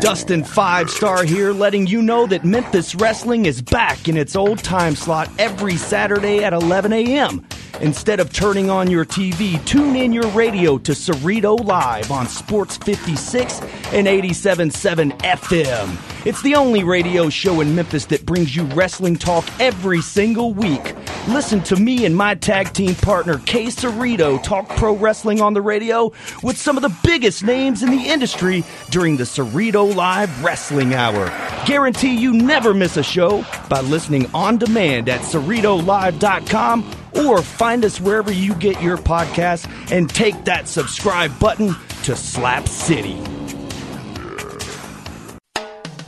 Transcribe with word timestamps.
Dustin 0.00 0.44
Five 0.44 0.90
Star 0.90 1.24
here, 1.24 1.52
letting 1.52 1.88
you 1.88 2.00
know 2.00 2.24
that 2.28 2.44
Memphis 2.44 2.94
Wrestling 2.94 3.46
is 3.46 3.60
back 3.60 4.08
in 4.08 4.16
its 4.16 4.36
old 4.36 4.58
time 4.60 4.94
slot 4.94 5.28
every 5.40 5.76
Saturday 5.76 6.44
at 6.44 6.52
11 6.52 6.92
a.m. 6.92 7.44
Instead 7.80 8.18
of 8.20 8.32
turning 8.32 8.70
on 8.70 8.90
your 8.90 9.04
TV, 9.04 9.64
tune 9.64 9.94
in 9.94 10.12
your 10.12 10.26
radio 10.28 10.78
to 10.78 10.92
Cerrito 10.92 11.64
Live 11.64 12.10
on 12.10 12.26
Sports 12.26 12.76
56 12.78 13.60
and 13.92 14.06
87.7 14.06 15.16
FM. 15.20 16.26
It's 16.26 16.42
the 16.42 16.56
only 16.56 16.82
radio 16.82 17.28
show 17.28 17.60
in 17.60 17.74
Memphis 17.74 18.06
that 18.06 18.26
brings 18.26 18.54
you 18.54 18.64
wrestling 18.64 19.16
talk 19.16 19.44
every 19.60 20.02
single 20.02 20.52
week. 20.52 20.94
Listen 21.28 21.62
to 21.64 21.76
me 21.76 22.04
and 22.04 22.16
my 22.16 22.34
tag 22.34 22.72
team 22.72 22.94
partner, 22.96 23.38
Kay 23.46 23.66
Cerrito, 23.66 24.42
talk 24.42 24.68
pro 24.70 24.96
wrestling 24.96 25.40
on 25.40 25.54
the 25.54 25.62
radio 25.62 26.12
with 26.42 26.56
some 26.56 26.76
of 26.76 26.82
the 26.82 26.96
biggest 27.04 27.44
names 27.44 27.82
in 27.82 27.90
the 27.90 28.08
industry 28.08 28.64
during 28.90 29.16
the 29.16 29.24
Cerrito 29.24 29.94
Live 29.94 30.42
Wrestling 30.42 30.94
Hour. 30.94 31.26
Guarantee 31.66 32.16
you 32.18 32.32
never 32.32 32.74
miss 32.74 32.96
a 32.96 33.02
show 33.02 33.44
by 33.68 33.80
listening 33.80 34.28
on 34.34 34.56
demand 34.56 35.08
at 35.08 35.20
CerritoLive.com 35.20 36.97
or 37.16 37.42
find 37.42 37.84
us 37.84 38.00
wherever 38.00 38.32
you 38.32 38.54
get 38.54 38.80
your 38.82 38.96
podcasts 38.96 39.68
and 39.92 40.08
take 40.10 40.44
that 40.44 40.68
subscribe 40.68 41.38
button 41.38 41.74
to 42.04 42.16
Slap 42.16 42.66
City. 42.68 43.20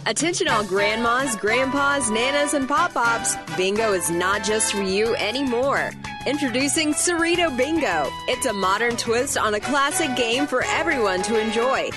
Attention 0.06 0.48
all 0.48 0.64
grandmas, 0.64 1.36
grandpas, 1.36 2.10
nanas, 2.10 2.54
and 2.54 2.66
pop-pops. 2.66 3.36
Bingo 3.56 3.92
is 3.92 4.10
not 4.10 4.42
just 4.42 4.72
for 4.72 4.82
you 4.82 5.14
anymore. 5.14 5.92
Introducing 6.26 6.92
Cerrito 6.92 7.56
Bingo. 7.56 8.08
It's 8.26 8.46
a 8.46 8.52
modern 8.52 8.96
twist 8.96 9.38
on 9.38 9.54
a 9.54 9.60
classic 9.60 10.16
game 10.16 10.48
for 10.48 10.64
everyone 10.64 11.22
to 11.22 11.38
enjoy. 11.38 11.90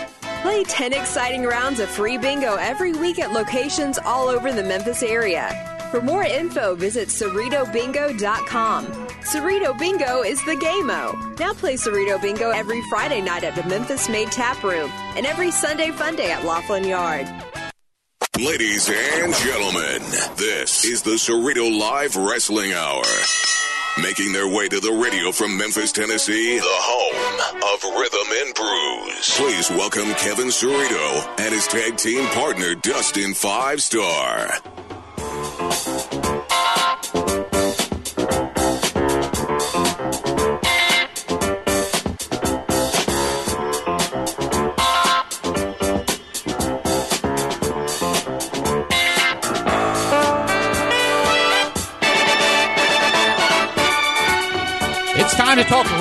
Play 0.43 0.63
10 0.63 0.93
exciting 0.93 1.43
rounds 1.43 1.79
of 1.79 1.89
free 1.89 2.19
bingo 2.19 2.55
every 2.55 2.93
week 2.93 3.17
at 3.17 3.31
locations 3.31 3.97
all 3.97 4.27
over 4.27 4.51
the 4.51 4.63
Memphis 4.63 5.01
area. 5.01 5.72
For 5.93 6.01
more 6.01 6.23
info, 6.23 6.73
visit 6.73 7.09
CerritoBingo.com. 7.09 8.85
Cerrito 8.87 9.77
Bingo 9.77 10.23
is 10.23 10.43
the 10.43 10.55
game-o. 10.55 11.35
Now 11.39 11.53
play 11.53 11.75
Cerrito 11.75 12.19
Bingo 12.19 12.49
every 12.49 12.81
Friday 12.89 13.21
night 13.21 13.43
at 13.43 13.53
the 13.53 13.61
Memphis 13.69 14.09
Made 14.09 14.31
Tap 14.31 14.63
Room 14.63 14.89
and 15.15 15.27
every 15.27 15.51
Sunday 15.51 15.91
Fun 15.91 16.15
Day 16.15 16.31
at 16.31 16.41
Loflin 16.41 16.87
Yard. 16.87 17.29
Ladies 18.39 18.89
and 18.89 19.35
gentlemen, 19.35 20.01
this 20.35 20.83
is 20.83 21.03
the 21.03 21.11
Cerrito 21.11 21.69
Live 21.79 22.15
Wrestling 22.15 22.73
Hour. 22.73 23.03
Making 24.01 24.33
their 24.33 24.47
way 24.47 24.67
to 24.69 24.79
the 24.79 24.93
radio 24.93 25.31
from 25.31 25.55
Memphis, 25.55 25.91
Tennessee, 25.91 26.57
the 26.57 26.63
home 26.65 27.61
of 27.71 27.83
Rhythm 27.99 28.47
and 28.47 28.55
Brews. 28.55 29.37
Please 29.37 29.69
welcome 29.69 30.11
Kevin 30.15 30.47
Cerrito 30.47 31.39
and 31.39 31.53
his 31.53 31.67
tag 31.67 31.97
team 31.97 32.25
partner, 32.29 32.73
Dustin 32.73 33.35
Five 33.35 33.83
Star. 33.83 34.57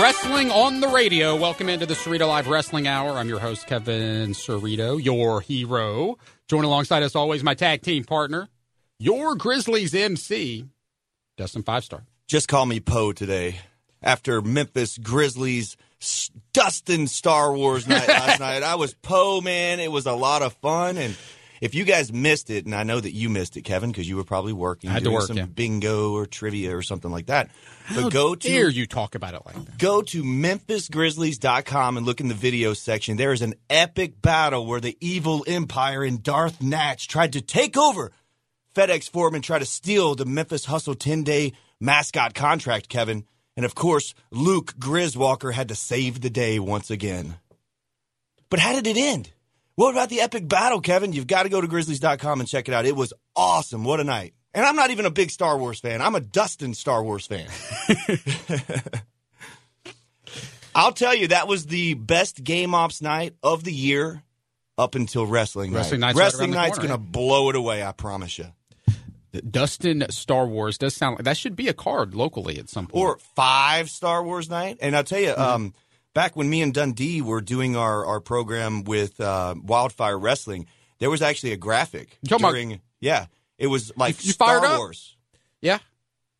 Wrestling 0.02 0.50
on 0.50 0.80
the 0.80 0.88
radio. 0.88 1.36
Welcome 1.36 1.68
into 1.68 1.86
the 1.86 1.94
Cerrito 1.94 2.27
Live 2.27 2.48
Wrestling 2.48 2.88
Hour. 2.88 3.12
I'm 3.12 3.28
your 3.28 3.38
host, 3.38 3.66
Kevin 3.66 4.30
Cerrito, 4.30 5.02
your 5.02 5.40
hero. 5.40 6.16
Join 6.48 6.64
alongside 6.64 7.02
us 7.02 7.14
always, 7.14 7.44
my 7.44 7.54
tag 7.54 7.82
team 7.82 8.04
partner, 8.04 8.48
your 9.03 9.34
Grizzlies 9.34 9.95
MC, 9.95 10.69
Dustin 11.36 11.64
Five 11.64 11.83
Star. 11.83 12.05
Just 12.28 12.47
call 12.47 12.67
me 12.67 12.78
Poe 12.78 13.12
today. 13.12 13.58
After 14.01 14.40
Memphis 14.40 14.96
Grizzlies 14.96 15.77
Dustin 16.52 17.08
Star 17.08 17.52
Wars 17.52 17.89
night 17.89 18.08
last 18.08 18.39
night, 18.39 18.62
I 18.62 18.77
was 18.77 18.95
Poe, 18.95 19.41
man. 19.41 19.80
It 19.80 19.91
was 19.91 20.07
a 20.07 20.12
lot 20.12 20.42
of 20.42 20.52
fun. 20.55 20.98
And 20.98 21.17
if 21.61 21.74
you 21.74 21.85
guys 21.85 22.12
missed 22.12 22.48
it, 22.48 22.64
and 22.64 22.74
I 22.77 22.85
know 22.85 23.01
that 23.01 23.12
you 23.12 23.29
missed 23.29 23.57
it, 23.57 23.62
Kevin, 23.62 23.91
because 23.91 24.08
you 24.08 24.17
were 24.17 24.24
probably 24.24 24.52
working, 24.52 24.91
I 24.91 24.95
had 24.95 25.01
to 25.01 25.05
doing 25.05 25.14
work, 25.14 25.27
some 25.27 25.36
yeah. 25.36 25.46
bingo 25.46 26.12
or 26.12 26.27
trivia 26.27 26.77
or 26.77 26.83
something 26.83 27.11
like 27.11 27.27
that. 27.27 27.51
How 27.85 28.02
but 28.02 28.12
go 28.12 28.36
to 28.36 28.48
dare 28.48 28.68
you 28.68 28.86
talk 28.86 29.17
about 29.17 29.35
it 29.35 29.42
like 29.45 29.64
that? 29.64 29.79
Go 29.79 30.02
to 30.02 30.23
MemphisGrizzlies.com 30.23 31.96
and 31.96 32.07
look 32.07 32.20
in 32.20 32.29
the 32.29 32.35
video 32.35 32.73
section. 32.73 33.17
There 33.17 33.33
is 33.33 33.42
an 33.42 33.55
epic 33.68 34.23
battle 34.23 34.64
where 34.64 34.80
the 34.80 34.96
evil 35.01 35.45
empire 35.48 36.05
and 36.05 36.23
Darth 36.23 36.62
Natch 36.62 37.08
tried 37.08 37.33
to 37.33 37.41
take 37.41 37.77
over 37.77 38.12
FedEx 38.74 39.10
Forum 39.10 39.40
try 39.42 39.58
to 39.58 39.66
steal 39.66 40.14
the 40.14 40.24
Memphis 40.24 40.64
Hustle 40.64 40.94
10 40.94 41.22
day 41.24 41.52
mascot 41.80 42.34
contract, 42.34 42.88
Kevin. 42.88 43.24
And 43.56 43.66
of 43.66 43.74
course, 43.74 44.14
Luke 44.30 44.74
Griswalker 44.78 45.52
had 45.52 45.68
to 45.68 45.74
save 45.74 46.20
the 46.20 46.30
day 46.30 46.58
once 46.58 46.90
again. 46.90 47.36
But 48.48 48.61
how 48.61 48.72
did 48.72 48.86
it 48.86 48.96
end? 48.96 49.30
What 49.74 49.92
about 49.92 50.08
the 50.11 50.20
epic 50.20 50.48
battle, 50.48 50.80
Kevin? 50.80 51.12
You've 51.12 51.27
got 51.27 51.42
to 51.44 51.48
go 51.48 51.61
to 51.61 51.66
Grizzlies.com 51.68 52.40
and 52.40 52.48
check 52.48 52.68
it 52.68 52.74
out. 52.74 52.86
It 52.86 52.96
was 52.96 53.12
awesome. 53.34 53.84
What 53.84 54.00
a 54.00 54.05
night. 54.05 54.34
And 54.55 54.64
I'm 54.66 54.77
not 54.77 54.90
even 54.90 55.06
a 55.06 55.11
big 55.11 55.30
Star 55.30 55.56
Wars 55.56 55.80
fan. 55.80 56.02
I'm 56.02 56.14
a 56.14 56.20
Dustin 56.20 56.74
Star 56.74 57.02
Wars 57.02 57.27
fan. 57.27 57.48
I'll 60.74 60.92
tell 60.92 61.14
you, 61.14 61.28
that 61.28 61.48
was 61.48 61.66
the 61.66 61.94
best 61.94 62.42
game 62.42 62.74
ops 62.74 63.02
night 63.02 63.34
of 63.42 63.64
the 63.64 63.72
year 63.72 64.22
up 64.78 64.94
until 64.94 65.27
wrestling, 65.27 65.72
Wrestling 65.72 66.00
night. 66.00 66.08
night's 66.08 66.18
right 66.18 66.24
wrestling 66.24 66.50
the 66.50 66.56
night's 66.56 66.78
going 66.78 66.90
to 66.90 66.98
blow 66.98 67.50
it 67.50 67.56
away, 67.56 67.82
I 67.82 67.92
promise 67.92 68.38
you. 68.38 68.46
Dustin 69.50 70.04
Star 70.10 70.46
Wars 70.46 70.78
does 70.78 70.94
sound 70.94 71.16
like 71.16 71.24
that 71.24 71.36
should 71.36 71.56
be 71.56 71.68
a 71.68 71.72
card 71.72 72.14
locally 72.14 72.58
at 72.58 72.68
some 72.68 72.86
point. 72.86 73.02
Or 73.02 73.18
five 73.34 73.88
Star 73.90 74.22
Wars 74.22 74.50
night. 74.50 74.78
And 74.80 74.94
I'll 74.96 75.04
tell 75.04 75.20
you, 75.20 75.28
Mm-hmm. 75.30 75.40
um, 75.40 75.74
back 76.14 76.36
when 76.36 76.50
me 76.50 76.60
and 76.62 76.74
Dundee 76.74 77.22
were 77.22 77.40
doing 77.40 77.74
our, 77.76 78.04
our 78.04 78.20
program 78.20 78.84
with 78.84 79.20
uh, 79.20 79.54
Wildfire 79.62 80.18
Wrestling, 80.18 80.66
there 80.98 81.08
was 81.10 81.22
actually 81.22 81.52
a 81.52 81.56
graphic 81.56 82.18
You 82.22 82.28
talking 82.28 82.44
about- 82.44 82.52
during, 82.52 82.80
yeah, 83.00 83.26
it 83.58 83.68
was 83.68 83.90
like 83.96 84.22
You- 84.24 84.32
Star 84.32 84.64
up? 84.64 84.78
Wars 84.78 85.16
yeah, 85.60 85.78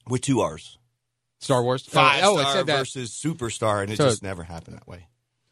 with 0.09 0.20
two 0.20 0.41
R's. 0.41 0.76
Star 1.38 1.62
Wars. 1.62 1.84
Five 1.86 2.22
oh, 2.24 2.38
star 2.38 2.62
versus 2.64 3.10
superstar, 3.10 3.82
and 3.82 3.91
it 3.92 3.97
So- 3.97 4.04
just 4.04 4.22
never 4.22 4.42
happened 4.44 4.76
that 4.76 4.86
way. 4.86 5.06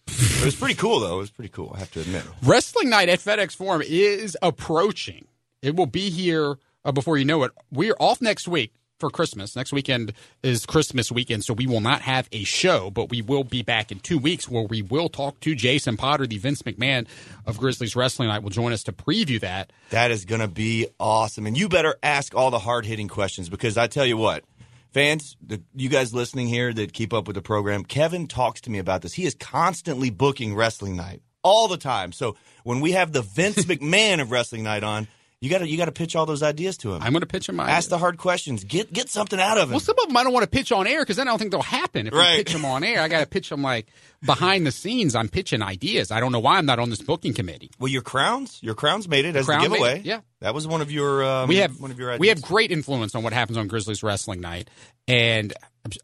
it 0.07 0.45
was 0.45 0.55
pretty 0.55 0.75
cool, 0.75 1.01
though. 1.01 1.15
It 1.17 1.19
was 1.21 1.31
pretty 1.31 1.49
cool, 1.51 1.73
I 1.75 1.79
have 1.79 1.91
to 1.93 2.01
admit. 2.01 2.23
Wrestling 2.43 2.91
night 2.91 3.09
at 3.09 3.19
FedEx 3.21 3.57
Forum 3.57 3.83
is 3.85 4.37
approaching. 4.43 5.27
It 5.63 5.75
will 5.77 5.87
be 5.87 6.11
here 6.11 6.59
uh, 6.85 6.93
before 6.93 7.17
you 7.17 7.25
know 7.25 7.43
it. 7.45 7.53
We're 7.71 7.97
off 7.99 8.21
next 8.21 8.49
week 8.49 8.73
for 9.01 9.11
Christmas. 9.11 9.57
Next 9.57 9.73
weekend 9.73 10.13
is 10.43 10.67
Christmas 10.67 11.11
weekend, 11.11 11.45
so 11.45 11.55
we 11.55 11.67
will 11.67 11.81
not 11.81 12.03
have 12.03 12.29
a 12.33 12.45
show, 12.45 12.91
but 12.91 13.09
we 13.09 13.23
will 13.23 13.45
be 13.45 13.63
back 13.63 13.91
in 13.91 13.99
two 13.99 14.19
weeks 14.19 14.49
where 14.49 14.63
we 14.63 14.83
will 14.83 15.09
talk 15.09 15.41
to 15.41 15.55
Jason 15.55 15.97
Potter, 15.97 16.27
the 16.27 16.39
Vince 16.39 16.63
McMahon 16.63 17.09
of 17.47 17.59
Grizzlies 17.59 17.97
Wrestling 17.97 18.29
Night, 18.29 18.43
will 18.43 18.51
join 18.51 18.73
us 18.73 18.85
to 18.85 18.93
preview 18.93 19.41
that. 19.41 19.73
That 19.89 20.11
is 20.11 20.25
going 20.27 20.43
to 20.43 20.49
be 20.49 20.87
awesome. 21.01 21.47
And 21.47 21.59
you 21.59 21.69
better 21.69 21.97
ask 22.03 22.35
all 22.35 22.51
the 22.51 22.59
hard 22.59 22.85
hitting 22.85 23.09
questions 23.09 23.49
because 23.49 23.79
I 23.79 23.87
tell 23.87 24.07
you 24.07 24.19
what, 24.19 24.45
fans, 24.93 25.37
the, 25.45 25.63
you 25.75 25.89
guys 25.89 26.13
listening 26.13 26.49
here 26.49 26.73
that 26.73 26.93
keep 26.93 27.13
up 27.13 27.27
with 27.27 27.35
the 27.35 27.43
program, 27.43 27.85
Kevin 27.85 28.27
talks 28.29 28.61
to 28.63 28.71
me 28.71 28.79
about 28.79 29.01
this. 29.03 29.15
He 29.15 29.25
is 29.25 29.35
constantly 29.35 30.11
booking 30.11 30.55
wrestling 30.55 30.95
night 30.95 31.23
all 31.43 31.69
the 31.69 31.79
time. 31.79 32.13
So 32.13 32.37
when 32.65 32.81
we 32.81 32.93
have 32.93 33.13
the 33.13 33.23
Vince 33.23 33.65
McMahon 33.65 34.21
of 34.21 34.31
wrestling 34.31 34.63
night 34.63 34.85
on, 34.85 35.09
you 35.41 35.49
got 35.49 35.59
to 35.59 35.69
you 35.69 35.77
got 35.79 35.87
to 35.87 35.93
pitch 35.93 36.15
all 36.17 36.27
those 36.27 36.43
ideas 36.43 36.77
to 36.79 36.93
him. 36.95 37.03
I'm 37.03 37.13
going 37.13 37.21
to 37.23 37.27
pitch 37.27 37.49
him 37.49 37.57
my 37.57 37.71
Ask 37.71 37.89
the 37.89 37.97
hard 37.99 38.19
questions. 38.19 38.63
Get 38.65 38.93
get 38.93 39.09
something 39.09 39.41
out 39.41 39.57
of 39.57 39.65
him. 39.65 39.71
Well, 39.71 39.81
some 39.81 39.97
of 39.99 40.07
them 40.09 40.17
I 40.17 40.23
don't 40.23 40.33
want 40.35 40.45
to 40.45 40.51
pitch 40.51 40.71
on 40.71 40.87
air 40.87 41.01
because 41.01 41.17
then 41.17 41.29
I 41.29 41.31
don't 41.31 41.39
think 41.39 41.51
they'll 41.51 41.63
happen. 41.63 42.07
If 42.07 42.13
Right. 42.13 42.35
I 42.35 42.37
pitch 42.37 42.53
them 42.53 42.65
on 42.67 42.85
air, 42.85 43.01
I 43.01 43.09
got 43.09 43.21
to 43.21 43.27
pitch 43.27 43.49
them 43.49 43.63
like 43.63 43.87
behind 44.25 44.67
the 44.67 44.71
scenes. 44.73 45.15
I'm 45.15 45.29
pitching 45.29 45.63
ideas. 45.63 46.11
I 46.11 46.21
don't 46.21 46.31
know 46.33 46.41
why 46.41 46.59
I'm 46.59 46.67
not 46.67 46.79
on 46.79 46.91
this 46.91 47.01
booking 47.01 47.33
committee. 47.33 47.71
well, 47.79 47.89
your 47.91 48.03
crowns, 48.03 48.59
your 48.63 48.75
crowns 48.75 49.09
made 49.09 49.25
it 49.25 49.35
as 49.35 49.47
the 49.47 49.59
giveaway. 49.59 50.03
yeah. 50.05 50.21
that 50.41 50.53
was 50.55 50.67
one 50.67 50.83
of 50.83 50.91
your 50.91 51.25
um, 51.25 51.49
we 51.49 51.57
have 51.57 51.81
one 51.81 51.91
of 51.91 51.99
your 51.99 52.11
ideas. 52.11 52.21
we 52.21 52.29
have 52.29 52.43
great 52.43 52.71
influence 52.71 53.15
on 53.15 53.23
what 53.23 53.33
happens 53.33 53.57
on 53.57 53.67
Grizzlies 53.67 54.03
Wrestling 54.03 54.41
Night, 54.43 54.69
and 55.09 55.55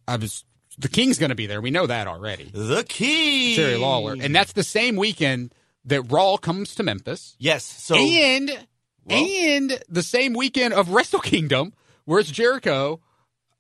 I 0.09 0.17
was 0.17 0.45
the 0.79 0.89
King's 0.89 1.19
going 1.19 1.29
to 1.31 1.35
be 1.37 1.47
there. 1.47 1.61
We 1.61 1.71
know 1.71 1.87
that 1.87 2.07
already. 2.07 2.51
the 2.55 2.85
King, 2.89 3.57
Jerry 3.57 3.77
Lawler, 3.77 4.17
and 4.19 4.35
that's 4.35 4.53
the 4.53 4.65
same 4.65 4.97
weekend 4.97 5.55
that 5.85 6.03
Raw 6.11 6.37
comes 6.39 6.75
to 6.77 6.83
Memphis, 6.83 7.37
yes. 7.39 7.65
So 7.65 7.97
and 7.97 8.51
and 9.11 9.79
the 9.89 10.03
same 10.03 10.35
weekend 10.35 10.75
of 10.75 10.91
Wrestle 10.91 11.21
Kingdom, 11.21 11.73
where 12.05 12.21
it's 12.21 12.31
Jericho 12.31 13.01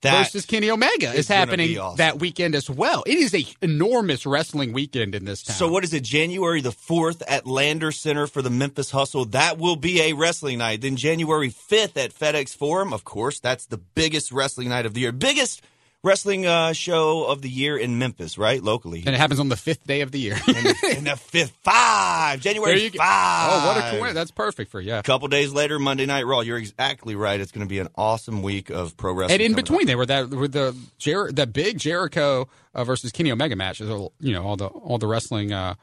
versus 0.02 0.46
Kenny 0.46 0.70
Omega 0.70 1.10
is 1.10 1.20
is 1.20 1.28
happening 1.28 1.78
awesome. 1.78 1.96
that 1.96 2.18
weekend 2.18 2.54
as 2.54 2.68
well. 2.70 3.02
It 3.06 3.18
is 3.18 3.34
a 3.34 3.44
enormous 3.62 4.26
wrestling 4.26 4.72
weekend 4.72 5.14
in 5.14 5.24
this 5.24 5.42
town. 5.42 5.56
So 5.56 5.68
what 5.68 5.84
is 5.84 5.92
it? 5.92 6.02
January 6.02 6.60
the 6.60 6.72
fourth 6.72 7.22
at 7.28 7.46
Lander 7.46 7.92
Center 7.92 8.26
for 8.26 8.42
the 8.42 8.50
Memphis 8.50 8.90
Hustle. 8.90 9.24
That 9.26 9.58
will 9.58 9.76
be 9.76 10.00
a 10.02 10.12
wrestling 10.12 10.58
night. 10.58 10.80
Then 10.80 10.96
January 10.96 11.50
fifth 11.50 11.96
at 11.96 12.14
FedEx 12.14 12.56
Forum. 12.56 12.92
Of 12.92 13.04
course, 13.04 13.40
that's 13.40 13.66
the 13.66 13.78
biggest 13.78 14.32
wrestling 14.32 14.68
night 14.68 14.86
of 14.86 14.94
the 14.94 15.00
year. 15.00 15.12
Biggest 15.12 15.62
wrestling 16.06 16.46
uh, 16.46 16.72
show 16.72 17.24
of 17.24 17.42
the 17.42 17.50
year 17.50 17.76
in 17.76 17.98
Memphis, 17.98 18.38
right? 18.38 18.62
Locally. 18.62 19.02
And 19.04 19.14
it 19.14 19.18
happens 19.18 19.40
on 19.40 19.48
the 19.48 19.56
fifth 19.56 19.86
day 19.86 20.00
of 20.00 20.12
the 20.12 20.18
year. 20.18 20.34
in 20.96 21.04
the 21.04 21.16
fifth 21.16 21.56
five, 21.62 22.40
January 22.40 22.74
There 22.74 22.84
you 22.84 22.90
go. 22.90 22.98
five. 22.98 23.50
Oh, 23.52 23.66
what 23.66 23.76
a 23.76 23.80
coincidence! 23.80 24.14
That's 24.14 24.30
perfect 24.30 24.70
for 24.70 24.80
you. 24.80 24.94
A 24.94 25.02
couple 25.02 25.28
days 25.28 25.52
later, 25.52 25.78
Monday 25.78 26.06
Night 26.06 26.24
Raw. 26.26 26.40
You're 26.40 26.58
exactly 26.58 27.16
right. 27.16 27.38
It's 27.40 27.52
going 27.52 27.66
to 27.66 27.68
be 27.68 27.80
an 27.80 27.88
awesome 27.96 28.42
week 28.42 28.70
of 28.70 28.96
pro 28.96 29.12
wrestling. 29.12 29.34
And 29.40 29.42
in 29.42 29.54
between, 29.54 29.82
up. 29.82 29.86
they 29.86 29.96
were 29.96 30.06
that 30.06 30.30
with 30.30 30.52
the 30.52 30.74
Jer- 30.98 31.32
that 31.32 31.52
big 31.52 31.78
Jericho 31.78 32.48
uh, 32.74 32.84
versus 32.84 33.12
Kenny 33.12 33.32
Omega 33.32 33.56
match. 33.56 33.80
You 33.80 34.10
know, 34.20 34.42
all 34.44 34.56
the 34.56 34.66
all 34.68 34.98
the 34.98 35.06
wrestling 35.08 35.52
uh, 35.52 35.74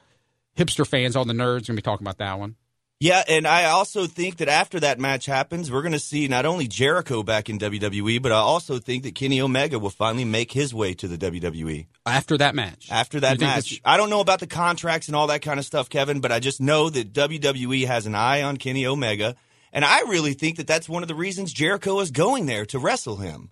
hipster 0.58 0.88
fans, 0.88 1.16
all 1.16 1.26
the 1.26 1.34
nerds, 1.34 1.54
going 1.54 1.64
to 1.64 1.74
be 1.74 1.82
talking 1.82 2.06
about 2.06 2.18
that 2.18 2.40
one. 2.40 2.56
Yeah, 3.04 3.22
and 3.28 3.46
I 3.46 3.66
also 3.66 4.08
think 4.08 4.38
that 4.38 4.48
after 4.48 4.80
that 4.80 4.98
match 4.98 5.26
happens, 5.26 5.70
we're 5.70 5.82
going 5.82 5.92
to 5.92 6.00
see 6.00 6.30
not 6.30 6.46
only 6.46 6.70
Jericho 6.70 7.22
back 7.22 7.50
in 7.50 7.60
WWE, 7.60 8.22
but 8.22 8.32
I 8.32 8.36
also 8.36 8.80
think 8.80 9.04
that 9.04 9.14
Kenny 9.14 9.42
Omega 9.42 9.78
will 9.78 9.90
finally 9.90 10.24
make 10.24 10.54
his 10.54 10.74
way 10.74 10.94
to 10.94 11.10
the 11.10 11.18
WWE 11.18 11.88
After 12.06 12.38
that 12.38 12.56
match, 12.56 12.88
after 12.90 13.20
that 13.20 13.40
think 13.40 13.42
match. 13.42 13.82
I 13.84 13.98
don't 13.98 14.10
know 14.10 14.22
about 14.22 14.40
the 14.40 14.48
contracts 14.48 15.08
and 15.10 15.18
all 15.18 15.28
that 15.28 15.42
kind 15.42 15.60
of 15.60 15.66
stuff, 15.66 15.90
Kevin, 15.90 16.22
but 16.22 16.32
I 16.32 16.40
just 16.40 16.62
know 16.62 16.90
that 16.92 17.12
WWE 17.12 17.88
has 17.88 18.06
an 18.06 18.16
eye 18.16 18.42
on 18.42 18.56
Kenny 18.56 18.86
Omega, 18.86 19.36
and 19.74 19.84
I 19.84 20.04
really 20.04 20.34
think 20.34 20.56
that 20.56 20.68
that's 20.68 20.88
one 20.88 21.04
of 21.04 21.10
the 21.10 21.16
reasons 21.16 21.52
Jericho 21.52 22.00
is 22.00 22.10
going 22.10 22.46
there 22.46 22.66
to 22.68 22.80
wrestle 22.80 23.18
him. 23.18 23.52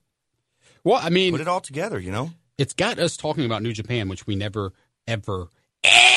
well, 0.85 1.01
I 1.03 1.09
mean, 1.09 1.33
Put 1.33 1.41
it 1.41 1.49
all 1.49 1.59
together, 1.59 1.99
you 1.99 2.13
know. 2.13 2.31
it's 2.57 2.73
got 2.73 2.99
us 2.99 3.17
talking 3.17 3.43
about 3.43 3.63
New 3.63 3.73
Japan, 3.73 4.07
which 4.07 4.25
we 4.25 4.37
never, 4.37 4.71
ever, 5.07 5.49
ever, 5.83 6.10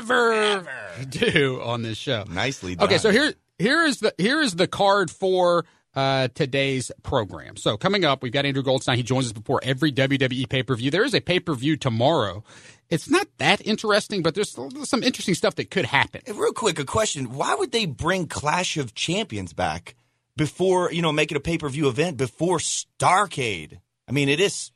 do 1.08 1.60
on 1.62 1.82
this 1.82 1.98
show. 1.98 2.24
Nicely 2.28 2.74
done. 2.74 2.86
Okay, 2.86 2.98
so 2.98 3.10
here 3.10 3.34
here 3.58 3.84
is 3.84 3.98
the 3.98 4.14
here 4.18 4.40
is 4.40 4.56
the 4.56 4.66
card 4.66 5.10
for 5.10 5.64
uh, 5.94 6.28
today's 6.34 6.90
program. 7.02 7.56
So 7.56 7.76
coming 7.76 8.04
up, 8.04 8.22
we've 8.22 8.32
got 8.32 8.46
Andrew 8.46 8.62
Goldstein. 8.62 8.96
He 8.96 9.02
joins 9.02 9.26
us 9.26 9.32
before 9.32 9.60
every 9.62 9.92
WWE 9.92 10.48
pay 10.48 10.62
per 10.62 10.74
view. 10.76 10.90
There 10.90 11.04
is 11.04 11.14
a 11.14 11.20
pay 11.20 11.40
per 11.40 11.54
view 11.54 11.76
tomorrow. 11.76 12.44
It's 12.88 13.08
not 13.08 13.28
that 13.38 13.64
interesting, 13.64 14.22
but 14.22 14.34
there's 14.34 14.56
some 14.84 15.02
interesting 15.02 15.34
stuff 15.34 15.54
that 15.56 15.70
could 15.70 15.84
happen. 15.84 16.22
Hey, 16.24 16.32
Real 16.32 16.52
quick, 16.52 16.78
a 16.78 16.84
question: 16.84 17.32
Why 17.34 17.54
would 17.54 17.72
they 17.72 17.86
bring 17.86 18.26
Clash 18.26 18.76
of 18.76 18.94
Champions 18.94 19.52
back 19.52 19.94
before 20.36 20.92
you 20.92 21.02
know 21.02 21.12
make 21.12 21.30
it 21.30 21.36
a 21.36 21.40
pay 21.40 21.58
per 21.58 21.68
view 21.68 21.88
event 21.88 22.16
before 22.16 22.58
Starcade? 22.58 23.80
I 24.08 24.12
mean, 24.12 24.28
it 24.28 24.40
is 24.40 24.72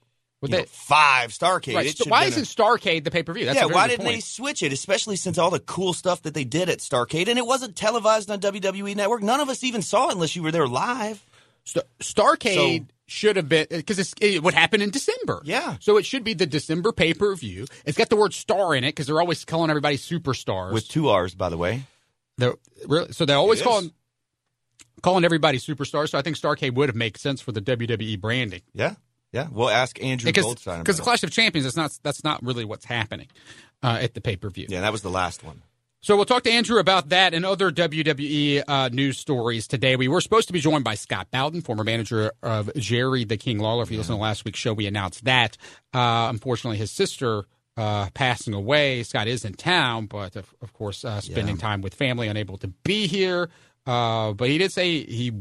You 0.51 0.57
they- 0.57 0.63
know, 0.63 0.69
five 0.71 1.31
Starcade. 1.31 1.75
Right. 1.75 1.87
It 1.87 1.97
So 1.99 2.05
why 2.09 2.25
isn't 2.25 2.45
Starcade 2.45 3.05
the 3.05 3.11
pay 3.11 3.23
per 3.23 3.33
view? 3.33 3.47
yeah, 3.47 3.65
why 3.67 3.89
didn't 3.89 4.07
they 4.07 4.21
switch 4.21 4.63
it? 4.63 4.73
Especially 4.73 5.17
since 5.17 5.39
all 5.39 5.51
the 5.51 5.61
cool 5.61 5.93
stuff 5.93 6.23
that 6.23 6.35
they 6.35 6.45
did 6.45 6.69
at 6.69 6.79
Starcade, 6.79 7.29
and 7.29 7.39
it 7.39 7.47
wasn't 7.47 7.77
televised 7.77 8.31
on 8.31 8.41
WWE 8.41 8.95
Network. 8.95 9.23
None 9.23 9.41
of 9.41 9.49
us 9.49 9.63
even 9.65 9.83
saw 9.83 10.09
it 10.09 10.15
unless 10.15 10.35
you 10.37 10.43
were 10.43 10.53
there 10.53 10.67
live. 10.69 11.23
St- 11.65 11.85
Starcade 12.01 12.81
So- 12.81 12.87
should 13.07 13.37
have 13.37 13.49
been 13.49 13.67
because 13.71 14.15
it 14.21 14.43
would 14.43 14.55
happen 14.55 14.81
in 14.81 14.91
December. 14.91 15.43
Yeah. 15.45 15.77
So 15.81 15.97
it 15.99 16.07
should 16.07 16.25
be 16.25 16.33
the 16.35 16.47
December 16.47 16.93
pay 16.93 17.13
per 17.15 17.35
view. 17.35 17.67
It's 17.85 17.99
got 17.99 18.09
the 18.09 18.17
word 18.17 18.33
star 18.35 18.75
in 18.75 18.83
it 18.85 18.89
because 18.89 19.07
they're 19.07 19.21
always 19.21 19.45
calling 19.45 19.69
everybody 19.71 19.99
superstars. 19.99 20.73
With 20.73 20.89
two 20.89 21.09
R's, 21.11 21.35
by 21.35 21.49
the 21.51 21.57
way. 21.59 21.85
They're, 22.39 22.55
really, 22.87 23.13
so 23.13 23.25
they're 23.27 23.37
always 23.37 23.63
calling 23.63 23.93
calling 25.03 25.25
everybody 25.25 25.59
superstars. 25.59 26.11
So 26.11 26.19
I 26.19 26.23
think 26.23 26.37
Starcade 26.39 26.75
would 26.75 26.89
have 26.89 26.97
made 26.97 27.17
sense 27.17 27.41
for 27.41 27.53
the 27.53 27.61
WWE 27.61 28.21
branding 28.21 28.63
Yeah, 28.73 28.95
yeah. 29.35 29.49
We'll 29.51 29.69
ask 29.69 30.03
Andrew 30.03 30.29
because 30.29 30.45
Goldstein 30.45 30.79
because 30.79 30.97
the. 30.97 31.03
Clash 31.03 31.25
of 31.25 31.31
Champions 31.31 31.67
is 31.67 31.77
not 31.77 31.99
that's 32.03 32.23
not 32.23 32.43
really 32.45 32.65
what's 32.65 32.85
happening 32.85 33.27
uh, 33.83 33.99
at 34.01 34.15
the 34.15 34.21
pay 34.21 34.37
per 34.37 34.49
view. 34.49 34.67
Yeah, 34.69 34.81
that 34.83 34.93
was 34.93 35.03
the 35.03 35.11
last 35.11 35.43
one. 35.43 35.63
So 36.01 36.17
we'll 36.17 36.27
talk 36.27 36.43
to 36.43 36.51
Andrew 36.51 36.79
about 36.79 37.09
that 37.09 37.33
and 37.33 37.47
other 37.47 37.73
WWE 37.73 38.63
uh, 38.69 38.91
news 38.93 39.19
stories 39.19 39.67
today. 39.67 39.97
We 39.97 40.07
were 40.07 40.21
supposed 40.21 40.49
to 40.49 40.53
be 40.53 40.61
joined 40.61 40.85
by 40.85 40.97
Scott 40.97 41.31
Bowden, 41.31 41.63
former 41.63 41.83
manager 41.83 42.31
of 42.43 42.71
Jerry 42.77 43.25
the 43.25 43.39
King 43.39 43.59
Lawler. 43.59 43.83
If 43.85 43.91
you 43.91 43.97
listen 43.97 44.15
to 44.15 44.21
last 44.21 44.45
week's 44.45 44.59
show, 44.59 44.75
we 44.75 44.87
announced 44.87 45.25
that. 45.25 45.57
Uh, 45.95 46.29
unfortunately, 46.31 46.77
his 46.77 46.91
sister 46.91 47.47
uh, 47.77 48.11
passing 48.15 48.55
away. 48.55 49.03
Scott 49.03 49.27
is 49.29 49.45
in 49.45 49.55
town, 49.55 50.07
but 50.07 50.37
of, 50.37 50.55
of 50.61 50.73
course, 50.75 51.05
uh, 51.05 51.21
spending 51.21 51.57
time 51.57 51.81
with 51.81 51.95
family, 51.95 52.29
unable 52.29 52.59
to 52.59 52.69
be 52.69 53.07
here. 53.07 53.49
Uh, 53.87 54.33
but 54.33 54.49
he 54.49 54.59
did 54.59 54.73
say 54.73 55.05
he 55.05 55.33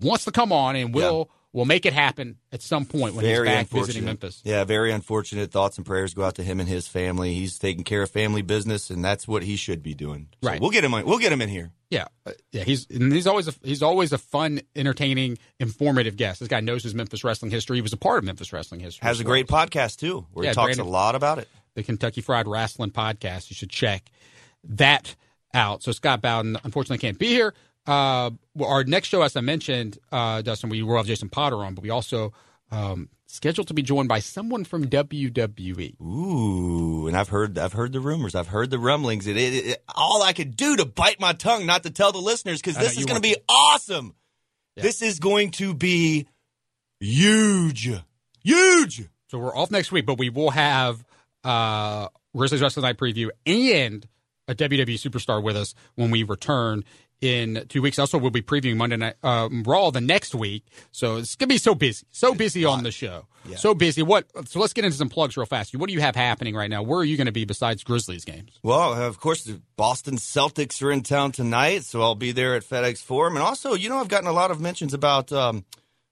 wants 0.00 0.24
to 0.24 0.30
come 0.30 0.52
on 0.52 0.76
and 0.76 0.94
will 0.94 1.30
will 1.52 1.64
make 1.64 1.86
it 1.86 1.92
happen 1.94 2.36
at 2.52 2.60
some 2.60 2.84
point 2.84 3.14
when 3.14 3.24
very 3.24 3.48
he's 3.48 3.56
back 3.56 3.68
visiting 3.68 4.04
Memphis. 4.04 4.42
Yeah, 4.44 4.64
very 4.64 4.92
unfortunate. 4.92 5.50
Thoughts 5.50 5.78
and 5.78 5.86
prayers 5.86 6.12
go 6.12 6.22
out 6.24 6.34
to 6.34 6.42
him 6.42 6.60
and 6.60 6.68
his 6.68 6.86
family. 6.86 7.32
He's 7.34 7.58
taking 7.58 7.82
care 7.84 8.02
of 8.02 8.10
family 8.10 8.42
business, 8.42 8.90
and 8.90 9.04
that's 9.04 9.26
what 9.26 9.42
he 9.42 9.56
should 9.56 9.82
be 9.82 9.94
doing. 9.94 10.28
So 10.42 10.50
Right. 10.50 10.60
We'll 10.60 10.70
get 10.70 10.84
him. 10.84 10.92
We'll 10.92 11.18
get 11.18 11.32
him 11.32 11.40
in 11.40 11.48
here. 11.48 11.72
Yeah, 11.88 12.06
uh, 12.26 12.32
yeah. 12.52 12.64
He's 12.64 12.86
and 12.90 13.12
he's 13.12 13.26
always 13.28 13.46
a, 13.48 13.54
he's 13.62 13.82
always 13.82 14.12
a 14.12 14.18
fun, 14.18 14.60
entertaining, 14.74 15.38
informative 15.60 16.16
guest. 16.16 16.40
This 16.40 16.48
guy 16.48 16.60
knows 16.60 16.82
his 16.82 16.94
Memphis 16.94 17.22
wrestling 17.24 17.52
history. 17.52 17.76
He 17.76 17.82
was 17.82 17.92
a 17.92 17.96
part 17.96 18.18
of 18.18 18.24
Memphis 18.24 18.52
wrestling 18.52 18.80
history. 18.80 19.06
Has 19.06 19.20
a 19.20 19.24
great 19.24 19.46
podcast 19.46 19.98
too, 19.98 20.26
where 20.32 20.44
Yeah, 20.44 20.50
he 20.50 20.54
talks 20.56 20.66
Brandon- 20.76 20.86
a 20.86 20.90
lot 20.90 21.14
about 21.14 21.38
it. 21.38 21.48
the 21.74 21.82
Kentucky 21.84 22.20
Fried 22.22 22.48
Wrestling 22.48 22.90
podcast. 22.90 23.50
You 23.50 23.54
should 23.54 23.70
check 23.70 24.10
that 24.64 25.14
out. 25.54 25.82
So 25.84 25.92
Scott 25.92 26.20
Bowden 26.20 26.58
unfortunately 26.64 26.98
can't 26.98 27.18
be 27.18 27.28
here. 27.28 27.54
Uh, 27.86 28.30
well, 28.54 28.68
our 28.70 28.84
next 28.84 29.08
show, 29.08 29.22
as 29.22 29.36
I 29.36 29.40
mentioned, 29.40 29.98
uh, 30.10 30.42
Dustin, 30.42 30.70
we 30.70 30.82
will 30.82 30.96
have 30.96 31.06
Jason 31.06 31.28
Potter 31.28 31.56
on, 31.64 31.74
but 31.74 31.82
we 31.82 31.90
also 31.90 32.32
um, 32.70 33.08
scheduled 33.26 33.68
to 33.68 33.74
be 33.74 33.82
joined 33.82 34.08
by 34.08 34.18
someone 34.20 34.64
from 34.64 34.86
WWE. 34.86 36.00
Ooh, 36.00 37.06
and 37.06 37.16
I've 37.16 37.28
heard 37.28 37.58
I've 37.58 37.72
heard 37.74 37.92
the 37.92 38.00
rumors. 38.00 38.34
I've 38.34 38.48
heard 38.48 38.70
the 38.70 38.78
rumblings. 38.78 39.26
It, 39.26 39.36
it, 39.36 39.66
it- 39.66 39.82
all 39.94 40.22
I 40.22 40.32
could 40.32 40.56
do 40.56 40.76
to 40.76 40.84
bite 40.84 41.20
my 41.20 41.32
tongue 41.32 41.66
not 41.66 41.84
to 41.84 41.90
tell 41.90 42.12
the 42.12 42.18
listeners 42.18 42.60
because 42.60 42.76
I 42.76 42.80
know, 42.80 42.86
this 42.88 42.98
is 42.98 43.04
going 43.06 43.20
to 43.22 43.28
be 43.28 43.36
awesome. 43.48 44.14
Yeah. 44.76 44.82
This 44.82 45.00
is 45.02 45.18
going 45.20 45.52
to 45.52 45.72
be 45.74 46.26
huge, 47.00 47.90
huge. 48.42 49.08
So 49.30 49.38
we're 49.38 49.56
off 49.56 49.70
next 49.70 49.90
week, 49.92 50.06
but 50.06 50.18
we 50.18 50.28
will 50.30 50.50
have 50.50 51.04
uh, 51.44 52.08
Grizzlies 52.36 52.62
Wrestling 52.62 52.82
Night 52.84 52.96
preview 52.98 53.30
and 53.44 54.06
a 54.48 54.54
WWE 54.54 54.94
superstar 54.94 55.42
with 55.42 55.56
us 55.56 55.74
when 55.96 56.10
we 56.10 56.22
return 56.22 56.84
in 57.20 57.64
two 57.68 57.82
weeks. 57.82 57.98
Also, 57.98 58.18
we'll 58.18 58.30
be 58.30 58.42
previewing 58.42 58.76
Monday 58.76 58.96
Night 58.96 59.14
um, 59.22 59.62
Raw 59.64 59.90
the 59.90 60.00
next 60.00 60.34
week. 60.34 60.64
So 60.92 61.16
it's 61.16 61.36
gonna 61.36 61.48
be 61.48 61.58
so 61.58 61.74
busy, 61.74 62.06
so 62.10 62.34
busy 62.34 62.64
on 62.64 62.82
the 62.82 62.90
show, 62.90 63.26
so 63.56 63.74
busy. 63.74 64.02
What? 64.02 64.26
So 64.48 64.60
let's 64.60 64.72
get 64.72 64.84
into 64.84 64.96
some 64.96 65.08
plugs 65.08 65.36
real 65.36 65.46
fast. 65.46 65.74
What 65.76 65.88
do 65.88 65.94
you 65.94 66.00
have 66.00 66.16
happening 66.16 66.54
right 66.54 66.70
now? 66.70 66.82
Where 66.82 67.00
are 67.00 67.04
you 67.04 67.16
going 67.16 67.26
to 67.26 67.32
be 67.32 67.44
besides 67.44 67.84
Grizzlies 67.84 68.24
games? 68.24 68.58
Well, 68.62 68.94
of 68.94 69.20
course, 69.20 69.44
the 69.44 69.60
Boston 69.76 70.16
Celtics 70.16 70.82
are 70.82 70.90
in 70.90 71.02
town 71.02 71.32
tonight, 71.32 71.84
so 71.84 72.02
I'll 72.02 72.14
be 72.14 72.32
there 72.32 72.54
at 72.54 72.64
FedEx 72.64 72.98
Forum. 73.02 73.36
And 73.36 73.42
also, 73.42 73.74
you 73.74 73.88
know, 73.88 73.98
I've 73.98 74.08
gotten 74.08 74.28
a 74.28 74.32
lot 74.32 74.50
of 74.50 74.60
mentions 74.60 74.94
about 74.94 75.32
um, 75.32 75.64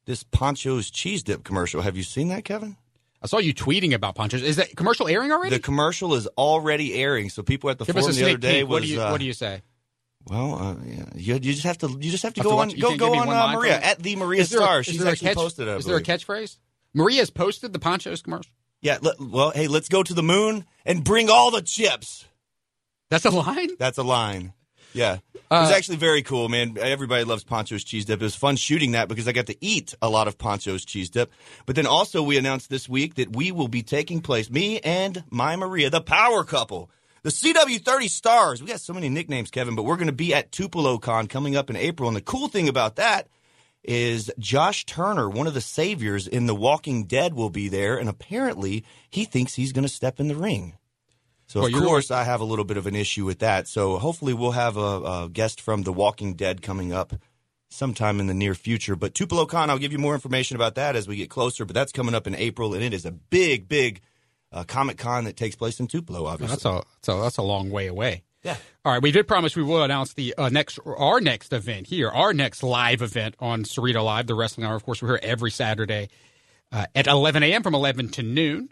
this 0.07 0.23
Pancho's 0.23 0.91
cheese 0.91 1.23
dip 1.23 1.45
commercial. 1.45 1.83
Have 1.83 1.97
you 1.97 2.03
seen 2.03 2.29
that, 2.29 2.45
Kevin? 2.45 2.77
I 3.23 3.27
saw 3.27 3.39
you 3.39 3.55
tweeting 3.55 3.95
about 3.95 4.17
punches. 4.17 4.43
Is 4.43 4.57
that 4.57 4.77
commercial 4.77 5.09
airing 5.09 5.33
already? 5.33 5.57
The 5.57 5.63
commercial 5.63 6.15
is 6.15 6.27
already 6.37 6.95
airing, 6.95 7.31
so 7.31 7.43
people 7.43 7.71
at 7.71 7.79
the 7.79 7.87
Give 7.87 7.97
forum 7.97 8.15
the 8.15 8.23
other 8.23 8.37
day 8.37 8.61
peek. 8.61 8.69
What 8.69 8.83
do 8.83 8.89
you 8.89 9.01
uh, 9.01 9.11
What 9.11 9.19
do 9.19 9.27
you 9.27 9.33
say? 9.33 9.63
Well, 10.27 10.55
uh, 10.55 10.75
yeah, 10.87 11.05
you, 11.15 11.35
you 11.35 11.39
just 11.53 11.65
have 11.65 11.79
to 11.79 11.89
you 12.01 12.11
just 12.11 12.23
have 12.23 12.35
to 12.35 12.41
Have 12.41 12.45
go 12.45 12.51
to 12.51 12.57
on 12.63 12.69
watch- 12.69 12.77
you 12.77 12.83
go 12.83 12.97
go 12.97 13.15
on 13.15 13.29
uh, 13.29 13.53
Maria 13.57 13.79
at 13.79 13.99
the 14.03 14.17
Maria 14.17 14.43
Is 14.43 14.51
Star. 14.51 14.81
is 14.81 14.87
She's 14.87 14.99
there 14.99 15.13
actually 15.13 15.29
catch, 15.29 15.37
posted. 15.37 15.69
I 15.69 15.77
Is 15.77 15.85
there 15.85 15.97
a 15.97 16.03
catchphrase? 16.03 16.57
Maria 16.95 17.19
has 17.21 17.31
posted 17.31 17.73
the 17.73 17.79
Pancho's 17.79 18.23
commercial. 18.23 18.51
Yeah. 18.81 18.99
let- 19.03 19.21
well, 19.21 19.51
hey, 19.51 19.67
let's 19.69 19.89
go 19.89 20.03
to 20.03 20.15
the 20.15 20.23
moon 20.23 20.65
and 20.87 21.05
bring 21.05 21.29
all 21.29 21.51
the 21.51 21.61
chips. 21.63 22.25
That's 23.11 23.25
a 23.27 23.31
line. 23.31 23.71
That's 23.79 23.99
a 23.99 24.03
line. 24.03 24.53
Yeah. 24.95 25.19
It 25.35 25.41
Uh, 25.51 25.61
was 25.63 25.71
actually 25.73 25.97
very 25.97 26.23
cool, 26.23 26.49
man. 26.49 26.79
Everybody 26.81 27.25
loves 27.25 27.45
Pancho's 27.45 27.85
cheese 27.85 28.05
dip. 28.07 28.21
It 28.21 28.25
was 28.25 28.35
fun 28.37 28.57
shooting 28.57 28.93
that 28.93 29.09
because 29.09 29.27
I 29.29 29.33
got 29.33 29.47
to 29.47 29.57
eat 29.65 29.95
a 30.01 30.09
lot 30.09 30.27
of 30.29 30.39
Pancho's 30.39 30.85
cheese 30.85 31.11
dip. 31.11 31.33
But 31.67 31.77
then 31.77 31.87
also 31.87 32.23
we 32.23 32.39
announced 32.39 32.71
this 32.71 32.89
week 32.89 33.17
that 33.17 33.35
we 33.37 33.53
will 33.53 33.69
be 33.69 33.83
taking 33.83 34.21
place, 34.21 34.49
me 34.51 34.79
and 34.81 35.25
my 35.31 35.57
Maria, 35.57 35.91
the 35.91 36.01
power 36.01 36.45
couple. 36.45 36.91
The 37.25 37.31
CW30 37.31 38.11
Stars. 38.11 38.61
We 38.61 38.69
got 38.69 38.81
so 38.81 38.93
many 38.93 39.09
nicknames, 39.09 39.51
Kevin, 39.51 39.75
but 39.75 39.85
we're 39.85 39.97
going 39.97 40.09
to 40.09 40.13
be 40.13 40.35
at 40.35 40.53
Tupelo 40.53 40.99
Con 40.99 41.27
coming 41.27 41.57
up 41.57 41.71
in 41.71 41.77
April. 41.77 42.07
And 42.07 42.15
the 42.15 42.21
cool 42.21 42.49
thing 42.49 42.69
about 42.69 42.97
that 42.97 43.29
is 43.83 44.31
Josh 44.39 44.85
Turner, 44.85 45.31
one 45.31 45.47
of 45.47 45.55
the 45.55 45.63
saviors 45.63 46.29
in 46.29 46.45
The 46.45 46.55
Walking 46.55 47.05
Dead, 47.05 47.33
will 47.33 47.49
be 47.49 47.71
there. 47.71 47.97
And 47.97 48.11
apparently 48.11 48.85
he 49.09 49.25
thinks 49.25 49.55
he's 49.55 49.73
going 49.73 49.85
to 49.85 49.89
step 49.89 50.21
in 50.21 50.29
the 50.29 50.35
ring. 50.35 50.77
So 51.47 51.61
Well, 51.61 51.75
of 51.75 51.83
course, 51.83 52.11
I 52.11 52.25
have 52.25 52.43
a 52.43 52.45
little 52.45 52.65
bit 52.67 52.77
of 52.77 52.87
an 52.87 52.95
issue 52.95 53.25
with 53.25 53.39
that. 53.39 53.69
So 53.69 53.97
hopefully, 53.97 54.35
we'll 54.35 54.53
have 54.53 54.77
a, 54.77 54.81
a 55.25 55.29
guest 55.33 55.63
from 55.63 55.83
The 55.83 55.95
Walking 55.95 56.35
Dead 56.35 56.61
coming 56.61 56.93
up 56.93 57.15
sometime 57.71 58.21
in 58.21 58.27
the 58.27 58.35
near 58.35 58.55
future. 58.55 58.97
But 58.97 59.15
Tupelo 59.15 59.47
Con, 59.47 59.71
I'll 59.71 59.79
give 59.79 59.93
you 59.93 59.99
more 59.99 60.15
information 60.15 60.57
about 60.57 60.75
that 60.75 60.95
as 60.95 61.09
we 61.09 61.17
get 61.17 61.31
closer. 61.31 61.65
But 61.65 61.73
that's 61.73 61.93
coming 61.93 62.15
up 62.15 62.27
in 62.27 62.35
April, 62.35 62.75
and 62.75 62.85
it 62.85 62.93
is 62.93 63.07
a 63.07 63.13
big, 63.13 63.67
big 63.67 64.03
uh, 64.55 64.65
Comic 64.65 64.97
Con 64.97 65.25
that 65.25 65.37
takes 65.37 65.57
place 65.57 65.81
in 65.81 65.87
Tupelo. 65.87 66.27
Obviously, 66.27 66.55
That's 66.55 66.65
a 66.65 66.83
that's 67.03 67.09
a, 67.09 67.23
that's 67.23 67.37
a 67.37 67.43
long 67.43 67.71
way 67.71 67.89
away. 67.89 68.23
Yeah. 68.43 68.57
All 68.85 68.93
right, 68.93 69.03
we 69.03 69.11
did 69.11 69.27
promise 69.27 69.57
we 69.57 69.63
will 69.63 69.83
announce 69.83 70.13
the 70.15 70.35
uh, 70.37 70.51
next 70.51 70.79
our 70.85 71.21
next 71.21 71.53
event 71.53 71.87
here, 71.87 72.09
our 72.09 72.33
next 72.33 72.63
live 72.63 73.03
event 73.03 73.35
on 73.41 73.65
Cerrito 73.65 74.05
Live, 74.05 74.27
the 74.27 74.35
Wrestling 74.35 74.67
Hour. 74.67 74.77
Of 74.77 74.85
course, 74.85 75.03
we're 75.03 75.09
here 75.09 75.21
every 75.23 75.51
Saturday 75.51 76.09
uh, 76.71 76.87
at 76.95 77.07
11 77.07 77.43
a.m. 77.43 77.63
from 77.63 77.75
11 77.75 78.11
to 78.11 78.23
noon. 78.23 78.71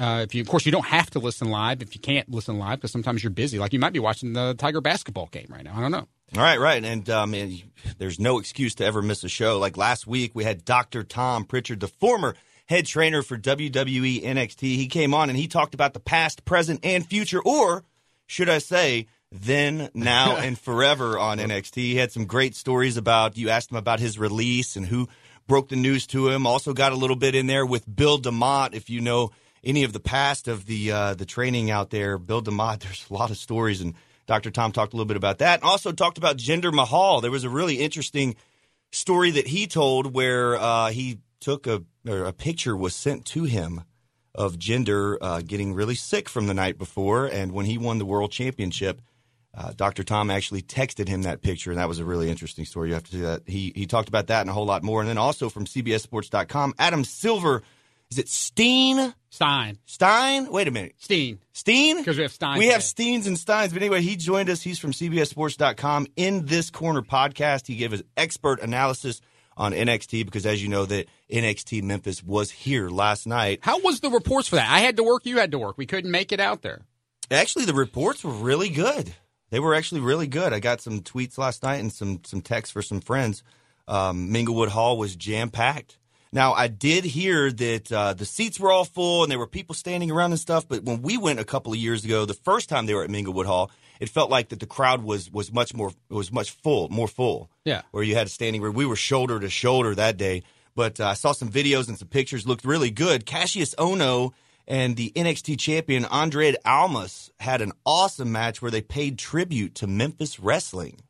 Uh, 0.00 0.24
if 0.26 0.34
you, 0.34 0.40
of 0.40 0.48
course, 0.48 0.66
you 0.66 0.72
don't 0.72 0.86
have 0.86 1.08
to 1.10 1.20
listen 1.20 1.50
live 1.50 1.80
if 1.80 1.94
you 1.94 2.00
can't 2.00 2.28
listen 2.28 2.58
live 2.58 2.78
because 2.78 2.90
sometimes 2.90 3.22
you're 3.22 3.30
busy. 3.30 3.58
Like 3.58 3.72
you 3.72 3.78
might 3.78 3.92
be 3.92 4.00
watching 4.00 4.32
the 4.32 4.54
Tiger 4.54 4.80
basketball 4.80 5.26
game 5.26 5.46
right 5.50 5.62
now. 5.62 5.74
I 5.76 5.80
don't 5.80 5.92
know. 5.92 6.08
All 6.36 6.42
right, 6.42 6.58
right. 6.58 6.82
And 6.82 7.08
um, 7.10 7.34
and 7.34 7.62
there's 7.98 8.18
no 8.18 8.38
excuse 8.38 8.74
to 8.76 8.84
ever 8.84 9.02
miss 9.02 9.22
a 9.22 9.28
show. 9.28 9.58
Like 9.58 9.76
last 9.76 10.06
week, 10.06 10.32
we 10.34 10.42
had 10.42 10.64
Dr. 10.64 11.04
Tom 11.04 11.44
Pritchard, 11.44 11.78
the 11.80 11.88
former 11.88 12.34
head 12.66 12.86
trainer 12.86 13.22
for 13.22 13.36
WWE 13.36 14.22
NXT. 14.22 14.60
He 14.60 14.86
came 14.86 15.14
on 15.14 15.28
and 15.28 15.38
he 15.38 15.48
talked 15.48 15.74
about 15.74 15.94
the 15.94 16.00
past, 16.00 16.44
present, 16.44 16.80
and 16.82 17.06
future, 17.06 17.40
or 17.42 17.84
should 18.26 18.48
I 18.48 18.58
say, 18.58 19.06
then, 19.30 19.90
now, 19.94 20.36
and 20.38 20.58
forever 20.58 21.18
on 21.18 21.38
NXT. 21.38 21.76
He 21.76 21.96
had 21.96 22.12
some 22.12 22.26
great 22.26 22.54
stories 22.54 22.96
about, 22.96 23.36
you 23.36 23.50
asked 23.50 23.70
him 23.70 23.76
about 23.76 24.00
his 24.00 24.18
release 24.18 24.76
and 24.76 24.86
who 24.86 25.08
broke 25.46 25.68
the 25.68 25.76
news 25.76 26.06
to 26.08 26.28
him. 26.28 26.46
Also 26.46 26.72
got 26.72 26.92
a 26.92 26.96
little 26.96 27.16
bit 27.16 27.34
in 27.34 27.46
there 27.46 27.66
with 27.66 27.84
Bill 27.92 28.18
DeMott, 28.18 28.74
if 28.74 28.88
you 28.88 29.00
know 29.00 29.30
any 29.62 29.84
of 29.84 29.92
the 29.92 30.00
past 30.00 30.46
of 30.46 30.66
the 30.66 30.92
uh, 30.92 31.14
the 31.14 31.24
training 31.24 31.70
out 31.70 31.90
there. 31.90 32.18
Bill 32.18 32.42
DeMott, 32.42 32.80
there's 32.80 33.06
a 33.10 33.14
lot 33.14 33.30
of 33.30 33.36
stories, 33.36 33.80
and 33.80 33.94
Dr. 34.26 34.50
Tom 34.50 34.72
talked 34.72 34.92
a 34.92 34.96
little 34.96 35.08
bit 35.08 35.16
about 35.16 35.38
that. 35.38 35.60
And 35.60 35.68
also 35.68 35.92
talked 35.92 36.18
about 36.18 36.36
Jinder 36.36 36.72
Mahal. 36.72 37.20
There 37.20 37.30
was 37.30 37.44
a 37.44 37.50
really 37.50 37.76
interesting 37.76 38.36
story 38.92 39.32
that 39.32 39.46
he 39.46 39.66
told 39.66 40.14
where 40.14 40.56
uh, 40.56 40.90
he 40.90 41.18
took 41.44 41.66
a, 41.66 41.82
a 42.06 42.32
picture 42.32 42.74
was 42.74 42.96
sent 42.96 43.26
to 43.26 43.44
him 43.44 43.82
of 44.34 44.56
Jinder 44.56 45.18
uh, 45.20 45.42
getting 45.42 45.74
really 45.74 45.94
sick 45.94 46.28
from 46.28 46.46
the 46.46 46.54
night 46.54 46.78
before, 46.78 47.26
and 47.26 47.52
when 47.52 47.66
he 47.66 47.76
won 47.76 47.98
the 47.98 48.06
world 48.06 48.32
championship, 48.32 49.02
uh, 49.56 49.72
Dr. 49.76 50.02
Tom 50.02 50.30
actually 50.30 50.62
texted 50.62 51.06
him 51.06 51.22
that 51.22 51.42
picture, 51.42 51.70
and 51.70 51.78
that 51.78 51.86
was 51.86 51.98
a 51.98 52.04
really 52.04 52.30
interesting 52.30 52.64
story. 52.64 52.88
You 52.88 52.94
have 52.94 53.04
to 53.04 53.12
see 53.12 53.20
that. 53.20 53.42
He 53.46 53.72
he 53.76 53.86
talked 53.86 54.08
about 54.08 54.28
that 54.28 54.40
and 54.40 54.50
a 54.50 54.54
whole 54.54 54.64
lot 54.64 54.82
more, 54.82 55.00
and 55.00 55.08
then 55.08 55.18
also 55.18 55.50
from 55.50 55.66
CBSSports.com, 55.66 56.74
Adam 56.78 57.04
Silver. 57.04 57.62
Is 58.10 58.18
it 58.18 58.28
Steen? 58.28 59.14
Stein. 59.30 59.78
Stein? 59.86 60.50
Wait 60.50 60.68
a 60.68 60.70
minute. 60.70 60.94
Steen. 60.98 61.40
Steen? 61.52 61.98
Because 61.98 62.16
we 62.16 62.22
have 62.22 62.32
Stein. 62.32 62.58
We 62.58 62.68
have. 62.68 62.80
Steens 62.80 63.26
and 63.26 63.38
Steins. 63.38 63.72
But 63.72 63.82
anyway, 63.82 64.02
he 64.02 64.16
joined 64.16 64.48
us. 64.48 64.62
He's 64.62 64.78
from 64.78 64.92
CBSSports.com. 64.92 66.06
In 66.16 66.46
this 66.46 66.70
corner 66.70 67.02
podcast, 67.02 67.66
he 67.66 67.76
gave 67.76 67.90
his 67.90 68.04
expert 68.16 68.60
analysis 68.60 69.20
on 69.56 69.72
NXT 69.72 70.24
because, 70.24 70.46
as 70.46 70.62
you 70.62 70.68
know, 70.68 70.84
that 70.86 71.08
NXT 71.30 71.82
Memphis 71.82 72.22
was 72.22 72.50
here 72.50 72.88
last 72.88 73.26
night. 73.26 73.60
How 73.62 73.80
was 73.80 74.00
the 74.00 74.10
reports 74.10 74.48
for 74.48 74.56
that? 74.56 74.70
I 74.70 74.80
had 74.80 74.96
to 74.96 75.04
work. 75.04 75.26
You 75.26 75.38
had 75.38 75.52
to 75.52 75.58
work. 75.58 75.78
We 75.78 75.86
couldn't 75.86 76.10
make 76.10 76.32
it 76.32 76.40
out 76.40 76.62
there. 76.62 76.82
Actually, 77.30 77.64
the 77.64 77.74
reports 77.74 78.24
were 78.24 78.32
really 78.32 78.68
good. 78.68 79.14
They 79.50 79.60
were 79.60 79.74
actually 79.74 80.00
really 80.00 80.26
good. 80.26 80.52
I 80.52 80.60
got 80.60 80.80
some 80.80 81.00
tweets 81.00 81.38
last 81.38 81.62
night 81.62 81.80
and 81.80 81.92
some 81.92 82.20
some 82.24 82.40
texts 82.40 82.72
for 82.72 82.82
some 82.82 83.00
friends. 83.00 83.42
Um, 83.86 84.30
Minglewood 84.30 84.68
Hall 84.68 84.98
was 84.98 85.14
jam 85.14 85.50
packed. 85.50 85.98
Now, 86.32 86.52
I 86.52 86.66
did 86.66 87.04
hear 87.04 87.52
that 87.52 87.92
uh, 87.92 88.12
the 88.14 88.24
seats 88.24 88.58
were 88.58 88.72
all 88.72 88.84
full 88.84 89.22
and 89.22 89.30
there 89.30 89.38
were 89.38 89.46
people 89.46 89.76
standing 89.76 90.10
around 90.10 90.32
and 90.32 90.40
stuff. 90.40 90.66
But 90.66 90.82
when 90.82 91.00
we 91.00 91.16
went 91.16 91.38
a 91.38 91.44
couple 91.44 91.72
of 91.72 91.78
years 91.78 92.04
ago, 92.04 92.24
the 92.24 92.34
first 92.34 92.68
time 92.68 92.86
they 92.86 92.94
were 92.94 93.04
at 93.04 93.10
Minglewood 93.10 93.46
Hall, 93.46 93.70
it 94.04 94.10
felt 94.10 94.30
like 94.30 94.50
that 94.50 94.60
the 94.60 94.66
crowd 94.66 95.02
was 95.02 95.32
was 95.32 95.52
much 95.52 95.74
more 95.74 95.90
was 96.08 96.30
much 96.30 96.50
full, 96.50 96.88
more 96.90 97.08
full. 97.08 97.50
Yeah. 97.64 97.82
where 97.90 98.04
you 98.04 98.14
had 98.14 98.26
a 98.26 98.30
standing 98.30 98.60
room. 98.62 98.74
We 98.74 98.84
were 98.86 98.96
shoulder 98.96 99.40
to 99.40 99.48
shoulder 99.48 99.94
that 99.94 100.16
day. 100.16 100.42
But 100.76 101.00
uh, 101.00 101.06
I 101.08 101.14
saw 101.14 101.32
some 101.32 101.50
videos 101.50 101.88
and 101.88 101.98
some 101.98 102.08
pictures. 102.08 102.46
Looked 102.46 102.64
really 102.64 102.90
good. 102.90 103.24
Kassius 103.26 103.74
Ohno 103.76 104.32
and 104.68 104.96
the 104.96 105.12
NXT 105.16 105.58
champion 105.58 106.04
Andrade 106.06 106.56
Almas 106.64 107.30
had 107.40 107.62
an 107.62 107.72
awesome 107.86 108.30
match 108.32 108.60
where 108.60 108.70
they 108.70 108.82
paid 108.82 109.18
tribute 109.18 109.74
to 109.76 109.86
Memphis 109.86 110.38
wrestling. 110.38 111.00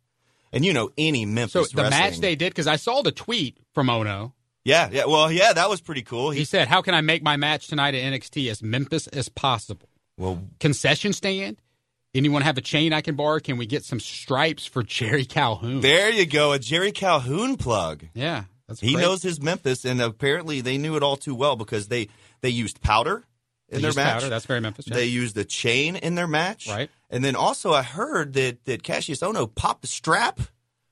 And 0.52 0.64
you 0.64 0.72
know 0.72 0.90
any 0.96 1.26
Memphis. 1.26 1.70
So 1.70 1.76
the 1.76 1.82
wrestling. 1.82 2.00
match 2.00 2.18
they 2.20 2.36
did 2.36 2.50
because 2.50 2.68
I 2.68 2.76
saw 2.76 3.02
the 3.02 3.10
tweet 3.12 3.58
from 3.72 3.88
Ohno. 3.88 4.32
Yeah, 4.64 4.88
yeah. 4.92 5.04
Well, 5.06 5.30
yeah, 5.32 5.52
that 5.52 5.68
was 5.68 5.80
pretty 5.80 6.02
cool. 6.02 6.30
He 6.30 6.38
He 6.40 6.44
said, 6.44 6.68
"How 6.68 6.80
can 6.80 6.94
I 6.94 7.00
make 7.00 7.22
my 7.22 7.36
match 7.36 7.66
tonight 7.68 7.94
at 7.94 8.02
NXT 8.02 8.50
as 8.50 8.62
Memphis 8.62 9.06
as 9.08 9.28
possible? 9.28 9.88
well, 10.16 10.40
Concession 10.60 11.12
stand? 11.12 11.56
Anyone 12.14 12.42
have 12.42 12.56
a 12.58 12.60
chain 12.60 12.92
I 12.92 13.00
can 13.00 13.16
borrow? 13.16 13.40
Can 13.40 13.56
we 13.56 13.66
get 13.66 13.84
some 13.84 13.98
stripes 14.00 14.64
for 14.66 14.82
Jerry 14.96 15.24
Calhoun? 15.24 15.80
there 15.80 16.10
you 16.10 16.26
go, 16.26 16.52
a 16.52 16.58
Jerry 16.58 16.92
Calhoun 16.92 17.56
plug. 17.56 18.04
yeah, 18.14 18.44
that's 18.68 18.80
He 18.80 18.92
great. 18.94 19.02
knows 19.02 19.22
his 19.22 19.40
Memphis, 19.40 19.84
and 19.84 20.00
apparently 20.00 20.60
they 20.60 20.78
knew 20.78 20.96
it 20.96 21.02
all 21.02 21.16
too 21.16 21.34
well 21.34 21.56
because 21.56 21.88
they 21.88 22.08
they 22.40 22.50
used 22.50 22.80
powder 22.80 23.24
in 23.68 23.76
They 23.76 23.82
their 23.82 23.92
match. 23.94 24.14
powder. 24.20 24.28
That's 24.28 24.44
very 24.46 24.60
Memphis. 24.60 24.86
yeah. 24.86 24.94
They 24.96 25.06
used 25.06 25.34
the 25.34 25.44
chain 25.44 25.96
in 25.96 26.14
their 26.14 26.28
match, 26.28 26.68
Right. 26.68 26.90
And 27.10 27.24
then 27.24 27.36
also, 27.36 27.72
I 27.72 27.82
heard 27.82 28.32
that 28.34 28.64
that 28.64 28.82
Kassius 28.82 29.20
Ohno 29.26 29.52
popped 29.54 29.82
the 29.82 29.88
strap, 29.88 30.40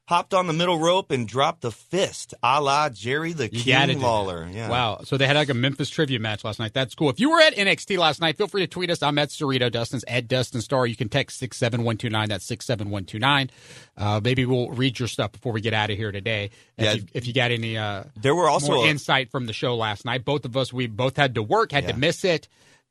hopped 0.08 0.34
on 0.34 0.46
the 0.46 0.52
middle 0.52 0.78
rope, 0.78 1.10
and 1.10 1.26
dropped 1.28 1.62
the 1.62 1.70
fist, 1.70 2.34
a 2.42 2.60
la 2.60 2.88
Jerry 2.88 3.32
the 3.32 3.44
You 3.52 3.62
King. 3.62 4.00
Lawler. 4.00 4.46
Yeah. 4.50 4.68
Wow. 4.68 5.00
So 5.04 5.16
they 5.16 5.26
had 5.26 5.36
like 5.36 5.48
a 5.48 5.54
Memphis 5.54 5.88
trivia 5.88 6.18
match 6.18 6.44
last 6.44 6.58
night. 6.58 6.74
That's 6.74 6.94
cool. 6.94 7.08
If 7.08 7.20
you 7.20 7.30
were 7.30 7.40
at 7.40 7.54
NXT 7.54 7.96
last 7.98 8.20
night, 8.20 8.36
feel 8.36 8.48
free 8.48 8.62
to 8.62 8.66
tweet 8.66 8.90
us. 8.90 9.02
I'm 9.02 9.16
at 9.18 9.28
Cerrito. 9.28 9.70
Dustin's 9.70 10.04
at 10.08 10.28
Dustin 10.28 10.60
Star. 10.60 10.86
You 10.86 10.96
can 10.96 11.08
text 11.08 11.38
67129. 11.38 12.28
That's 12.28 12.44
67129. 12.44 13.50
Uh, 13.96 14.20
maybe 14.22 14.44
we'll 14.44 14.70
read 14.70 14.98
your 14.98 15.08
stuff 15.08 15.32
before 15.32 15.52
we 15.52 15.60
get 15.60 15.72
out 15.72 15.90
of 15.90 15.96
here 15.96 16.12
today. 16.12 16.50
If, 16.76 16.84
Yeah. 16.84 16.92
you, 16.94 17.02
if 17.14 17.26
you 17.26 17.32
got 17.32 17.50
any 17.52 17.78
uh, 17.78 18.04
There 18.20 18.34
were 18.34 18.48
also 18.48 18.74
more 18.74 18.86
a- 18.86 18.90
insight 18.90 19.30
from 19.30 19.46
the 19.46 19.52
show 19.52 19.76
last 19.76 20.04
night. 20.04 20.24
Both 20.24 20.44
of 20.44 20.56
us, 20.56 20.72
we 20.72 20.88
both 20.88 21.16
had 21.16 21.36
to 21.36 21.42
work, 21.42 21.72
had 21.72 21.84
Yeah. 21.84 21.92
to 21.92 21.98
miss 21.98 22.24
it. 22.24 22.48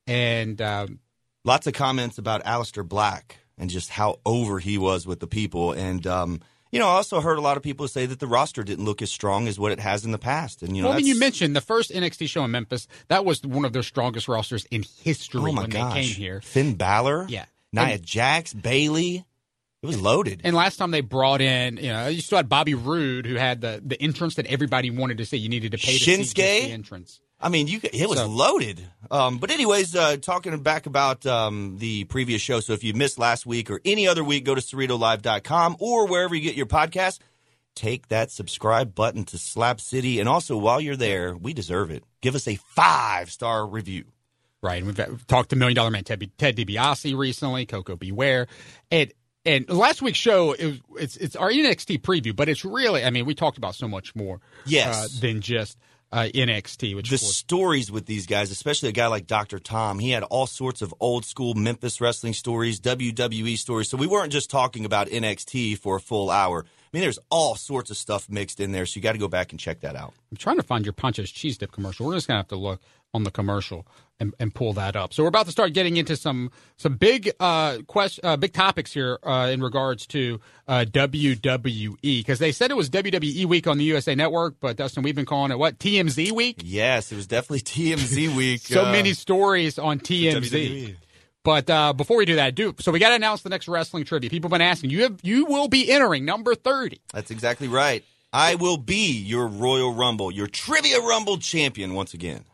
And 0.08 0.62
um, 0.62 1.00
lots 1.44 1.68
of 1.68 1.74
comments 1.74 2.18
about 2.18 2.44
Aleister 2.46 2.88
Black 2.88 3.38
and 3.58 3.70
just 3.70 3.90
how 3.90 4.20
over 4.26 4.60
he 4.60 4.78
was 4.78 5.06
with 5.06 5.20
the 5.20 5.28
people. 5.28 5.72
And 5.74 6.08
um, 6.08 6.42
you 6.72 6.80
know, 6.80 6.88
I 6.88 6.92
also 6.92 7.20
heard 7.22 7.38
a 7.38 7.42
lot 7.42 7.58
of 7.58 7.64
people 7.64 7.88
say 7.88 8.06
that 8.06 8.20
the 8.20 8.28
roster 8.28 8.64
didn't 8.64 8.86
look 8.86 9.02
as 9.02 9.12
strong 9.12 9.48
as 9.48 9.60
what 9.60 9.72
it 9.72 9.80
has 9.80 10.06
in 10.06 10.12
the 10.12 10.18
past. 10.18 10.64
And 10.64 10.76
you 10.76 10.82
know, 10.82 10.90
well, 10.90 10.98
I 10.98 11.02
mean, 11.02 11.08
you 11.08 11.20
mentioned 11.20 11.56
the 11.56 11.62
first 11.62 11.92
NXT 11.92 12.30
show 12.30 12.44
in 12.46 12.52
Memphis. 12.52 12.88
That 13.10 13.26
was 13.26 13.42
one 13.44 13.66
of 13.66 13.74
their 13.74 13.84
strongest 13.84 14.28
rosters 14.28 14.66
in 14.72 14.86
history 15.04 15.42
oh 15.42 15.52
my 15.52 15.62
when 15.64 15.70
gosh, 15.70 15.94
they 15.94 16.02
came 16.02 16.16
here. 16.16 16.42
Finn 16.42 16.76
Balor, 16.76 17.28
Yeah. 17.30 17.46
Nia 17.74 17.84
And- 17.86 18.04
Jax, 18.06 18.54
Bayley, 18.54 19.26
it 19.84 19.88
was 19.88 20.00
loaded. 20.00 20.42
And 20.44 20.56
last 20.56 20.78
time 20.78 20.92
they 20.92 21.02
brought 21.02 21.42
in, 21.42 21.78
you 21.78 21.90
know, 21.90 22.08
you 22.08 22.22
still 22.22 22.38
had 22.38 22.48
Bobby 22.48 22.76
Roode, 22.76 23.26
who 23.26 23.36
had 23.36 23.62
the, 23.62 23.82
the 23.84 24.02
entrance 24.02 24.36
that 24.36 24.46
everybody 24.46 24.92
wanted 24.92 25.18
to 25.18 25.26
see. 25.26 25.38
You 25.38 25.50
needed 25.50 25.72
to 25.72 25.78
pay 25.78 25.94
to 25.94 25.98
see 25.98 26.18
just 26.18 26.36
the 26.36 26.44
entrance. 26.44 27.20
I 27.42 27.50
mean, 27.50 27.68
you 27.68 27.80
it 27.84 28.08
was 28.08 28.20
So- 28.20 28.28
loaded. 28.28 28.82
Um, 29.10 29.40
but 29.40 29.52
anyways, 29.52 29.96
uh, 29.96 30.18
talking 30.18 30.58
back 30.62 30.86
about 30.86 31.26
um, 31.26 31.78
the 31.80 32.06
previous 32.06 32.42
show. 32.42 32.60
So 32.62 32.74
if 32.74 32.84
you 32.84 32.94
missed 32.94 33.20
last 33.20 33.46
week 33.46 33.70
or 33.70 33.82
any 33.84 34.08
other 34.08 34.24
week, 34.24 34.46
go 34.46 34.56
to 34.56 34.62
CerritoLive.com 34.62 35.78
or 35.80 36.08
wherever 36.08 36.34
you 36.36 36.42
get 36.42 36.56
your 36.56 36.66
podcast. 36.68 37.20
Take 37.76 38.10
that 38.10 38.32
subscribe 38.32 38.94
button 38.94 39.24
to 39.26 39.38
Slap 39.38 39.80
City, 39.80 40.20
and 40.20 40.28
also 40.28 40.58
while 40.58 40.82
you're 40.82 40.98
there, 40.98 41.36
we 41.36 41.54
deserve 41.54 41.90
it. 41.90 42.04
Give 42.22 42.36
us 42.36 42.48
a 42.48 42.56
five 42.56 43.32
star 43.32 43.66
review. 43.66 44.06
Right. 44.62 44.84
And 44.84 44.88
we've, 44.88 45.08
we've 45.10 45.26
talked 45.28 45.50
to 45.52 45.56
Million 45.56 45.76
Dollar 45.76 45.90
Man 45.90 46.04
Ted, 46.04 46.30
Ted 46.38 46.56
DiBiase 46.56 47.18
recently, 47.18 47.66
Koko 47.66 47.96
B. 47.96 48.12
Ware. 48.12 48.48
And 48.92 49.12
and 49.46 49.68
last 49.70 50.02
week's 50.04 50.20
show, 50.20 50.52
it 50.52 50.66
was, 50.66 50.80
it's 51.00 51.18
it's 51.18 51.36
our 51.36 51.50
NXT 51.50 52.02
preview, 52.02 52.36
but 52.36 52.48
it's 52.48 52.64
really, 52.64 53.04
I 53.04 53.10
mean, 53.10 53.26
we 53.26 53.34
talked 53.36 53.58
about 53.58 53.74
so 53.74 53.88
much 53.88 54.16
more 54.16 54.40
Yes. 54.66 54.96
uh, 55.18 55.22
than 55.22 55.42
just 55.42 55.78
uh, 56.12 56.28
NXT, 56.34 56.96
which 56.96 57.10
the 57.10 57.18
course, 57.18 57.36
stories 57.36 57.92
with 57.92 58.06
these 58.06 58.26
guys, 58.26 58.52
especially 58.52 58.90
a 58.90 58.94
guy 58.94 59.08
like 59.08 59.28
Dr. 59.28 59.60
Tom, 59.60 60.00
he 60.00 60.12
had 60.12 60.24
all 60.24 60.48
sorts 60.48 60.82
of 60.82 60.94
old 61.00 61.26
school 61.26 61.54
Memphis 61.54 62.02
wrestling 62.02 62.34
stories, 62.34 62.80
WWE 62.80 63.58
stories. 63.58 63.90
So 63.90 63.98
we 63.98 64.08
weren't 64.08 64.32
just 64.32 64.50
talking 64.50 64.86
about 64.86 65.08
NXT 65.08 65.78
for 65.78 65.96
a 65.96 66.02
full 66.02 66.30
hour. 66.30 66.66
I 66.66 66.98
mean, 66.98 67.02
there's 67.02 67.20
all 67.30 67.56
sorts 67.56 67.90
of 67.90 67.98
stuff 67.98 68.30
mixed 68.30 68.60
in 68.60 68.74
there. 68.74 68.86
So 68.86 68.98
you 68.98 69.02
got 69.02 69.14
to 69.14 69.18
go 69.18 69.30
back 69.30 69.52
and 69.52 69.60
check 69.60 69.80
that 69.82 69.96
out. 69.96 70.14
I'm 70.30 70.38
trying 70.38 70.58
to 70.58 70.64
find 70.64 70.86
your 70.86 70.94
Pancho's 70.94 71.32
cheese 71.32 71.58
dip 71.58 71.72
commercial. 71.72 72.06
We're 72.06 72.16
just 72.16 72.28
gonna 72.28 72.40
have 72.40 72.50
to 72.50 72.58
look 72.58 72.82
on 73.14 73.24
the 73.24 73.32
commercial 73.32 73.86
and, 74.22 74.36
and 74.40 74.54
pull 74.54 74.74
that 74.74 74.96
up. 74.96 75.14
So 75.14 75.24
we're 75.24 75.30
about 75.30 75.48
to 75.48 75.52
start 75.52 75.74
getting 75.74 75.98
into 75.98 76.16
some 76.16 76.52
some 76.78 76.96
big 76.96 77.32
uh, 77.40 77.80
quest, 77.88 78.20
uh 78.24 78.38
big 78.38 78.54
topics 78.54 78.94
here 78.94 79.20
uh, 79.24 79.50
in 79.52 79.62
regards 79.62 80.06
to 80.08 80.40
uh, 80.68 80.86
WWE 80.88 81.98
because 82.02 82.40
they 82.40 82.52
said 82.52 82.72
it 82.72 82.78
was 82.78 82.90
WWE 82.90 83.46
week 83.46 83.68
on 83.68 83.78
the 83.80 83.84
USA 83.86 84.16
Network, 84.16 84.56
but 84.62 84.78
Dustin, 84.78 85.04
we've 85.04 85.16
been 85.16 85.26
calling 85.26 85.52
it 85.52 85.58
what 85.58 85.80
TMZ 85.80 86.32
week. 86.32 86.62
Yes, 86.64 87.12
it 87.12 87.16
was 87.16 87.28
definitely 87.28 87.60
TMZ 87.62 88.36
week. 88.36 88.62
So 88.62 88.86
uh, 88.86 88.92
many 88.92 89.14
stories 89.14 89.80
on 89.80 90.00
TMZ. 90.00 90.96
But 91.44 91.68
uh, 91.72 91.94
before 91.94 92.18
we 92.18 92.26
do 92.26 92.36
that, 92.36 92.54
do 92.54 92.76
so 92.80 92.92
we 92.92 93.00
got 93.00 93.10
to 93.10 93.16
announce 93.16 93.42
the 93.42 93.50
next 93.50 93.68
wrestling 93.68 94.06
trivia. 94.06 94.30
People 94.30 94.50
have 94.50 94.52
been 94.52 94.62
asking 94.62 94.92
you. 94.92 95.02
Have 95.02 95.20
you 95.24 95.46
will 95.46 95.68
be 95.68 95.90
entering 95.90 96.24
number 96.24 96.54
thirty. 96.54 97.02
That's 97.12 97.32
exactly 97.32 97.68
right. 97.68 98.06
I 98.32 98.56
will 98.56 98.78
be 98.78 99.12
your 99.12 99.48
Royal 99.48 99.94
Rumble, 99.94 100.32
your 100.32 100.48
Trivia 100.48 101.02
Rumble 101.02 101.38
champion 101.38 101.96
once 101.96 102.14
again. 102.14 102.46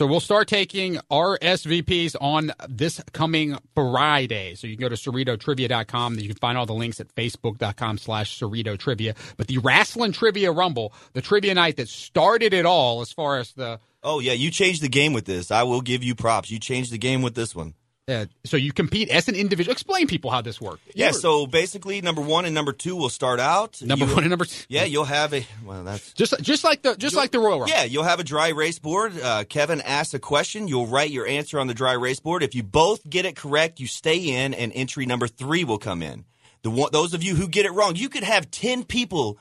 So 0.00 0.06
we'll 0.06 0.20
start 0.20 0.48
taking 0.48 0.98
our 1.10 1.36
SVPs 1.40 2.16
on 2.22 2.52
this 2.70 3.02
coming 3.12 3.58
Friday. 3.74 4.54
So 4.54 4.66
you 4.66 4.74
can 4.74 4.80
go 4.80 4.88
to 4.88 4.94
CerritoTrivia.com. 4.94 6.18
You 6.18 6.26
can 6.26 6.38
find 6.38 6.56
all 6.56 6.64
the 6.64 6.72
links 6.72 7.00
at 7.00 7.14
Facebook.com 7.14 7.98
slash 7.98 8.40
Cerrito 8.40 8.78
Trivia. 8.78 9.14
But 9.36 9.48
the 9.48 9.58
Wrestling 9.58 10.12
Trivia 10.12 10.52
Rumble, 10.52 10.94
the 11.12 11.20
trivia 11.20 11.52
night 11.52 11.76
that 11.76 11.90
started 11.90 12.54
it 12.54 12.64
all 12.64 13.02
as 13.02 13.12
far 13.12 13.40
as 13.40 13.52
the 13.52 13.78
Oh, 14.02 14.20
yeah, 14.20 14.32
you 14.32 14.50
changed 14.50 14.80
the 14.80 14.88
game 14.88 15.12
with 15.12 15.26
this. 15.26 15.50
I 15.50 15.64
will 15.64 15.82
give 15.82 16.02
you 16.02 16.14
props. 16.14 16.50
You 16.50 16.58
changed 16.58 16.90
the 16.90 16.96
game 16.96 17.20
with 17.20 17.34
this 17.34 17.54
one. 17.54 17.74
Uh, 18.08 18.26
so 18.44 18.56
you 18.56 18.72
compete 18.72 19.08
as 19.10 19.28
an 19.28 19.34
individual. 19.36 19.72
Explain 19.72 20.06
people 20.08 20.30
how 20.30 20.40
this 20.40 20.60
works. 20.60 20.80
Yeah, 20.94 21.12
so 21.12 21.46
basically, 21.46 22.00
number 22.00 22.20
one 22.20 22.44
and 22.44 22.54
number 22.54 22.72
two 22.72 22.96
will 22.96 23.08
start 23.08 23.38
out. 23.38 23.80
number 23.82 24.06
You- 24.06 24.14
one 24.14 24.24
and 24.24 24.30
number 24.30 24.46
two. 24.46 24.64
Yeah, 24.68 24.84
you'll 24.84 25.04
have 25.04 25.32
a. 25.32 25.46
Well, 25.64 25.84
that's. 25.84 26.12
Just 26.14 26.34
just 26.42 26.64
like 26.64 26.82
the 26.82 26.96
just 26.96 27.14
like 27.14 27.30
the 27.30 27.38
Royal 27.38 27.60
Rumble. 27.60 27.68
Yeah, 27.68 27.84
you'll 27.84 28.02
have 28.04 28.18
a 28.18 28.24
dry 28.24 28.48
race 28.48 28.78
board. 28.78 29.12
Uh, 29.20 29.44
Kevin 29.48 29.80
asks 29.80 30.14
a 30.14 30.18
question. 30.18 30.66
You'll 30.66 30.86
write 30.88 31.10
your 31.10 31.26
answer 31.26 31.60
on 31.60 31.66
the 31.68 31.74
dry 31.74 31.92
race 31.92 32.20
board. 32.20 32.42
If 32.42 32.54
you 32.54 32.62
both 32.62 33.08
get 33.08 33.26
it 33.26 33.36
correct, 33.36 33.78
you 33.80 33.86
stay 33.86 34.16
in, 34.44 34.54
and 34.54 34.72
entry 34.74 35.06
number 35.06 35.28
three 35.28 35.62
will 35.64 35.78
come 35.78 36.02
in. 36.02 36.24
The 36.62 36.70
one, 36.70 36.90
those 36.92 37.14
of 37.14 37.22
you 37.22 37.34
who 37.36 37.48
get 37.48 37.64
it 37.64 37.72
wrong, 37.72 37.96
you 37.96 38.08
could 38.08 38.24
have 38.24 38.50
ten 38.50 38.82
people 38.84 39.38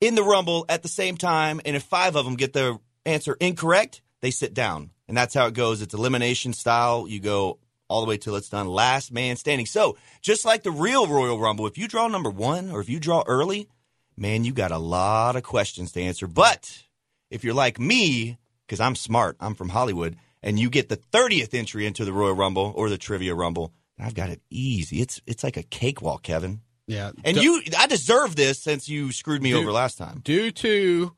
in 0.00 0.14
the 0.14 0.22
rumble 0.22 0.64
at 0.68 0.82
the 0.82 0.88
same 0.88 1.16
time, 1.16 1.60
and 1.64 1.74
if 1.76 1.82
five 1.82 2.14
of 2.16 2.24
them 2.24 2.36
get 2.36 2.52
the 2.52 2.78
answer 3.04 3.36
incorrect, 3.40 4.00
they 4.20 4.30
sit 4.30 4.54
down, 4.54 4.90
and 5.08 5.16
that's 5.16 5.34
how 5.34 5.46
it 5.46 5.54
goes. 5.54 5.82
It's 5.82 5.92
elimination 5.94 6.52
style. 6.52 7.06
You 7.08 7.18
go 7.20 7.58
all 7.92 8.00
the 8.00 8.08
way 8.08 8.16
till 8.16 8.34
it's 8.36 8.48
done. 8.48 8.66
Last 8.68 9.12
man 9.12 9.36
standing. 9.36 9.66
So 9.66 9.96
just 10.20 10.44
like 10.44 10.62
the 10.62 10.70
real 10.70 11.06
Royal 11.06 11.38
Rumble, 11.38 11.66
if 11.66 11.76
you 11.78 11.86
draw 11.86 12.08
number 12.08 12.30
one 12.30 12.70
or 12.70 12.80
if 12.80 12.88
you 12.88 12.98
draw 12.98 13.22
early, 13.26 13.68
man, 14.16 14.44
you 14.44 14.52
got 14.52 14.70
a 14.72 14.78
lot 14.78 15.36
of 15.36 15.42
questions 15.42 15.92
to 15.92 16.02
answer. 16.02 16.26
But 16.26 16.84
if 17.30 17.44
you're 17.44 17.54
like 17.54 17.78
me, 17.78 18.38
because 18.66 18.80
I'm 18.80 18.94
smart, 18.94 19.36
I'm 19.40 19.54
from 19.54 19.68
Hollywood, 19.68 20.16
and 20.42 20.58
you 20.58 20.70
get 20.70 20.88
the 20.88 20.96
30th 20.96 21.54
entry 21.54 21.86
into 21.86 22.04
the 22.04 22.12
Royal 22.12 22.34
Rumble 22.34 22.72
or 22.74 22.88
the 22.88 22.98
Trivia 22.98 23.34
Rumble, 23.34 23.72
I've 23.98 24.14
got 24.14 24.30
it 24.30 24.40
easy. 24.50 25.00
It's 25.00 25.20
it's 25.26 25.44
like 25.44 25.56
a 25.56 25.62
cakewalk, 25.62 26.22
Kevin. 26.22 26.60
Yeah. 26.86 27.12
And 27.24 27.36
D- 27.36 27.42
you, 27.42 27.62
I 27.78 27.86
deserve 27.86 28.34
this 28.34 28.58
since 28.58 28.88
you 28.88 29.12
screwed 29.12 29.42
me 29.42 29.50
Dude. 29.50 29.60
over 29.60 29.72
last 29.72 29.98
time. 29.98 30.20
due 30.24 30.50
to 30.50 31.12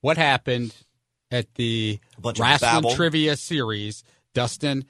what 0.00 0.16
happened 0.16 0.74
at 1.30 1.54
the 1.54 1.98
Wrestling. 2.22 2.94
Trivia 2.94 3.36
Series, 3.36 4.04
Dustin 4.34 4.84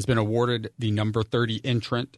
has 0.00 0.06
been 0.06 0.18
awarded 0.18 0.72
the 0.78 0.90
number 0.90 1.22
30 1.22 1.60
entrant. 1.64 2.16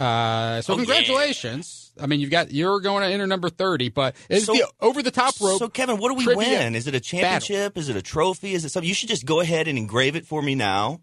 Uh, 0.00 0.60
so 0.62 0.72
Oh, 0.74 0.76
yeah. 0.78 0.84
congratulations. 0.84 1.92
I 2.00 2.06
mean, 2.06 2.20
you've 2.20 2.30
got 2.30 2.50
you're 2.50 2.80
going 2.80 3.02
to 3.02 3.12
enter 3.12 3.26
number 3.26 3.50
30, 3.50 3.90
but 3.90 4.16
it's 4.28 4.46
So- 4.46 4.54
the 4.54 4.66
over 4.80 5.02
the 5.02 5.10
top 5.10 5.34
rope. 5.40 5.58
So, 5.58 5.68
Kevin, 5.68 5.98
what 5.98 6.08
do 6.08 6.14
we 6.14 6.34
win? 6.34 6.74
Is 6.74 6.86
it 6.86 6.94
a 6.94 7.00
championship? 7.00 7.76
Is 7.76 7.88
it 7.88 7.96
a 7.96 8.02
trophy? 8.02 8.54
Is 8.54 8.64
it 8.64 8.70
something? 8.70 8.88
You 8.88 8.94
should 8.94 9.08
just 9.10 9.26
go 9.26 9.40
ahead 9.40 9.68
and 9.68 9.76
engrave 9.78 10.16
it 10.16 10.26
for 10.26 10.40
me 10.42 10.54
now, 10.54 11.00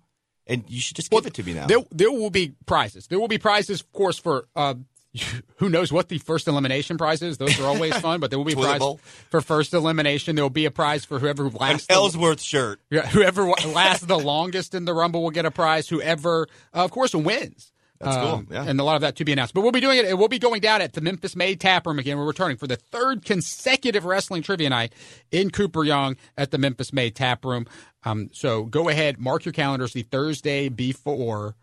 and 0.48 0.64
you 0.68 0.80
should 0.82 0.96
just 0.96 1.12
give 1.12 1.26
it 1.28 1.34
to 1.36 1.44
me 1.44 1.54
now. 1.54 1.68
There, 1.68 1.80
there 1.92 2.12
will 2.12 2.32
be 2.32 2.56
prizes. 2.66 3.08
There 3.08 3.20
will 3.20 3.28
be 3.28 3.38
prizes, 3.38 3.82
of 3.82 3.92
course, 3.94 4.18
for 4.18 4.46
uh, 4.56 4.74
who 5.58 5.70
knows 5.70 5.92
what 5.92 6.10
the 6.10 6.18
first 6.18 6.48
elimination 6.48 6.98
prize 6.98 7.22
is. 7.22 7.38
Those 7.38 7.60
are 7.60 7.66
always 7.66 7.96
fun, 7.98 8.20
but 8.20 8.30
there 8.30 8.38
will 8.40 8.46
be 8.46 8.54
a 8.54 8.58
prize 8.58 8.80
bowl. 8.80 9.00
for 9.30 9.42
first 9.42 9.74
elimination. 9.74 10.36
There 10.36 10.44
will 10.46 10.50
be 10.50 10.66
a 10.66 10.72
prize 10.72 11.06
for 11.06 11.20
whoever 11.20 11.46
An 11.48 11.54
lasts. 11.54 11.88
the- 11.88 11.94
Ellsworth 11.94 12.42
shirt. 12.42 12.80
Yeah, 12.90 13.06
whoever 13.08 13.44
lasts 13.46 14.06
the 14.06 14.18
longest 14.20 14.74
in 14.76 14.86
the 14.86 14.94
Rumble 14.94 15.24
will 15.24 15.32
get 15.32 15.46
a 15.46 15.52
prize. 15.52 15.88
Whoever, 15.90 16.48
uh, 16.74 16.84
of 16.86 16.92
course, 16.92 17.14
wins. 17.14 17.72
That's 18.00 18.16
cool, 18.16 18.26
Um, 18.28 18.48
yeah. 18.52 18.64
And 18.64 18.80
a 18.80 18.84
lot 18.84 18.94
of 18.96 19.02
that 19.02 19.16
to 19.16 19.26
be 19.26 19.32
announced. 19.32 19.56
But 19.56 19.62
we'll 19.62 19.72
be 19.72 19.80
doing 19.80 19.98
it. 19.98 20.16
We'll 20.16 20.28
be 20.28 20.38
going 20.38 20.62
down 20.62 20.82
at 20.84 20.94
the 20.94 21.02
Memphis 21.02 21.36
Made 21.36 21.60
Tap 21.60 21.88
Room 21.88 21.98
again. 21.98 22.16
We're 22.20 22.28
returning 22.28 22.58
for 22.58 22.68
the 22.68 22.76
third 22.76 23.26
consecutive 23.26 24.06
wrestling 24.06 24.44
trivia 24.44 24.70
night 24.70 24.94
in 25.32 25.50
Cooper 25.50 25.84
Young 25.84 26.16
at 26.38 26.52
the 26.52 26.60
Memphis 26.60 26.94
Made 26.94 27.16
Tap 27.16 27.44
Room. 27.44 27.66
Um, 28.04 28.30
so 28.34 28.66
go 28.66 28.88
ahead, 28.88 29.18
mark 29.20 29.46
your 29.46 29.52
calendars 29.52 29.94
the 29.94 30.04
Thursday 30.04 30.70
before 30.70 31.56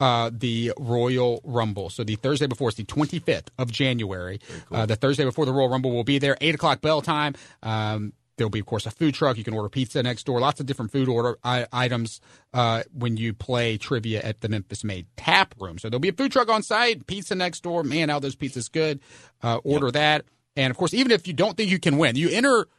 uh, 0.00 0.30
the 0.32 0.72
Royal 0.78 1.40
Rumble. 1.44 1.90
So 1.90 2.02
the 2.04 2.16
Thursday 2.16 2.46
before 2.46 2.70
is 2.70 2.74
the 2.74 2.84
25th 2.84 3.48
of 3.58 3.70
January. 3.70 4.40
Uh, 4.72 4.86
the 4.86 4.96
Thursday 4.96 5.24
before 5.24 5.46
the 5.46 5.52
Royal 5.52 5.68
Rumble 5.68 5.92
will 5.92 6.04
be 6.04 6.18
there, 6.18 6.36
8 6.40 6.54
o'clock 6.54 6.80
bell 6.80 7.02
time. 7.02 7.34
Um, 7.62 8.14
there'll 8.36 8.50
be, 8.50 8.60
of 8.60 8.66
course, 8.66 8.86
a 8.86 8.90
food 8.90 9.14
truck. 9.14 9.36
You 9.36 9.44
can 9.44 9.54
order 9.54 9.68
pizza 9.68 10.02
next 10.02 10.24
door. 10.24 10.40
Lots 10.40 10.60
of 10.60 10.66
different 10.66 10.90
food 10.90 11.08
order 11.08 11.38
I- 11.44 11.66
items 11.72 12.20
uh, 12.54 12.82
when 12.92 13.18
you 13.18 13.34
play 13.34 13.76
trivia 13.76 14.22
at 14.22 14.40
the 14.40 14.48
Memphis 14.48 14.82
Made 14.82 15.06
Tap 15.16 15.54
Room. 15.58 15.78
So 15.78 15.90
there'll 15.90 16.00
be 16.00 16.08
a 16.08 16.14
food 16.14 16.32
truck 16.32 16.48
on 16.48 16.62
site, 16.62 17.06
pizza 17.06 17.34
next 17.34 17.62
door. 17.62 17.82
Man, 17.84 18.08
how 18.08 18.18
those 18.18 18.36
pizzas 18.36 18.72
good. 18.72 19.00
Uh, 19.42 19.58
order 19.64 19.90
that. 19.90 20.24
And, 20.56 20.70
of 20.70 20.76
course, 20.76 20.94
even 20.94 21.12
if 21.12 21.28
you 21.28 21.32
don't 21.32 21.56
think 21.56 21.70
you 21.70 21.78
can 21.78 21.98
win, 21.98 22.16
you 22.16 22.30
enter– 22.30 22.66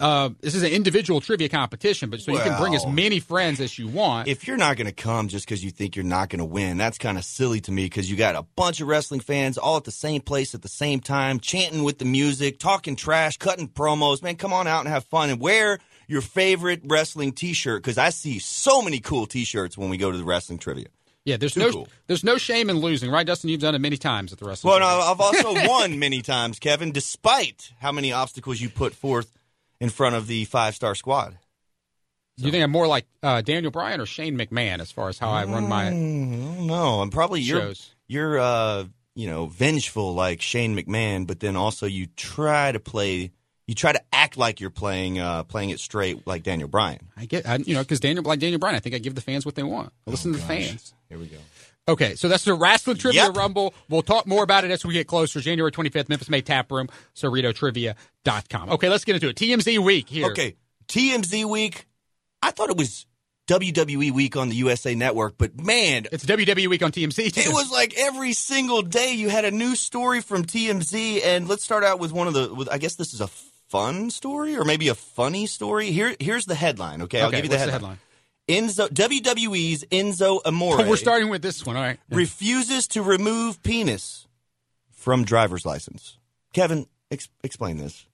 uh, 0.00 0.30
this 0.40 0.54
is 0.54 0.62
an 0.62 0.70
individual 0.70 1.20
trivia 1.20 1.48
competition, 1.48 2.10
but 2.10 2.20
so 2.20 2.32
you 2.32 2.38
can 2.38 2.58
bring 2.58 2.74
as 2.74 2.86
many 2.86 3.20
friends 3.20 3.60
as 3.60 3.78
you 3.78 3.88
want. 3.88 4.28
If 4.28 4.46
you're 4.46 4.56
not 4.56 4.76
going 4.76 4.86
to 4.86 4.92
come 4.92 5.28
just 5.28 5.46
because 5.46 5.62
you 5.62 5.70
think 5.70 5.96
you're 5.96 6.04
not 6.04 6.28
going 6.28 6.38
to 6.38 6.44
win, 6.44 6.78
that's 6.78 6.98
kind 6.98 7.18
of 7.18 7.24
silly 7.24 7.60
to 7.62 7.72
me 7.72 7.84
because 7.84 8.10
you 8.10 8.16
got 8.16 8.34
a 8.34 8.42
bunch 8.56 8.80
of 8.80 8.88
wrestling 8.88 9.20
fans 9.20 9.58
all 9.58 9.76
at 9.76 9.84
the 9.84 9.90
same 9.90 10.20
place 10.20 10.54
at 10.54 10.62
the 10.62 10.68
same 10.68 11.00
time, 11.00 11.40
chanting 11.40 11.82
with 11.82 11.98
the 11.98 12.04
music, 12.04 12.58
talking 12.58 12.96
trash, 12.96 13.36
cutting 13.36 13.68
promos. 13.68 14.22
Man, 14.22 14.36
come 14.36 14.52
on 14.52 14.66
out 14.66 14.80
and 14.80 14.88
have 14.88 15.04
fun 15.04 15.30
and 15.30 15.40
wear 15.40 15.78
your 16.08 16.20
favorite 16.20 16.82
wrestling 16.84 17.32
T-shirt 17.32 17.82
because 17.82 17.98
I 17.98 18.10
see 18.10 18.38
so 18.38 18.82
many 18.82 19.00
cool 19.00 19.26
T-shirts 19.26 19.76
when 19.76 19.90
we 19.90 19.96
go 19.96 20.10
to 20.10 20.16
the 20.18 20.24
wrestling 20.24 20.58
trivia. 20.58 20.86
Yeah, 21.24 21.36
there's 21.36 21.54
Too 21.54 21.60
no 21.60 21.70
cool. 21.70 21.88
there's 22.08 22.24
no 22.24 22.36
shame 22.36 22.68
in 22.68 22.78
losing, 22.78 23.08
right, 23.10 23.24
Dustin? 23.24 23.48
You've 23.48 23.60
done 23.60 23.76
it 23.76 23.78
many 23.80 23.96
times 23.96 24.32
at 24.32 24.40
the 24.40 24.44
wrestling. 24.44 24.72
Well, 24.72 24.80
no, 24.80 24.86
I've 24.86 25.20
also 25.20 25.54
won 25.68 26.00
many 26.00 26.20
times, 26.20 26.58
Kevin, 26.58 26.90
despite 26.90 27.72
how 27.78 27.92
many 27.92 28.12
obstacles 28.12 28.60
you 28.60 28.68
put 28.68 28.92
forth 28.92 29.38
in 29.82 29.90
front 29.90 30.14
of 30.14 30.28
the 30.28 30.44
five-star 30.44 30.94
squad. 30.94 31.36
Do 32.38 32.44
you 32.44 32.52
think 32.52 32.62
I'm 32.62 32.70
more 32.70 32.86
like 32.86 33.04
uh, 33.22 33.42
Daniel 33.42 33.72
Bryan 33.72 34.00
or 34.00 34.06
Shane 34.06 34.38
McMahon 34.38 34.78
as 34.78 34.92
far 34.92 35.08
as 35.08 35.18
how 35.18 35.30
I 35.30 35.44
run 35.44 35.68
my? 35.68 35.86
Mm, 35.86 36.66
no, 36.66 37.00
I'm 37.00 37.10
probably 37.10 37.40
you're 37.40 37.74
you're 38.06 38.38
uh 38.38 38.84
you 39.14 39.28
know 39.28 39.46
vengeful 39.46 40.14
like 40.14 40.40
Shane 40.40 40.76
McMahon, 40.76 41.26
but 41.26 41.40
then 41.40 41.56
also 41.56 41.86
you 41.86 42.06
try 42.16 42.72
to 42.72 42.80
play 42.80 43.32
you 43.66 43.74
try 43.74 43.92
to 43.92 44.00
act 44.12 44.36
like 44.38 44.60
you're 44.60 44.70
playing 44.70 45.18
uh 45.18 45.42
playing 45.42 45.70
it 45.70 45.80
straight 45.80 46.26
like 46.26 46.42
Daniel 46.42 46.68
Bryan. 46.68 47.08
I 47.16 47.26
get, 47.26 47.46
I, 47.46 47.56
you 47.56 47.74
know, 47.74 47.82
because 47.82 48.00
Daniel 48.00 48.24
like 48.24 48.38
Daniel 48.38 48.60
Bryan, 48.60 48.76
I 48.76 48.80
think 48.80 48.94
I 48.94 48.98
give 48.98 49.14
the 49.14 49.20
fans 49.20 49.44
what 49.44 49.56
they 49.56 49.64
want. 49.64 49.92
I 50.06 50.12
listen 50.12 50.32
to 50.32 50.38
the 50.38 50.44
fans. 50.44 50.94
Here 51.10 51.18
we 51.18 51.26
go. 51.26 51.38
Okay, 51.88 52.14
so 52.14 52.28
that's 52.28 52.44
the 52.44 52.54
Wrestling 52.54 52.96
Trivia 52.96 53.24
Yep. 53.24 53.36
Rumble. 53.36 53.74
We'll 53.88 54.02
talk 54.02 54.26
more 54.26 54.44
about 54.44 54.64
it 54.64 54.70
as 54.70 54.84
we 54.84 54.92
get 54.94 55.08
closer. 55.08 55.40
January 55.40 55.72
25th, 55.72 56.08
Memphis 56.08 56.28
Made 56.30 56.46
Tap 56.46 56.70
Room, 56.70 56.88
CerritoTrivia.com. 57.16 58.70
Okay, 58.70 58.88
let's 58.88 59.04
get 59.04 59.16
into 59.16 59.28
it. 59.28 59.36
TMZ 59.36 59.78
week 59.78 60.08
here. 60.08 60.28
Okay, 60.30 60.54
TMZ 60.86 61.44
week. 61.44 61.86
I 62.40 62.52
thought 62.52 62.70
it 62.70 62.76
was 62.76 63.06
WWE 63.48 64.12
week 64.12 64.36
on 64.36 64.48
the 64.48 64.54
USA 64.56 64.94
Network, 64.94 65.34
but 65.36 65.60
man, 65.60 66.06
It's 66.12 66.24
WWE 66.24 66.68
week 66.68 66.82
on 66.82 66.92
TMZ. 66.92 67.32
Too. 67.32 67.40
It 67.40 67.52
was 67.52 67.70
like 67.72 67.94
every 67.98 68.32
single 68.32 68.82
day 68.82 69.14
you 69.14 69.28
had 69.28 69.44
a 69.44 69.50
new 69.50 69.74
story 69.74 70.20
from 70.20 70.44
TMZ, 70.44 71.24
and 71.24 71.48
let's 71.48 71.64
start 71.64 71.82
out 71.82 71.98
with 71.98 72.12
one 72.12 72.28
of 72.28 72.34
the. 72.34 72.54
With, 72.54 72.68
I 72.70 72.78
guess 72.78 72.94
this 72.94 73.12
is 73.12 73.20
a 73.20 73.28
fun 73.68 74.10
story, 74.10 74.56
or 74.56 74.64
maybe 74.64 74.88
a 74.88 74.94
funny 74.94 75.46
story. 75.46 75.90
Here, 75.90 76.14
here's 76.20 76.46
the 76.46 76.54
headline. 76.54 77.02
Okay, 77.02 77.20
I'll 77.20 77.30
give 77.30 77.44
you 77.44 77.50
the 77.50 77.56
what's 77.56 77.70
headline. 77.70 77.98
Enzo 78.52 78.88
WWE's 78.88 79.84
Enzo 79.90 80.40
Amore 80.44 80.78
we're 80.88 80.96
starting 80.96 81.28
with 81.28 81.42
this 81.42 81.64
one. 81.64 81.76
All 81.76 81.82
right. 81.82 81.98
refuses 82.10 82.86
to 82.88 83.02
remove 83.02 83.62
penis 83.62 84.26
from 84.90 85.24
driver's 85.24 85.64
license. 85.66 86.18
Kevin, 86.52 86.86
ex- 87.10 87.28
explain 87.42 87.78
this. 87.78 88.06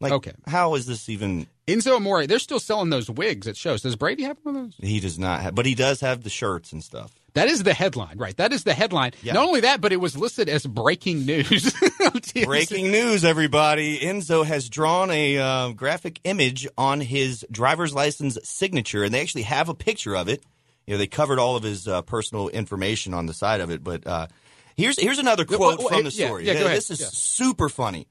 Like, 0.00 0.12
Okay. 0.12 0.32
how 0.46 0.74
is 0.74 0.86
this 0.86 1.08
even? 1.08 1.46
Enzo 1.66 1.96
Amore, 1.96 2.26
they're 2.26 2.38
still 2.38 2.60
selling 2.60 2.90
those 2.90 3.08
wigs 3.10 3.46
at 3.46 3.56
shows. 3.56 3.82
Does 3.82 3.96
Brady 3.96 4.24
have 4.24 4.36
one 4.42 4.56
of 4.56 4.62
those? 4.64 4.74
He 4.78 5.00
does 5.00 5.18
not 5.18 5.40
have, 5.40 5.54
but 5.54 5.66
he 5.66 5.74
does 5.74 6.00
have 6.00 6.22
the 6.24 6.30
shirts 6.30 6.72
and 6.72 6.82
stuff. 6.82 7.12
That 7.34 7.48
is 7.48 7.64
the 7.64 7.74
headline, 7.74 8.16
right? 8.16 8.36
That 8.36 8.52
is 8.52 8.62
the 8.62 8.74
headline. 8.74 9.12
Yeah. 9.22 9.32
Not 9.32 9.46
only 9.46 9.60
that, 9.62 9.80
but 9.80 9.92
it 9.92 9.96
was 9.96 10.16
listed 10.16 10.48
as 10.48 10.64
breaking 10.64 11.26
news. 11.26 11.74
Breaking 12.44 12.92
news, 12.92 13.24
everybody. 13.24 13.98
Enzo 13.98 14.44
has 14.44 14.68
drawn 14.68 15.10
a 15.10 15.38
uh, 15.38 15.68
graphic 15.70 16.20
image 16.22 16.66
on 16.78 17.00
his 17.00 17.44
driver's 17.50 17.92
license 17.92 18.38
signature, 18.44 19.02
and 19.02 19.12
they 19.12 19.20
actually 19.20 19.42
have 19.42 19.68
a 19.68 19.74
picture 19.74 20.14
of 20.14 20.28
it. 20.28 20.44
You 20.86 20.94
know, 20.94 20.98
they 20.98 21.08
covered 21.08 21.38
all 21.40 21.56
of 21.56 21.64
his 21.64 21.88
uh, 21.88 22.02
personal 22.02 22.48
information 22.48 23.14
on 23.14 23.26
the 23.26 23.34
side 23.34 23.60
of 23.60 23.70
it. 23.70 23.82
But 23.82 24.06
uh, 24.06 24.28
here's 24.76 25.00
here's 25.00 25.18
another 25.18 25.44
quote 25.44 25.78
well, 25.78 25.88
from 25.88 26.04
the 26.04 26.10
yeah, 26.10 26.26
story. 26.26 26.46
yeah. 26.46 26.54
This 26.54 26.90
is 26.90 27.00
super 27.00 27.68
funny. 27.68 28.06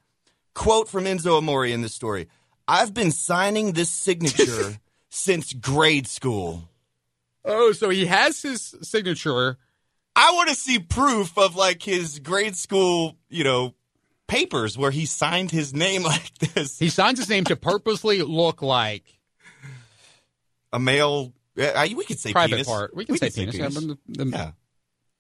Quote 0.54 0.90
from 0.90 1.06
Enzo 1.06 1.38
Amore 1.38 1.66
in 1.66 1.82
this 1.82 1.94
story. 1.94 2.28
I've 2.68 2.94
been 2.94 3.12
signing 3.12 3.72
this 3.72 3.90
signature 3.90 4.78
since 5.10 5.54
grade 5.54 6.08
school. 6.08 6.70
Oh, 7.45 7.71
so 7.73 7.89
he 7.89 8.06
has 8.06 8.41
his 8.41 8.75
signature. 8.82 9.58
I 10.15 10.32
want 10.34 10.49
to 10.49 10.56
see 10.56 10.79
proof 10.79 11.38
of 11.38 11.56
like 11.56 11.82
his 11.84 12.19
grade 12.19 12.56
school, 12.56 13.17
you 13.29 13.43
know, 13.43 13.73
papers 14.27 14.77
where 14.77 14.91
he 14.91 15.06
signed 15.06 15.51
his 15.51 15.73
name 15.73 16.03
like 16.03 16.38
this. 16.39 16.79
He 16.79 16.89
signs 16.89 17.19
his 17.19 17.29
name 17.29 17.43
to 17.45 17.56
purposely 17.56 18.21
look 18.21 18.62
like 18.62 19.03
a 20.71 20.79
male. 20.79 21.34
Uh, 21.60 21.88
we 21.95 22.06
could 22.06 22.19
say 22.19 22.32
private 22.32 22.51
penis. 22.56 22.67
part. 22.67 22.95
We 22.95 23.06
can 23.06 23.17
say 23.17 23.29
could 23.29 23.36
penis. 23.36 23.56
Yeah, 23.56 23.67
the- 23.69 23.97
the- 24.08 24.25
Yeah, 24.29 24.51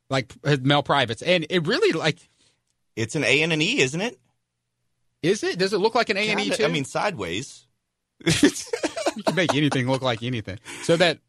Like 0.09 0.33
uh, 0.43 0.57
male 0.61 0.83
privates. 0.83 1.21
And 1.21 1.45
it 1.49 1.67
really 1.67 1.91
like 1.91 2.17
it's 2.95 3.15
an 3.15 3.23
A 3.23 3.41
and 3.41 3.51
an 3.53 3.61
E, 3.61 3.79
isn't 3.79 4.01
it? 4.01 4.19
is 5.21 5.41
it? 5.43 5.57
Does 5.57 5.73
it 5.73 5.77
look 5.77 5.95
like 5.95 6.09
an 6.09 6.17
A 6.17 6.29
and 6.29 6.39
E 6.39 6.49
too? 6.49 6.65
I 6.65 6.67
mean, 6.67 6.85
sideways. 6.85 7.65
you 8.25 9.23
can 9.25 9.35
make 9.35 9.53
anything 9.55 9.89
look 9.89 10.01
like 10.01 10.21
anything. 10.23 10.59
So 10.83 10.97
that 10.97 11.19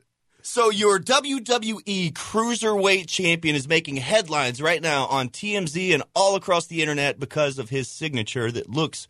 So 0.47 0.69
your 0.69 1.01
WWE 1.01 2.13
Cruiserweight 2.13 3.09
Champion 3.09 3.57
is 3.57 3.67
making 3.67 3.97
headlines 3.97 4.61
right 4.61 4.83
now 4.83 5.07
on 5.07 5.31
TMZ 5.31 5.95
and 5.95 6.03
all 6.15 6.37
across 6.37 6.67
the 6.67 6.83
internet 6.83 7.19
because 7.19 7.59
of 7.59 7.71
his 7.71 7.89
signature 7.89 8.53
that 8.53 8.69
looks 8.69 9.09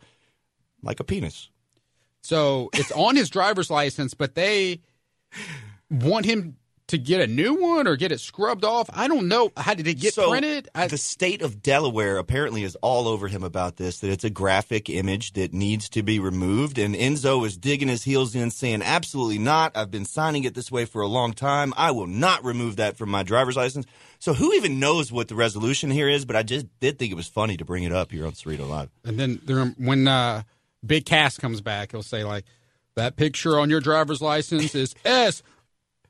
like 0.81 1.01
a 1.01 1.03
penis. 1.03 1.49
so 2.21 2.69
it's 2.73 2.91
on 2.93 3.17
his 3.17 3.29
driver's 3.29 3.69
license, 3.69 4.13
but 4.13 4.35
they 4.35 4.79
want 5.91 6.25
him 6.25 6.55
to 6.87 6.97
get 6.99 7.19
a 7.19 7.27
new 7.27 7.55
one 7.55 7.87
or 7.87 7.95
get 7.95 8.11
it 8.11 8.19
scrubbed 8.19 8.63
off. 8.63 8.89
I 8.93 9.07
don't 9.07 9.27
know. 9.27 9.51
How 9.57 9.73
did 9.73 9.87
it 9.87 9.95
get 9.95 10.13
so 10.13 10.29
printed? 10.29 10.69
I, 10.75 10.87
the 10.87 10.97
state 10.97 11.41
of 11.41 11.63
Delaware 11.63 12.17
apparently 12.17 12.63
is 12.63 12.75
all 12.81 13.07
over 13.07 13.27
him 13.27 13.43
about 13.43 13.77
this. 13.77 13.99
That 13.99 14.11
it's 14.11 14.23
a 14.23 14.29
graphic 14.29 14.89
image 14.89 15.33
that 15.33 15.53
needs 15.53 15.89
to 15.89 16.03
be 16.03 16.19
removed, 16.19 16.77
and 16.77 16.93
Enzo 16.93 17.45
is 17.45 17.57
digging 17.57 17.87
his 17.87 18.03
heels 18.03 18.35
in, 18.35 18.51
saying, 18.51 18.83
"Absolutely 18.83 19.39
not! 19.39 19.75
I've 19.75 19.91
been 19.91 20.05
signing 20.05 20.43
it 20.43 20.53
this 20.53 20.71
way 20.71 20.85
for 20.85 21.01
a 21.01 21.07
long 21.07 21.33
time. 21.33 21.73
I 21.75 21.91
will 21.91 22.07
not 22.07 22.43
remove 22.43 22.75
that 22.75 22.97
from 22.97 23.09
my 23.09 23.23
driver's 23.23 23.57
license." 23.57 23.85
So 24.19 24.33
who 24.33 24.53
even 24.53 24.79
knows 24.79 25.11
what 25.11 25.27
the 25.27 25.35
resolution 25.35 25.89
here 25.89 26.09
is? 26.09 26.25
But 26.25 26.35
I 26.35 26.43
just 26.43 26.67
did 26.79 26.99
think 26.99 27.11
it 27.11 27.15
was 27.15 27.27
funny 27.27 27.57
to 27.57 27.65
bring 27.65 27.83
it 27.83 27.91
up 27.91 28.11
here 28.11 28.25
on 28.25 28.33
Cerrito 28.33 28.67
Live. 28.67 28.89
And 29.03 29.19
then 29.19 29.41
there, 29.43 29.65
when 29.77 30.07
uh, 30.07 30.43
Big 30.85 31.05
Cass 31.05 31.37
comes 31.37 31.61
back, 31.61 31.91
he'll 31.91 32.03
say 32.03 32.23
like, 32.23 32.45
That 32.95 33.15
picture 33.17 33.59
on 33.59 33.69
your 33.69 33.81
driver's 33.81 34.21
license 34.21 34.73
is 34.75 34.95
S 35.03 35.43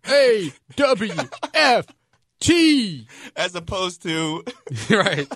A 0.10 0.52
W 0.76 1.14
F 1.54 1.86
T. 2.40 3.08
As 3.36 3.56
opposed 3.56 4.04
to 4.04 4.44
Right. 4.90 5.28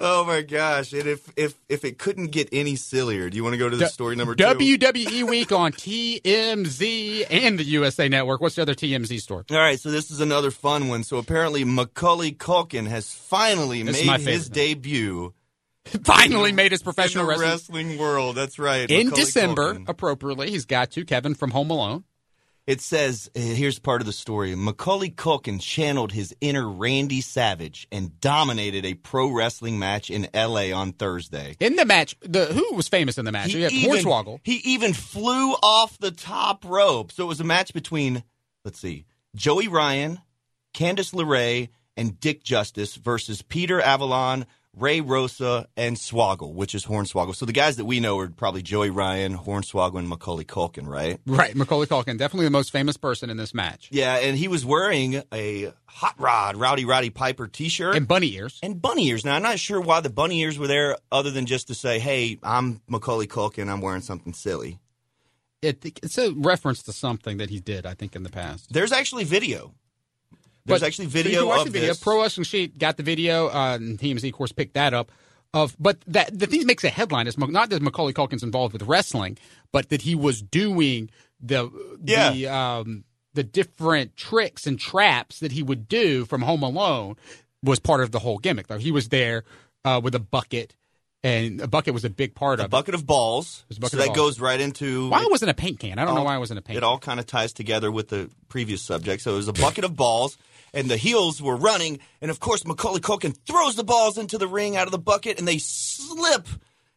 Oh 0.00 0.24
my 0.24 0.42
gosh! 0.42 0.92
And 0.92 1.08
if 1.08 1.28
if 1.36 1.54
if 1.68 1.84
it 1.84 1.98
couldn't 1.98 2.28
get 2.28 2.48
any 2.52 2.76
sillier, 2.76 3.28
do 3.28 3.36
you 3.36 3.42
want 3.42 3.54
to 3.54 3.58
go 3.58 3.68
to 3.68 3.76
the 3.76 3.88
story 3.88 4.14
number 4.14 4.36
two? 4.36 4.44
WWE 4.44 5.28
Week 5.28 5.50
on 5.50 5.72
TMZ 5.72 7.26
and 7.28 7.58
the 7.58 7.64
USA 7.64 8.08
Network. 8.08 8.40
What's 8.40 8.54
the 8.54 8.62
other 8.62 8.76
TMZ 8.76 9.20
story? 9.20 9.44
All 9.50 9.56
right, 9.56 9.78
so 9.78 9.90
this 9.90 10.12
is 10.12 10.20
another 10.20 10.52
fun 10.52 10.88
one. 10.88 11.02
So 11.02 11.16
apparently, 11.18 11.64
Macaulay 11.64 12.30
Culkin 12.30 12.86
has 12.86 13.12
finally 13.12 13.82
This 13.82 14.06
made 14.06 14.20
his 14.20 14.48
debut 14.48 15.34
Finally 16.04 16.52
made 16.52 16.72
his 16.72 16.80
in 16.80 16.84
professional 16.84 17.24
the 17.24 17.30
wrestling. 17.30 17.86
wrestling 17.86 17.98
world. 17.98 18.36
That's 18.36 18.58
right. 18.58 18.90
In 18.90 19.06
Macaulay 19.06 19.24
December, 19.24 19.74
Culkin. 19.74 19.88
appropriately, 19.88 20.50
he's 20.50 20.64
got 20.64 20.90
to 20.92 21.04
Kevin 21.04 21.34
from 21.34 21.50
Home 21.50 21.70
Alone. 21.70 22.04
It 22.66 22.82
says, 22.82 23.30
uh, 23.34 23.40
here's 23.40 23.78
part 23.78 24.02
of 24.02 24.06
the 24.06 24.12
story. 24.12 24.54
Macaulay 24.54 25.08
Culkin 25.08 25.58
channeled 25.58 26.12
his 26.12 26.36
inner 26.42 26.68
Randy 26.68 27.22
Savage 27.22 27.88
and 27.90 28.20
dominated 28.20 28.84
a 28.84 28.92
pro 28.92 29.32
wrestling 29.32 29.78
match 29.78 30.10
in 30.10 30.28
L.A. 30.34 30.70
on 30.72 30.92
Thursday. 30.92 31.56
In 31.60 31.76
the 31.76 31.86
match, 31.86 32.14
the 32.20 32.44
who 32.44 32.74
was 32.74 32.86
famous 32.86 33.16
in 33.16 33.24
the 33.24 33.32
match? 33.32 33.52
He, 33.52 33.62
had 33.62 33.72
even, 33.72 34.04
Hornswoggle. 34.04 34.40
he 34.42 34.56
even 34.64 34.92
flew 34.92 35.52
off 35.62 35.96
the 35.96 36.10
top 36.10 36.62
rope. 36.66 37.10
So 37.10 37.24
it 37.24 37.28
was 37.28 37.40
a 37.40 37.44
match 37.44 37.72
between, 37.72 38.22
let's 38.66 38.78
see, 38.78 39.06
Joey 39.34 39.68
Ryan, 39.68 40.20
Candice 40.74 41.14
LeRae, 41.14 41.70
and 41.96 42.20
Dick 42.20 42.44
Justice 42.44 42.96
versus 42.96 43.40
Peter 43.40 43.80
Avalon, 43.80 44.44
Ray 44.80 45.00
Rosa, 45.00 45.66
and 45.76 45.96
Swoggle, 45.96 46.54
which 46.54 46.74
is 46.74 46.84
Hornswoggle. 46.86 47.34
So 47.34 47.46
the 47.46 47.52
guys 47.52 47.76
that 47.76 47.84
we 47.84 48.00
know 48.00 48.18
are 48.18 48.28
probably 48.28 48.62
Joey 48.62 48.90
Ryan, 48.90 49.36
Hornswoggle, 49.36 49.98
and 49.98 50.08
Macaulay 50.08 50.44
Culkin, 50.44 50.86
right? 50.86 51.18
Right, 51.26 51.54
Macaulay 51.56 51.86
Culkin, 51.86 52.16
definitely 52.18 52.46
the 52.46 52.50
most 52.50 52.70
famous 52.70 52.96
person 52.96 53.30
in 53.30 53.36
this 53.36 53.52
match. 53.54 53.88
Yeah, 53.92 54.16
and 54.16 54.36
he 54.36 54.48
was 54.48 54.64
wearing 54.64 55.22
a 55.32 55.72
Hot 55.86 56.14
Rod 56.18 56.56
Rowdy 56.56 56.84
Roddy 56.84 57.10
Piper 57.10 57.48
T-shirt 57.48 57.96
And 57.96 58.06
bunny 58.06 58.34
ears. 58.34 58.58
and 58.62 58.80
bunny 58.80 59.08
ears. 59.08 59.24
Now 59.24 59.34
I'm 59.36 59.42
not 59.42 59.58
sure 59.58 59.80
why 59.80 60.00
the 60.00 60.10
bunny 60.10 60.40
ears 60.40 60.58
were 60.58 60.66
there, 60.68 60.96
other 61.10 61.30
than 61.30 61.46
just 61.46 61.68
to 61.68 61.74
say, 61.74 61.98
"Hey, 61.98 62.38
I'm 62.42 62.80
Macaulay 62.88 63.26
Culkin. 63.26 63.68
I'm 63.68 63.80
wearing 63.80 64.02
something 64.02 64.32
silly." 64.32 64.78
It, 65.60 65.84
it's 66.04 66.16
a 66.18 66.30
reference 66.34 66.84
to 66.84 66.92
something 66.92 67.38
that 67.38 67.50
he 67.50 67.58
did, 67.58 67.84
I 67.84 67.94
think, 67.94 68.14
in 68.14 68.22
the 68.22 68.30
past. 68.30 68.72
There's 68.72 68.92
actually 68.92 69.24
video. 69.24 69.74
There's 70.68 70.80
But- 70.80 70.86
actually 70.86 71.06
so 71.10 71.18
you 71.18 71.22
video 71.24 71.40
can 71.40 71.48
watch 71.48 71.58
of 71.60 71.64
the 71.66 71.70
video. 71.72 71.88
this. 71.88 71.98
Pro 71.98 72.22
Wrestling 72.22 72.44
Sheet 72.44 72.78
got 72.78 72.96
the 72.96 73.02
video, 73.02 73.48
uh, 73.48 73.76
and 73.80 73.98
TMZ, 73.98 74.28
of 74.28 74.34
course, 74.34 74.52
picked 74.52 74.74
that 74.74 74.94
up. 74.94 75.10
Of 75.54 75.74
but 75.80 75.98
that 76.06 76.38
the 76.38 76.46
thing 76.46 76.60
that 76.60 76.66
makes 76.66 76.84
a 76.84 76.90
headline 76.90 77.26
is 77.26 77.38
not 77.38 77.70
that 77.70 77.80
Macaulay 77.80 78.12
Culkin's 78.12 78.42
involved 78.42 78.74
with 78.74 78.82
wrestling, 78.82 79.38
but 79.72 79.88
that 79.88 80.02
he 80.02 80.14
was 80.14 80.42
doing 80.42 81.08
the 81.40 81.70
Yeah. 82.04 82.32
the 82.32 82.46
um, 82.48 83.04
the 83.32 83.44
different 83.44 84.14
tricks 84.16 84.66
and 84.66 84.78
traps 84.78 85.40
that 85.40 85.52
he 85.52 85.62
would 85.62 85.88
do 85.88 86.26
from 86.26 86.42
Home 86.42 86.62
Alone 86.62 87.16
was 87.62 87.78
part 87.78 88.02
of 88.02 88.10
the 88.10 88.18
whole 88.18 88.36
gimmick. 88.38 88.66
Though 88.66 88.76
he 88.78 88.90
was 88.92 89.08
there 89.08 89.44
uh, 89.86 90.00
with 90.04 90.14
a 90.14 90.18
bucket, 90.20 90.74
and 91.22 91.60
a 91.60 91.66
bucket 91.66 91.94
was 91.94 92.04
a 92.04 92.10
big 92.10 92.34
part 92.34 92.60
a 92.60 92.62
of 92.62 92.64
it. 92.64 92.66
A 92.66 92.70
bucket 92.70 92.94
of 92.94 93.06
balls. 93.06 93.64
A 93.70 93.74
bucket 93.74 93.90
so 93.90 93.98
of 93.98 94.04
that 94.04 94.14
balls. 94.14 94.16
goes 94.16 94.40
right 94.40 94.60
into. 94.60 95.08
Why 95.10 95.26
wasn't 95.28 95.50
a 95.50 95.54
paint 95.54 95.80
can? 95.80 95.98
I 95.98 96.04
don't 96.04 96.14
know 96.14 96.22
why 96.22 96.36
it 96.36 96.38
wasn't 96.38 96.58
a 96.58 96.62
paint. 96.62 96.76
It 96.76 96.84
all 96.84 96.98
kind 96.98 97.18
of 97.18 97.26
ties 97.26 97.52
together 97.52 97.90
with 97.90 98.08
the 98.08 98.30
previous 98.48 98.82
subject. 98.82 99.22
So 99.22 99.32
it 99.32 99.36
was 99.36 99.48
a 99.48 99.52
bucket 99.52 99.84
of 99.84 99.96
balls, 99.96 100.38
and 100.72 100.88
the 100.88 100.96
heels 100.96 101.42
were 101.42 101.56
running, 101.56 101.98
and 102.20 102.30
of 102.30 102.40
course 102.40 102.64
Macaulay 102.64 103.00
Culkin 103.00 103.36
throws 103.46 103.74
the 103.74 103.84
balls 103.84 104.18
into 104.18 104.38
the 104.38 104.48
ring 104.48 104.76
out 104.76 104.86
of 104.86 104.92
the 104.92 104.98
bucket, 104.98 105.38
and 105.38 105.48
they 105.48 105.58
slip. 105.58 106.46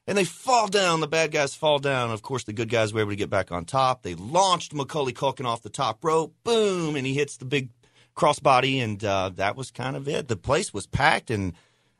And 0.08 0.18
they 0.18 0.24
fall 0.24 0.68
down. 0.68 1.00
The 1.00 1.08
bad 1.08 1.32
guys 1.32 1.54
fall 1.54 1.78
down. 1.78 2.10
Of 2.10 2.24
course, 2.24 2.44
the 2.44 2.54
good 2.54 2.70
guys 2.70 2.92
were 2.92 3.02
able 3.02 3.12
to 3.12 3.16
get 3.16 3.30
back 3.30 3.52
on 3.52 3.66
top. 3.66 4.02
They 4.02 4.16
launched 4.16 4.74
Macaulay 4.74 5.14
Culkin 5.14 5.46
off 5.46 5.62
the 5.62 5.70
top 5.70 6.04
rope. 6.04 6.34
Boom! 6.44 6.96
And 6.96 7.06
he 7.06 7.14
hits 7.14 7.38
the 7.38 7.46
big 7.46 7.70
crossbody, 8.16 8.84
and 8.84 9.02
uh, 9.04 9.30
that 9.36 9.56
was 9.56 9.70
kind 9.72 9.96
of 9.96 10.08
it. 10.08 10.28
The 10.28 10.36
place 10.36 10.74
was 10.74 10.88
packed, 10.88 11.30
and 11.30 11.54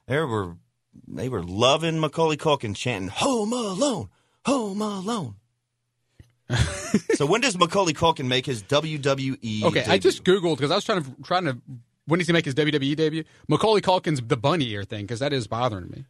there 0.08 0.26
were 0.26 0.56
they 1.08 1.30
were 1.30 1.44
loving 1.44 2.00
Macaulay 2.00 2.38
Culkin, 2.38 2.76
chanting 2.76 3.10
"Home 3.10 3.54
Alone, 3.54 4.10
Home 4.46 4.82
Alone." 4.82 5.36
so 7.14 7.26
when 7.26 7.42
does 7.42 7.58
Macaulay 7.58 7.94
Culkin 7.94 8.28
make 8.28 8.46
his 8.46 8.64
WWE? 8.64 9.64
Okay, 9.64 9.86
I 9.88 9.98
just 9.98 10.24
googled 10.24 10.58
because 10.58 10.72
I 10.72 10.76
was 10.76 10.84
trying 10.84 11.04
to 11.04 11.16
trying 11.24 11.46
to 11.46 11.58
when 12.06 12.18
does 12.20 12.28
he 12.28 12.34
make 12.34 12.46
his 12.46 12.56
WWE 12.56 12.96
debut? 12.96 13.24
Macaulay 13.48 13.82
Culkin's 13.82 14.22
the 14.22 14.38
bunny 14.38 14.70
ear 14.72 14.84
thing 14.84 15.04
because 15.06 15.20
that 15.20 15.32
is 15.34 15.48
bothering 15.48 15.90
me. 15.90 16.06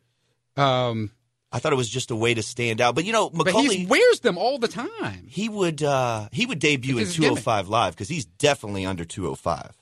Um, 0.58 1.12
I 1.52 1.60
thought 1.60 1.74
it 1.74 1.78
was 1.78 1.90
just 1.90 2.12
a 2.12 2.16
way 2.16 2.34
to 2.34 2.42
stand 2.42 2.82
out, 2.82 2.96
but 2.96 3.06
you 3.06 3.12
know, 3.14 3.30
but 3.30 3.46
Macaulay 3.48 3.78
he 3.78 3.86
wears 3.86 4.22
them 4.22 4.38
all 4.38 4.58
the 4.58 4.68
time. 4.68 5.26
he 5.28 5.48
would 5.50 5.84
uh, 5.84 6.30
he 6.32 6.46
would 6.46 6.60
debut 6.60 6.96
in 6.98 7.04
It's 7.04 7.12
his 7.12 7.18
gimmick. 7.20 7.44
205 7.44 7.68
live 7.70 7.94
because 7.94 8.10
he's 8.10 8.26
definitely 8.26 8.86
under 8.86 9.06
205. 9.06 9.78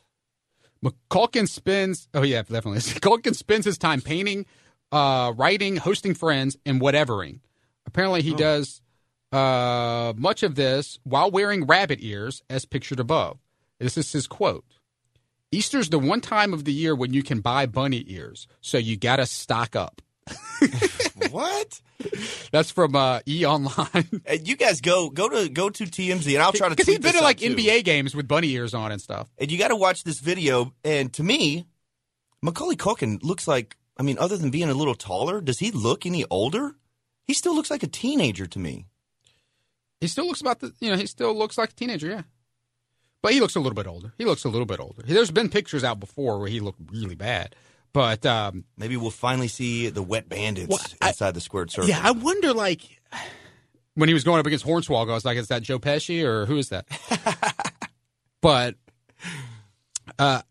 Culkin 1.09 1.47
spends. 1.47 2.07
Oh 2.13 2.23
yeah, 2.23 2.41
definitely. 2.41 2.79
Culkin 3.01 3.35
spends 3.35 3.65
his 3.65 3.77
time 3.77 4.01
painting, 4.01 4.45
uh, 4.91 5.33
writing, 5.35 5.77
hosting 5.77 6.13
friends, 6.13 6.57
and 6.65 6.81
whatevering. 6.81 7.39
Apparently, 7.85 8.19
Oh. 8.21 8.23
he 8.23 8.33
does 8.33 8.81
uh, 9.31 10.13
much 10.17 10.43
of 10.43 10.55
this 10.55 10.99
while 11.03 11.29
wearing 11.31 11.65
rabbit 11.65 11.99
ears, 12.01 12.41
as 12.49 12.65
pictured 12.65 12.99
above. 12.99 13.37
This 13.79 13.97
is 13.97 14.11
his 14.11 14.27
quote. 14.27 14.65
Easter's 15.51 15.89
the 15.89 15.99
one 15.99 16.21
time 16.21 16.53
of 16.53 16.65
the 16.65 16.73
year 16.73 16.95
when 16.95 17.13
you 17.13 17.23
can 17.23 17.39
buy 17.39 17.65
bunny 17.65 18.03
ears, 18.07 18.47
so 18.61 18.77
you 18.77 18.97
got 18.97 19.15
to 19.17 19.25
stock 19.25 19.75
up. 19.75 20.01
what? 21.31 21.81
That's 22.51 22.71
from 22.71 22.95
uh, 22.95 23.19
E 23.27 23.45
Online. 23.45 24.21
Uh, 24.29 24.33
You 24.43 24.55
guys 24.55 24.79
go 24.81 25.09
go 25.09 25.27
to 25.29 25.49
go 25.49 25.69
to 25.69 25.83
TMZ, 25.85 26.33
and 26.33 26.41
I'll 26.43 26.51
try 26.53 26.69
to 26.69 26.75
Because 26.75 26.87
he's 26.87 26.99
been 26.99 27.15
in 27.15 27.23
like 27.23 27.37
too. 27.39 27.55
NBA 27.55 27.83
games 27.83 28.15
with 28.15 28.27
bunny 28.27 28.49
ears 28.51 28.73
on 28.73 28.91
and 28.91 29.01
stuff. 29.01 29.27
and 29.37 29.51
you 29.51 29.57
got 29.57 29.69
to 29.69 29.75
watch 29.75 30.03
this 30.03 30.19
video. 30.19 30.73
And 30.83 31.11
to 31.13 31.23
me, 31.23 31.65
Macaulay 32.41 32.75
Culkin 32.75 33.19
looks 33.23 33.47
like. 33.47 33.75
I 33.99 34.01
mean, 34.01 34.17
other 34.17 34.37
than 34.37 34.49
being 34.49 34.69
a 34.69 34.73
little 34.73 34.95
taller, 34.95 35.41
does 35.41 35.59
he 35.59 35.71
look 35.71 36.05
any 36.05 36.25
older? 36.29 36.71
He 37.27 37.33
still 37.33 37.53
looks 37.53 37.69
like 37.69 37.83
a 37.83 37.87
teenager 37.87 38.45
to 38.47 38.57
me. 38.57 38.85
He 39.99 40.07
still 40.07 40.25
looks 40.25 40.39
about 40.41 40.61
the, 40.61 40.73
you 40.79 40.89
know, 40.89 40.95
he 40.97 41.05
still 41.05 41.37
looks 41.37 41.57
like 41.57 41.71
a 41.71 41.73
teenager, 41.73 42.07
yeah. 42.09 42.21
But 43.21 43.33
he 43.33 43.41
looks 43.41 43.55
a 43.55 43.59
little 43.59 43.75
bit 43.75 43.85
older. 43.85 44.13
He 44.17 44.23
looks 44.23 44.45
a 44.45 44.49
little 44.49 44.65
bit 44.65 44.79
older. 44.79 45.01
There's 45.05 45.29
been 45.31 45.49
pictures 45.49 45.83
out 45.83 45.99
before 45.99 46.39
where 46.39 46.47
he 46.47 46.61
looked 46.61 46.79
really 46.89 47.15
bad. 47.15 47.53
But 47.91 48.25
um, 48.25 48.63
Maybe 48.77 48.95
we'll 48.95 49.11
finally 49.11 49.49
see 49.49 49.89
the 49.89 50.01
wet 50.01 50.29
bandits 50.29 50.69
Well, 50.69 50.79
I- 51.01 51.09
inside 51.09 51.33
the 51.33 51.41
squared 51.41 51.69
circle. 51.69 51.89
yeah, 51.89 51.99
I 52.01 52.11
wonder 52.11 52.53
like 52.53 52.81
when 53.95 54.07
he 54.07 54.13
was 54.13 54.23
going 54.23 54.39
up 54.39 54.45
against 54.45 54.65
Hornswoggle, 54.65 55.11
I 55.11 55.15
was 55.15 55.25
like, 55.25 55.37
is 55.37 55.49
that 55.49 55.61
Joe 55.63 55.79
Pesci 55.79 56.23
or 56.23 56.45
who 56.45 56.55
is 56.57 56.69
that? 56.69 56.85
but 58.41 58.75
uh, 60.17 60.41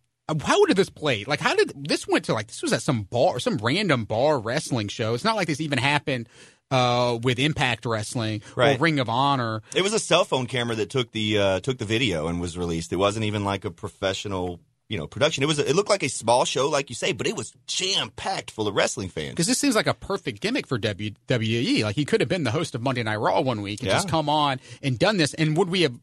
how 0.45 0.65
did 0.67 0.77
this 0.77 0.91
play? 0.91 1.25
Like, 1.25 1.41
how 1.41 1.55
did 1.55 1.73
this 1.89 2.07
went 2.07 2.25
to 2.27 2.35
like 2.35 2.49
this 2.49 2.63
was 2.63 2.73
at 2.73 2.83
some 2.83 3.03
bar, 3.03 3.39
some 3.41 3.57
random 3.59 4.05
bar 4.05 4.39
wrestling 4.39 4.89
show? 4.89 5.15
It's 5.15 5.25
not 5.25 5.37
like 5.37 5.47
this 5.47 5.61
even 5.61 5.79
happened 5.79 6.29
uh, 6.71 7.19
with 7.23 7.39
Impact 7.39 7.87
Wrestling 7.87 8.43
Right. 8.55 8.77
or 8.79 8.83
Ring 8.83 9.01
of 9.01 9.09
Honor. 9.09 9.63
It 9.75 9.83
was 9.83 9.95
a 9.95 9.99
cell 9.99 10.25
phone 10.25 10.47
camera 10.47 10.77
that 10.77 10.91
took 10.91 11.13
the 11.13 11.39
uh, 11.39 11.61
took 11.61 11.79
the 11.79 11.85
video 11.87 12.27
and 12.29 12.41
was 12.41 12.59
released. 12.59 12.93
It 12.93 12.97
wasn't 12.97 13.25
even 13.25 13.45
like 13.45 13.65
a 13.65 13.71
professional, 13.71 14.61
you 14.91 14.99
know, 14.99 15.07
production. 15.07 15.43
It 15.43 15.47
was. 15.47 15.59
It 15.59 15.75
looked 15.75 15.89
like 15.89 16.03
a 16.03 16.09
small 16.11 16.45
show, 16.45 16.69
like 16.69 16.91
you 16.91 16.95
say, 16.95 17.13
but 17.13 17.27
it 17.27 17.37
was 17.37 17.53
jam 17.67 18.11
packed 18.17 18.51
full 18.51 18.69
of 18.69 18.75
wrestling 18.75 19.09
fans. 19.09 19.31
Because 19.31 19.47
this 19.47 19.59
seems 19.59 19.75
like 19.77 19.87
a 19.87 19.95
perfect 19.95 20.41
gimmick 20.43 20.67
for 20.67 20.79
WWE. 20.79 21.85
Like 21.85 21.97
he 21.97 22.05
could 22.05 22.21
have 22.21 22.29
been 22.29 22.45
the 22.45 22.51
host 22.51 22.75
of 22.75 22.83
Monday 22.83 23.03
Night 23.03 23.17
Raw 23.17 23.41
one 23.41 23.63
week 23.63 23.81
and 23.81 23.89
Yeah. 23.89 23.95
just 23.95 24.09
come 24.09 24.29
on 24.29 24.61
and 24.83 24.99
done 24.99 25.17
this. 25.17 25.33
And 25.35 25.57
would 25.57 25.71
we 25.71 25.83
have? 25.83 25.95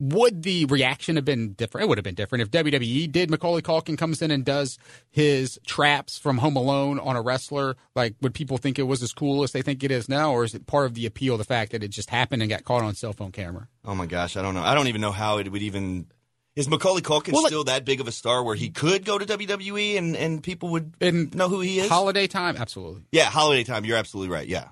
Would 0.00 0.42
the 0.44 0.64
reaction 0.64 1.16
have 1.16 1.26
been 1.26 1.52
different? 1.52 1.84
It 1.84 1.88
would 1.90 1.98
have 1.98 2.04
been 2.04 2.14
different 2.14 2.40
if 2.42 2.50
WWE 2.50 3.12
did. 3.12 3.30
Macaulay 3.30 3.60
Culkin 3.60 3.98
comes 3.98 4.22
in 4.22 4.30
and 4.30 4.44
does 4.44 4.78
his 5.10 5.60
traps 5.66 6.16
from 6.18 6.38
Home 6.38 6.56
Alone 6.56 6.98
on 6.98 7.16
a 7.16 7.22
wrestler. 7.22 7.76
Like, 7.94 8.14
would 8.22 8.32
people 8.32 8.56
think 8.56 8.78
it 8.78 8.84
was 8.84 9.02
as 9.02 9.12
cool 9.12 9.42
as 9.42 9.52
they 9.52 9.60
think 9.62 9.84
it 9.84 9.90
is 9.90 10.08
now, 10.08 10.32
or 10.32 10.42
is 10.42 10.54
it 10.54 10.66
part 10.66 10.86
of 10.86 10.94
the 10.94 11.04
appeal, 11.04 11.36
the 11.36 11.44
fact 11.44 11.72
that 11.72 11.82
it 11.84 11.88
just 11.88 12.08
happened 12.08 12.40
and 12.42 12.48
got 12.50 12.64
caught 12.64 12.82
on 12.82 12.94
cell 12.94 13.12
phone 13.12 13.30
camera? 13.30 13.68
Oh 13.84 13.94
my 13.94 14.06
gosh, 14.06 14.36
I 14.38 14.42
don't 14.42 14.54
know. 14.54 14.62
I 14.62 14.74
don't 14.74 14.88
even 14.88 15.02
know 15.02 15.12
how 15.12 15.36
it 15.38 15.52
would 15.52 15.62
even. 15.62 16.06
Is 16.56 16.68
Macaulay 16.68 17.02
Culkin 17.02 17.32
Well, 17.32 17.46
still 17.46 17.64
that 17.64 17.84
big 17.84 18.00
of 18.00 18.08
a 18.08 18.12
star 18.12 18.42
where 18.42 18.56
he 18.56 18.70
could 18.70 19.04
go 19.04 19.18
to 19.18 19.24
WWE 19.24 19.96
and, 19.98 20.16
and 20.16 20.42
people 20.42 20.70
would 20.70 20.94
In 21.00 21.30
know 21.34 21.48
who 21.48 21.60
he 21.60 21.78
is? 21.78 21.88
holiday 21.88 22.26
time, 22.26 22.56
absolutely. 22.56 23.02
yeah, 23.12 23.24
holiday 23.26 23.64
time. 23.64 23.84
You're 23.84 23.98
absolutely 23.98 24.34
right. 24.34 24.48
Yeah. 24.48 24.68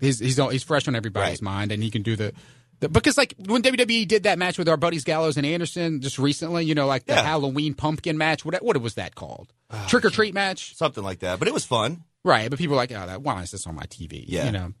He's 0.00 0.18
he's 0.18 0.36
he's 0.38 0.62
fresh 0.62 0.88
on 0.88 0.96
everybody's 0.96 1.34
Right. 1.40 1.42
mind, 1.42 1.72
and 1.72 1.82
he 1.82 1.90
can 1.90 2.02
do 2.02 2.16
the 2.16 2.32
because 2.80 3.16
like 3.18 3.34
when 3.38 3.62
WWE 3.62 4.08
did 4.08 4.22
that 4.24 4.38
match 4.38 4.58
with 4.58 4.68
our 4.68 4.76
buddies 4.76 5.04
Gallows 5.04 5.36
and 5.36 5.44
Anderson 5.46 6.00
just 6.00 6.18
recently, 6.18 6.64
you 6.64 6.74
know, 6.74 6.86
like 6.86 7.04
the 7.06 7.14
Yeah. 7.14 7.22
Halloween 7.22 7.74
pumpkin 7.74 8.16
match. 8.18 8.44
What 8.44 8.62
what 8.62 8.80
was 8.80 8.94
that 8.94 9.14
called? 9.14 9.52
Trick 9.88 10.04
or 10.04 10.10
treat 10.10 10.34
match, 10.34 10.74
Something 10.76 11.04
like 11.04 11.20
that. 11.20 11.38
But 11.38 11.48
it 11.48 11.54
was 11.54 11.64
fun. 11.64 12.02
right? 12.24 12.48
But 12.50 12.58
people 12.58 12.72
were 12.72 12.76
like, 12.82 12.92
oh, 12.92 13.06
that 13.06 13.22
why 13.22 13.42
is 13.42 13.50
this 13.50 13.66
on 13.66 13.74
my 13.74 13.84
TV? 13.84 14.24
Yeah. 14.26 14.46
you 14.46 14.52
know. 14.52 14.72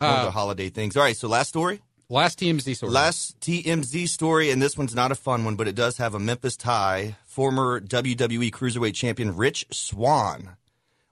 Uh, 0.00 0.26
the 0.26 0.30
holiday 0.30 0.68
things. 0.68 0.96
All 0.96 1.02
right, 1.02 1.16
so 1.16 1.26
last 1.28 1.48
story. 1.48 1.80
Last 2.08 2.38
TMZ 2.38 2.76
story. 2.76 2.92
Last 2.92 3.40
TMZ 3.40 4.08
story, 4.08 4.50
and 4.50 4.60
this 4.62 4.76
one's 4.78 4.94
not 4.94 5.10
a 5.10 5.14
fun 5.16 5.44
one, 5.44 5.56
but 5.56 5.66
it 5.66 5.74
does 5.74 5.96
have 5.96 6.14
a 6.14 6.18
Memphis 6.20 6.56
tie. 6.56 7.16
Former 7.24 7.80
WWE 7.80 8.50
Cruiserweight 8.50 8.94
Champion 8.94 9.34
Rich 9.36 9.66
Swann 9.72 10.56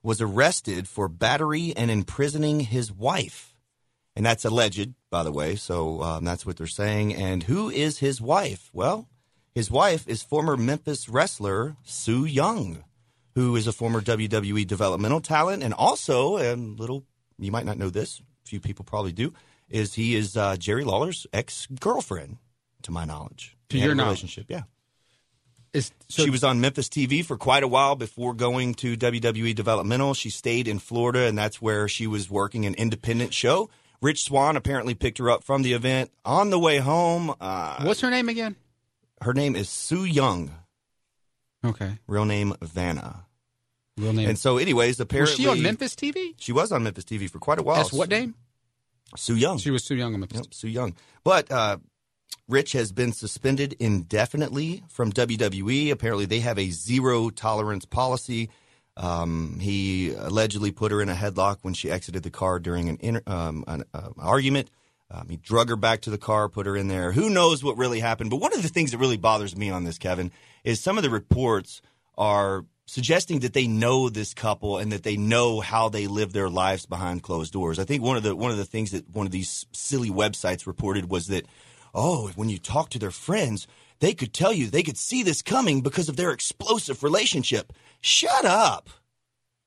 was 0.02 0.20
arrested 0.20 0.86
for 0.86 1.08
battery 1.08 1.72
and 1.76 1.90
imprisoning 1.90 2.60
his 2.60 2.92
wife. 2.92 3.53
And 4.16 4.24
that's 4.24 4.44
alleged, 4.44 4.94
by 5.10 5.22
the 5.22 5.32
way. 5.32 5.56
So 5.56 6.02
um, 6.02 6.24
that's 6.24 6.46
what 6.46 6.56
they're 6.56 6.66
saying. 6.66 7.14
And 7.14 7.42
who 7.42 7.68
is 7.68 7.98
his 7.98 8.20
wife? 8.20 8.70
Well, 8.72 9.08
his 9.54 9.70
wife 9.70 10.06
is 10.08 10.22
former 10.22 10.56
Memphis 10.56 11.08
wrestler 11.08 11.76
Su 11.84 12.24
Yung, 12.24 12.84
who 13.34 13.56
is 13.56 13.66
a 13.66 13.72
former 13.72 14.00
WWE 14.00 14.66
developmental 14.66 15.20
talent, 15.20 15.62
and 15.62 15.74
also 15.74 16.38
a 16.38 16.54
little. 16.54 17.04
You 17.38 17.50
might 17.50 17.66
not 17.66 17.78
know 17.78 17.90
this. 17.90 18.22
Few 18.44 18.60
people 18.60 18.84
probably 18.84 19.12
do. 19.12 19.32
Is 19.68 19.94
he 19.94 20.14
is 20.14 20.36
uh, 20.36 20.56
Jerry 20.56 20.84
Lawler's 20.84 21.26
ex 21.32 21.66
girlfriend, 21.80 22.38
to 22.82 22.92
my 22.92 23.04
knowledge. 23.04 23.56
To 23.70 23.78
your 23.78 23.94
relationship, 23.94 24.46
yeah. 24.48 24.62
Is, 25.72 25.90
so 26.08 26.22
she 26.22 26.30
was 26.30 26.44
on 26.44 26.60
Memphis 26.60 26.88
TV 26.88 27.24
for 27.24 27.36
quite 27.36 27.64
a 27.64 27.68
while 27.68 27.96
before 27.96 28.32
going 28.32 28.74
to 28.74 28.96
WWE 28.96 29.56
Developmental. 29.56 30.14
She 30.14 30.30
stayed 30.30 30.68
in 30.68 30.78
Florida, 30.78 31.26
and 31.26 31.36
that's 31.36 31.60
where 31.60 31.88
she 31.88 32.06
was 32.06 32.30
working 32.30 32.64
an 32.64 32.74
independent 32.74 33.34
show. 33.34 33.70
Rich 34.04 34.24
Swann 34.24 34.56
apparently 34.56 34.94
picked 34.94 35.16
her 35.16 35.30
up 35.30 35.42
from 35.44 35.62
the 35.62 35.72
event 35.72 36.10
on 36.26 36.50
the 36.50 36.58
way 36.58 36.76
home. 36.76 37.34
Uh, 37.40 37.82
What's 37.84 38.02
her 38.02 38.10
name 38.10 38.28
again? 38.28 38.54
her 39.22 39.32
name 39.32 39.56
is 39.56 39.70
Su 39.70 40.04
Yung, 40.04 40.50
Okay. 41.64 41.98
real 42.06 42.26
name 42.26 42.54
Vanna. 42.60 43.24
Real 43.96 44.12
name. 44.12 44.28
And 44.28 44.38
so, 44.38 44.58
anyways, 44.58 44.96
was 44.96 45.00
apparently 45.00 45.36
she 45.36 45.48
on 45.48 45.62
Memphis 45.62 45.94
TV? 45.96 46.34
She 46.38 46.52
was 46.52 46.70
on 46.70 46.82
Memphis 46.82 47.04
TV 47.04 47.30
for 47.30 47.38
quite 47.38 47.58
a 47.58 47.62
while. 47.62 47.76
That's 47.76 47.94
what 47.94 48.10
name? 48.10 48.34
Su 49.16 49.36
Yung. 49.36 49.56
She 49.56 49.70
was 49.70 49.86
too 49.86 49.94
young 49.94 50.12
on 50.12 50.20
Memphis. 50.20 50.36
Yep, 50.38 50.52
Su 50.52 50.68
Yung. 50.68 50.94
But 51.22 51.50
uh, 51.50 51.78
Rich 52.46 52.72
has 52.72 52.92
been 52.92 53.12
suspended 53.12 53.74
indefinitely 53.80 54.82
from 54.90 55.12
WWE. 55.12 55.90
Apparently, 55.90 56.26
they 56.26 56.40
have 56.40 56.58
a 56.58 56.68
zero 56.68 57.30
tolerance 57.30 57.86
policy. 57.86 58.50
Um, 58.96 59.58
he 59.60 60.12
allegedly 60.14 60.70
put 60.70 60.92
her 60.92 61.02
in 61.02 61.08
a 61.08 61.14
headlock 61.14 61.58
when 61.62 61.74
she 61.74 61.90
exited 61.90 62.22
the 62.22 62.30
car 62.30 62.60
during 62.60 62.88
an, 62.88 62.98
inter- 63.00 63.22
um, 63.26 63.64
an 63.66 63.84
uh, 63.92 64.10
argument. 64.18 64.70
Um, 65.10 65.28
he 65.28 65.36
drug 65.36 65.68
her 65.68 65.76
back 65.76 66.00
to 66.02 66.10
the 66.10 66.18
car, 66.18 66.48
put 66.48 66.66
her 66.66 66.76
in 66.76 66.88
there. 66.88 67.12
Who 67.12 67.28
knows 67.28 67.62
what 67.62 67.76
really 67.76 68.00
happened? 68.00 68.30
But 68.30 68.40
one 68.40 68.54
of 68.54 68.62
the 68.62 68.68
things 68.68 68.92
that 68.92 68.98
really 68.98 69.16
bothers 69.16 69.56
me 69.56 69.70
on 69.70 69.84
this, 69.84 69.98
Kevin, 69.98 70.30
is 70.62 70.80
some 70.80 70.96
of 70.96 71.02
the 71.02 71.10
reports 71.10 71.82
are 72.16 72.64
suggesting 72.86 73.40
that 73.40 73.52
they 73.52 73.66
know 73.66 74.08
this 74.08 74.34
couple 74.34 74.78
and 74.78 74.92
that 74.92 75.02
they 75.02 75.16
know 75.16 75.60
how 75.60 75.88
they 75.88 76.06
live 76.06 76.32
their 76.32 76.50
lives 76.50 76.86
behind 76.86 77.22
closed 77.22 77.52
doors. 77.52 77.78
I 77.78 77.84
think 77.84 78.02
one 78.02 78.16
of 78.16 78.22
the 78.22 78.36
one 78.36 78.50
of 78.50 78.56
the 78.56 78.64
things 78.64 78.92
that 78.92 79.08
one 79.10 79.26
of 79.26 79.32
these 79.32 79.66
silly 79.72 80.10
websites 80.10 80.66
reported 80.66 81.10
was 81.10 81.28
that 81.28 81.46
oh, 81.94 82.28
when 82.34 82.48
you 82.48 82.58
talk 82.58 82.90
to 82.90 82.98
their 82.98 83.10
friends, 83.10 83.66
they 84.00 84.14
could 84.14 84.32
tell 84.32 84.52
you 84.52 84.68
they 84.68 84.82
could 84.82 84.98
see 84.98 85.22
this 85.22 85.42
coming 85.42 85.80
because 85.80 86.08
of 86.08 86.16
their 86.16 86.30
explosive 86.30 87.02
relationship. 87.02 87.72
Shut 88.00 88.44
up. 88.44 88.90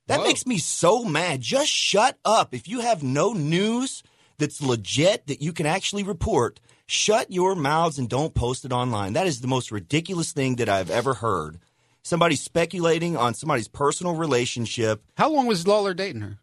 That 0.08 0.20
Whoa. 0.20 0.26
makes 0.26 0.46
me 0.46 0.58
so 0.58 1.04
mad. 1.04 1.42
Just 1.42 1.70
shut 1.70 2.18
up. 2.24 2.54
If 2.54 2.68
you 2.68 2.80
have 2.80 3.04
no 3.04 3.34
news 3.34 4.04
that's 4.38 4.62
legit 4.62 5.28
that 5.28 5.42
you 5.42 5.52
can 5.52 5.66
actually 5.66 6.04
report, 6.04 6.60
shut 6.86 7.32
your 7.32 7.56
mouths 7.56 8.00
and 8.00 8.10
don't 8.10 8.34
post 8.34 8.64
it 8.64 8.72
online. 8.72 9.14
That 9.14 9.28
is 9.28 9.42
the 9.42 9.48
most 9.48 9.72
ridiculous 9.72 10.32
thing 10.32 10.56
that 10.58 10.70
I've 10.70 10.90
ever 10.90 11.16
heard. 11.16 11.60
Somebody 12.04 12.36
speculating 12.36 13.18
on 13.18 13.34
somebody's 13.34 13.68
personal 13.68 14.16
relationship. 14.16 15.04
How 15.18 15.30
long 15.30 15.46
was 15.46 15.68
Lawler 15.68 15.94
dating 15.94 16.22
her? 16.22 16.38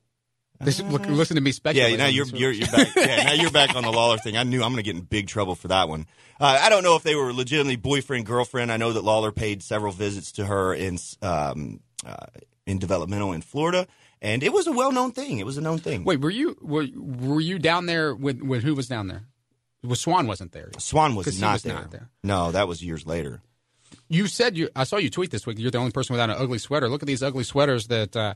Look, 0.61 1.07
listen 1.07 1.35
to 1.35 1.41
me 1.41 1.53
speculate. 1.53 1.93
Yeah, 1.93 1.97
now 1.97 2.07
you're 2.07 2.27
you're, 2.27 2.53
you're 2.53 2.69
back. 2.69 2.95
Yeah, 2.97 3.25
now 3.25 3.33
you're 3.33 3.51
back 3.51 3.75
on 3.75 3.83
the 3.83 3.91
Lawler 3.91 4.19
thing. 4.19 4.37
I 4.37 4.45
knew 4.45 4.63
I'm 4.63 4.73
going 4.73 4.83
to 4.83 4.83
get 4.83 4.95
in 4.95 5.03
big 5.03 5.27
trouble 5.27 5.55
for 5.55 5.69
that 5.69 5.89
one. 5.89 6.07
Uh, 6.41 6.59
I 6.61 6.69
don't 6.69 6.83
know 6.83 6.97
if 6.97 7.03
they 7.03 7.15
were 7.15 7.33
legitimately 7.33 7.77
boyfriend 7.77 8.27
girlfriend. 8.27 8.71
I 8.71 8.77
know 8.77 8.93
that 8.93 9.03
Lawler 9.05 9.33
paid 9.33 9.63
several 9.63 9.93
visits 9.93 10.33
to 10.33 10.47
her 10.47 10.73
in 10.73 10.99
um, 11.23 11.81
uh, 12.07 12.27
in 12.67 12.79
developmental 12.79 13.33
in 13.33 13.41
Florida, 13.41 13.87
and 14.23 14.43
it 14.43 14.53
was 14.53 14.67
a 14.67 14.73
well 14.73 14.93
known 14.93 15.13
thing. 15.13 15.39
It 15.39 15.47
was 15.47 15.59
a 15.59 15.61
known 15.61 15.79
thing. 15.79 16.05
Wait, 16.05 16.21
were 16.21 16.31
you 16.31 16.57
were, 16.61 16.87
were 16.95 17.41
you 17.41 17.59
down 17.59 17.87
there 17.87 18.15
with, 18.15 18.41
with 18.41 18.63
who 18.63 18.75
was 18.75 18.89
down 18.89 19.09
there? 19.09 19.25
Well, 19.83 19.97
Swann 19.97 20.27
wasn't 20.27 20.53
there. 20.53 20.71
Swann 20.79 21.15
was, 21.15 21.39
not, 21.41 21.55
was 21.55 21.63
there. 21.63 21.75
not 21.75 21.91
there. 21.91 22.09
No, 22.23 22.53
that 22.53 22.67
was 22.67 22.83
years 22.83 23.07
later. 23.07 23.43
You 24.09 24.27
said 24.27 24.57
you. 24.57 24.71
I 24.75 24.85
saw 24.85 24.97
you 24.97 25.11
tweet 25.11 25.31
this 25.31 25.47
week. 25.47 25.59
You're 25.59 25.71
the 25.71 25.79
only 25.79 25.93
person 25.93 26.15
without 26.15 26.31
an 26.31 26.37
ugly 26.39 26.59
sweater. 26.59 26.89
Look 26.89 27.03
at 27.03 27.07
these 27.07 27.23
ugly 27.23 27.45
sweaters 27.45 27.89
that 27.89 28.17
uh, 28.17 28.35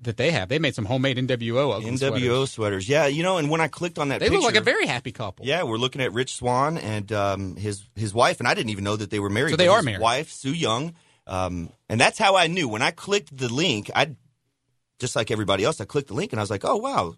that 0.00 0.16
they 0.16 0.30
have. 0.30 0.48
They 0.48 0.58
made 0.58 0.74
some 0.74 0.84
homemade 0.84 1.16
NWO 1.16 1.80
NWO 1.82 1.98
sweaters. 1.98 2.50
sweaters. 2.50 2.88
Yeah, 2.88 3.06
you 3.06 3.22
know, 3.22 3.38
and 3.38 3.48
when 3.50 3.60
I 3.60 3.68
clicked 3.68 3.98
on 3.98 4.08
that, 4.08 4.20
They 4.20 4.28
look 4.28 4.42
like 4.42 4.56
a 4.56 4.60
very 4.60 4.86
happy 4.86 5.12
couple. 5.12 5.46
Yeah, 5.46 5.62
we're 5.62 5.76
looking 5.78 6.00
at 6.02 6.12
Rich 6.12 6.34
Swann 6.34 6.78
and 6.78 7.10
um, 7.12 7.56
his 7.56 7.84
his 7.94 8.12
wife, 8.12 8.40
and 8.40 8.48
I 8.48 8.54
didn't 8.54 8.70
even 8.70 8.84
know 8.84 8.96
that 8.96 9.10
they 9.10 9.20
were 9.20 9.30
married. 9.30 9.50
So 9.50 9.56
they 9.56 9.68
are 9.68 9.78
his 9.78 9.86
married. 9.86 10.00
Wife 10.00 10.30
Su 10.30 10.50
Yung, 10.50 10.94
um, 11.26 11.70
and 11.88 12.00
that's 12.00 12.18
how 12.18 12.36
I 12.36 12.46
knew 12.48 12.68
when 12.68 12.82
I 12.82 12.90
clicked 12.90 13.36
the 13.36 13.48
link. 13.48 13.90
I 13.94 14.16
just 14.98 15.16
like 15.16 15.30
everybody 15.30 15.64
else, 15.64 15.80
I 15.80 15.84
clicked 15.84 16.08
the 16.08 16.14
link 16.14 16.32
and 16.32 16.40
I 16.40 16.42
was 16.42 16.50
like, 16.50 16.64
oh 16.64 16.76
wow, 16.76 17.14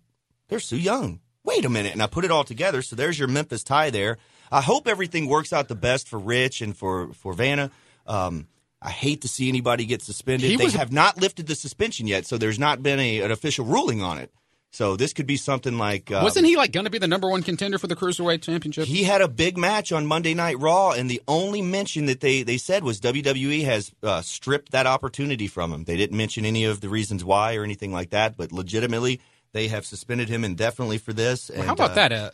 they're 0.49 0.61
Su 0.61 0.77
Yung. 0.77 1.21
Wait 1.45 1.65
a 1.65 1.69
minute, 1.69 1.93
and 1.93 2.03
I 2.03 2.09
put 2.09 2.25
it 2.25 2.31
all 2.31 2.45
together. 2.45 2.83
So 2.83 2.97
there's 2.97 3.19
your 3.19 3.29
Memphis 3.29 3.62
tie 3.62 3.91
there. 3.91 4.19
I 4.51 4.61
hope 4.61 4.87
everything 4.89 5.29
works 5.29 5.53
out 5.53 5.69
the 5.69 5.75
best 5.75 6.09
for 6.09 6.19
Rich 6.19 6.61
and 6.61 6.77
for 6.77 7.12
for 7.15 7.33
Vanna. 7.33 7.71
Um, 8.07 8.49
I 8.87 8.90
hate 8.90 9.22
to 9.22 9.29
see 9.29 9.49
anybody 9.49 9.85
get 9.85 10.01
suspended. 10.01 10.49
He 10.49 10.57
they 10.57 10.64
was 10.64 10.75
have 10.75 10.92
not 10.92 11.20
lifted 11.20 11.49
the 11.49 11.57
suspension 11.57 12.07
yet, 12.07 12.25
so 12.25 12.38
there's 12.38 12.59
not 12.59 12.85
been 12.85 13.01
a, 13.01 13.20
an 13.20 13.33
official 13.33 13.64
ruling 13.64 14.01
on 14.01 14.18
it. 14.18 14.31
So 14.70 14.94
this 14.94 15.12
could 15.12 15.27
be 15.27 15.37
something 15.37 15.77
like 15.77 16.12
um, 16.12 16.22
Wasn't 16.22 16.46
he 16.46 16.57
like 16.57 16.70
going 16.70 16.85
to 16.85 16.90
be 16.90 16.99
the 16.99 17.09
number 17.09 17.29
one 17.29 17.42
contender 17.42 17.79
for 17.79 17.88
the 17.88 17.96
cruiserweight 17.96 18.42
championship? 18.42 18.85
he 18.85 19.03
had 19.03 19.22
a 19.22 19.29
big 19.29 19.59
match 19.59 19.90
on 19.90 20.07
Monday 20.07 20.35
Night 20.35 20.59
Raw, 20.61 20.92
and 20.92 21.11
the 21.11 21.20
only 21.27 21.62
mention 21.62 22.07
that 22.07 22.20
they, 22.20 22.42
they 22.42 22.59
said 22.59 22.85
was 22.85 23.01
WWE 23.01 23.64
has 23.64 23.90
uh, 24.03 24.20
stripped 24.20 24.72
that 24.72 24.87
opportunity 24.87 25.49
from 25.49 25.72
him. 25.72 25.85
They 25.85 25.96
didn't 25.96 26.16
mention 26.16 26.44
any 26.44 26.64
of 26.64 26.81
the 26.81 26.88
reasons 26.88 27.25
why 27.25 27.57
or 27.57 27.64
anything 27.64 27.90
like 27.90 28.11
that, 28.11 28.37
but 28.37 28.53
legitimately, 28.53 29.20
they 29.53 29.68
have 29.68 29.85
suspended 29.85 30.29
him 30.29 30.44
indefinitely 30.44 30.99
for 30.99 31.12
this. 31.12 31.51
And, 31.51 31.64
How 31.64 31.72
about 31.72 31.92
uh, 31.92 31.94
that? 31.94 32.12
Uh, 32.12 32.31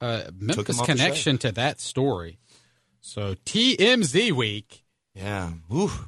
uh, 0.00 0.30
Memphis 0.34 0.80
connection 0.80 1.36
to 1.38 1.52
that 1.52 1.80
story. 1.80 2.38
So 3.00 3.34
TMZ 3.34 4.32
week 4.32 4.84
Yeah. 5.14 5.50
Oof. 5.74 6.00
It 6.02 6.06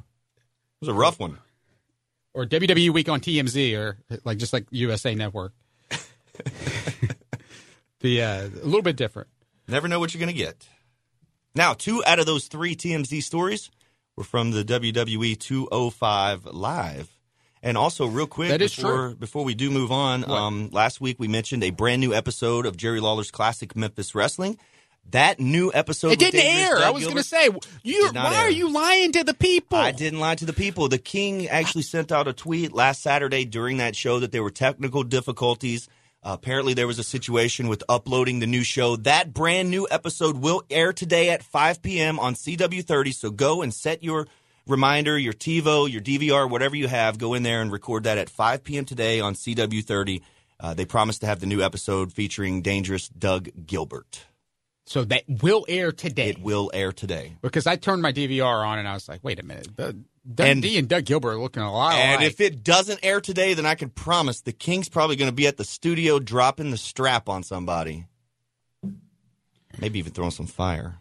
was 0.81 0.89
a 0.89 0.93
rough 0.93 1.19
one. 1.19 1.37
or 2.33 2.45
WWE 2.45 2.89
week 2.91 3.09
on 3.09 3.19
TMZ 3.21 3.77
or 3.77 3.97
like 4.23 4.37
just 4.37 4.53
like 4.53 4.65
USA 4.71 5.15
Network. 5.15 5.53
the 7.99 8.21
uh, 8.21 8.41
a 8.45 8.65
little 8.65 8.81
bit 8.81 8.95
different. 8.95 9.29
Never 9.67 9.87
know 9.87 9.99
what 9.99 10.13
you're 10.13 10.19
going 10.19 10.33
to 10.33 10.37
get. 10.37 10.67
Now, 11.55 11.73
two 11.73 12.03
out 12.05 12.19
of 12.19 12.25
those 12.25 12.47
three 12.47 12.75
TMZ 12.75 13.21
stories 13.23 13.69
were 14.15 14.23
from 14.23 14.51
the 14.51 14.63
WWE 14.63 15.37
205 15.39 16.45
Live. 16.45 17.09
And 17.61 17.77
also, 17.77 18.07
real 18.07 18.27
quick, 18.27 18.49
That 18.49 18.61
is 18.61 18.75
before, 18.75 18.91
true. 18.91 19.15
before 19.15 19.45
we 19.45 19.53
do 19.55 19.71
move 19.71 19.89
on, 19.91 20.29
um, 20.29 20.69
last 20.73 20.99
week 20.99 21.17
we 21.17 21.29
mentioned 21.29 21.63
a 21.63 21.69
brand 21.69 22.01
new 22.01 22.13
episode 22.13 22.65
of 22.65 22.75
Jerry 22.75 22.99
Lawler's 22.99 23.31
classic 23.31 23.73
Memphis 23.75 24.13
Wrestling. 24.13 24.59
That 25.11 25.39
new 25.39 25.71
episode 25.73 26.13
It 26.13 26.19
didn't 26.19 26.39
air. 26.39 26.77
I 26.77 26.89
was 26.89 27.03
going 27.03 27.17
to 27.17 27.23
say 27.23 27.49
you. 27.83 28.09
Why 28.13 28.35
air. 28.35 28.41
are 28.45 28.49
you 28.49 28.71
lying 28.71 29.11
to 29.11 29.23
the 29.23 29.35
people? 29.35 29.77
I 29.77 29.91
didn't 29.91 30.19
lie 30.19 30.35
to 30.35 30.45
the 30.45 30.53
people. 30.53 30.89
The 30.89 30.97
King 30.97 31.47
actually 31.47 31.83
sent 31.83 32.11
out 32.11 32.27
a 32.27 32.33
tweet 32.33 32.73
last 32.73 33.03
Saturday 33.03 33.45
during 33.45 33.77
that 33.77 33.95
show 33.95 34.19
that 34.19 34.31
there 34.31 34.41
were 34.41 34.49
technical 34.49 35.03
difficulties. 35.03 35.87
Uh, 36.23 36.37
apparently, 36.39 36.73
there 36.73 36.87
was 36.87 36.99
a 36.99 37.03
situation 37.03 37.67
with 37.67 37.83
uploading 37.89 38.39
the 38.39 38.47
new 38.47 38.63
show. 38.63 38.95
That 38.95 39.33
brand 39.33 39.69
new 39.69 39.87
episode 39.91 40.37
will 40.37 40.63
air 40.69 40.93
today 40.93 41.29
at 41.29 41.43
5 41.43 41.81
p.m. 41.81 42.17
on 42.17 42.33
CW30. 42.33 43.13
So 43.13 43.29
go 43.29 43.61
and 43.61 43.73
set 43.73 44.03
your 44.03 44.27
reminder, 44.65 45.17
your 45.17 45.33
TiVo, 45.33 45.91
your 45.91 46.01
DVR, 46.01 46.49
whatever 46.49 46.75
you 46.75 46.87
have. 46.87 47.17
Go 47.17 47.33
in 47.33 47.43
there 47.43 47.61
and 47.61 47.71
record 47.71 48.05
that 48.05 48.17
at 48.17 48.29
5 48.29 48.63
p.m. 48.63 48.85
today 48.85 49.19
on 49.19 49.35
CW30. 49.35 50.21
Uh, 50.59 50.73
they 50.73 50.85
promised 50.85 51.21
to 51.21 51.27
have 51.27 51.41
the 51.41 51.45
new 51.45 51.61
episode 51.61 52.13
featuring 52.13 52.61
Dangerous 52.61 53.09
Doug 53.09 53.49
Gilbert. 53.65 54.25
So 54.85 55.05
that 55.05 55.23
will 55.27 55.65
air 55.69 55.91
today. 55.93 56.29
It 56.29 56.39
will 56.41 56.69
air 56.73 56.91
today. 56.91 57.37
because 57.41 57.65
I 57.67 57.77
turned 57.77 58.01
my 58.01 58.11
DVR 58.11 58.67
on 58.67 58.79
and 58.79 58.87
I 58.87 58.93
was 58.93 59.07
like, 59.07 59.21
wait 59.23 59.39
a 59.39 59.43
minute, 59.43 59.73
Doug, 59.77 60.03
And- 60.37 60.63
and 60.65 60.87
Doug 60.89 61.05
Gilbert 61.05 61.31
are 61.31 61.39
looking 61.39 61.63
a 61.63 61.71
lot 61.71 61.95
And 61.95 62.19
alike. 62.21 62.27
if 62.31 62.41
it 62.41 62.63
doesn't 62.63 62.99
air 63.01 63.21
today, 63.21 63.53
then 63.53 63.65
I 63.65 63.75
can 63.75 63.89
promise 63.89 64.41
the 64.41 64.51
King's 64.51 64.89
probably 64.89 65.15
going 65.15 65.29
to 65.31 65.35
be 65.35 65.47
at 65.47 65.55
the 65.57 65.63
studio 65.63 66.19
dropping 66.19 66.71
the 66.71 66.77
strap 66.77 67.29
on 67.29 67.43
somebody. 67.43 68.07
Maybe 69.79 69.99
even 69.99 70.11
throwing 70.13 70.31
some 70.31 70.47
fire. 70.47 70.99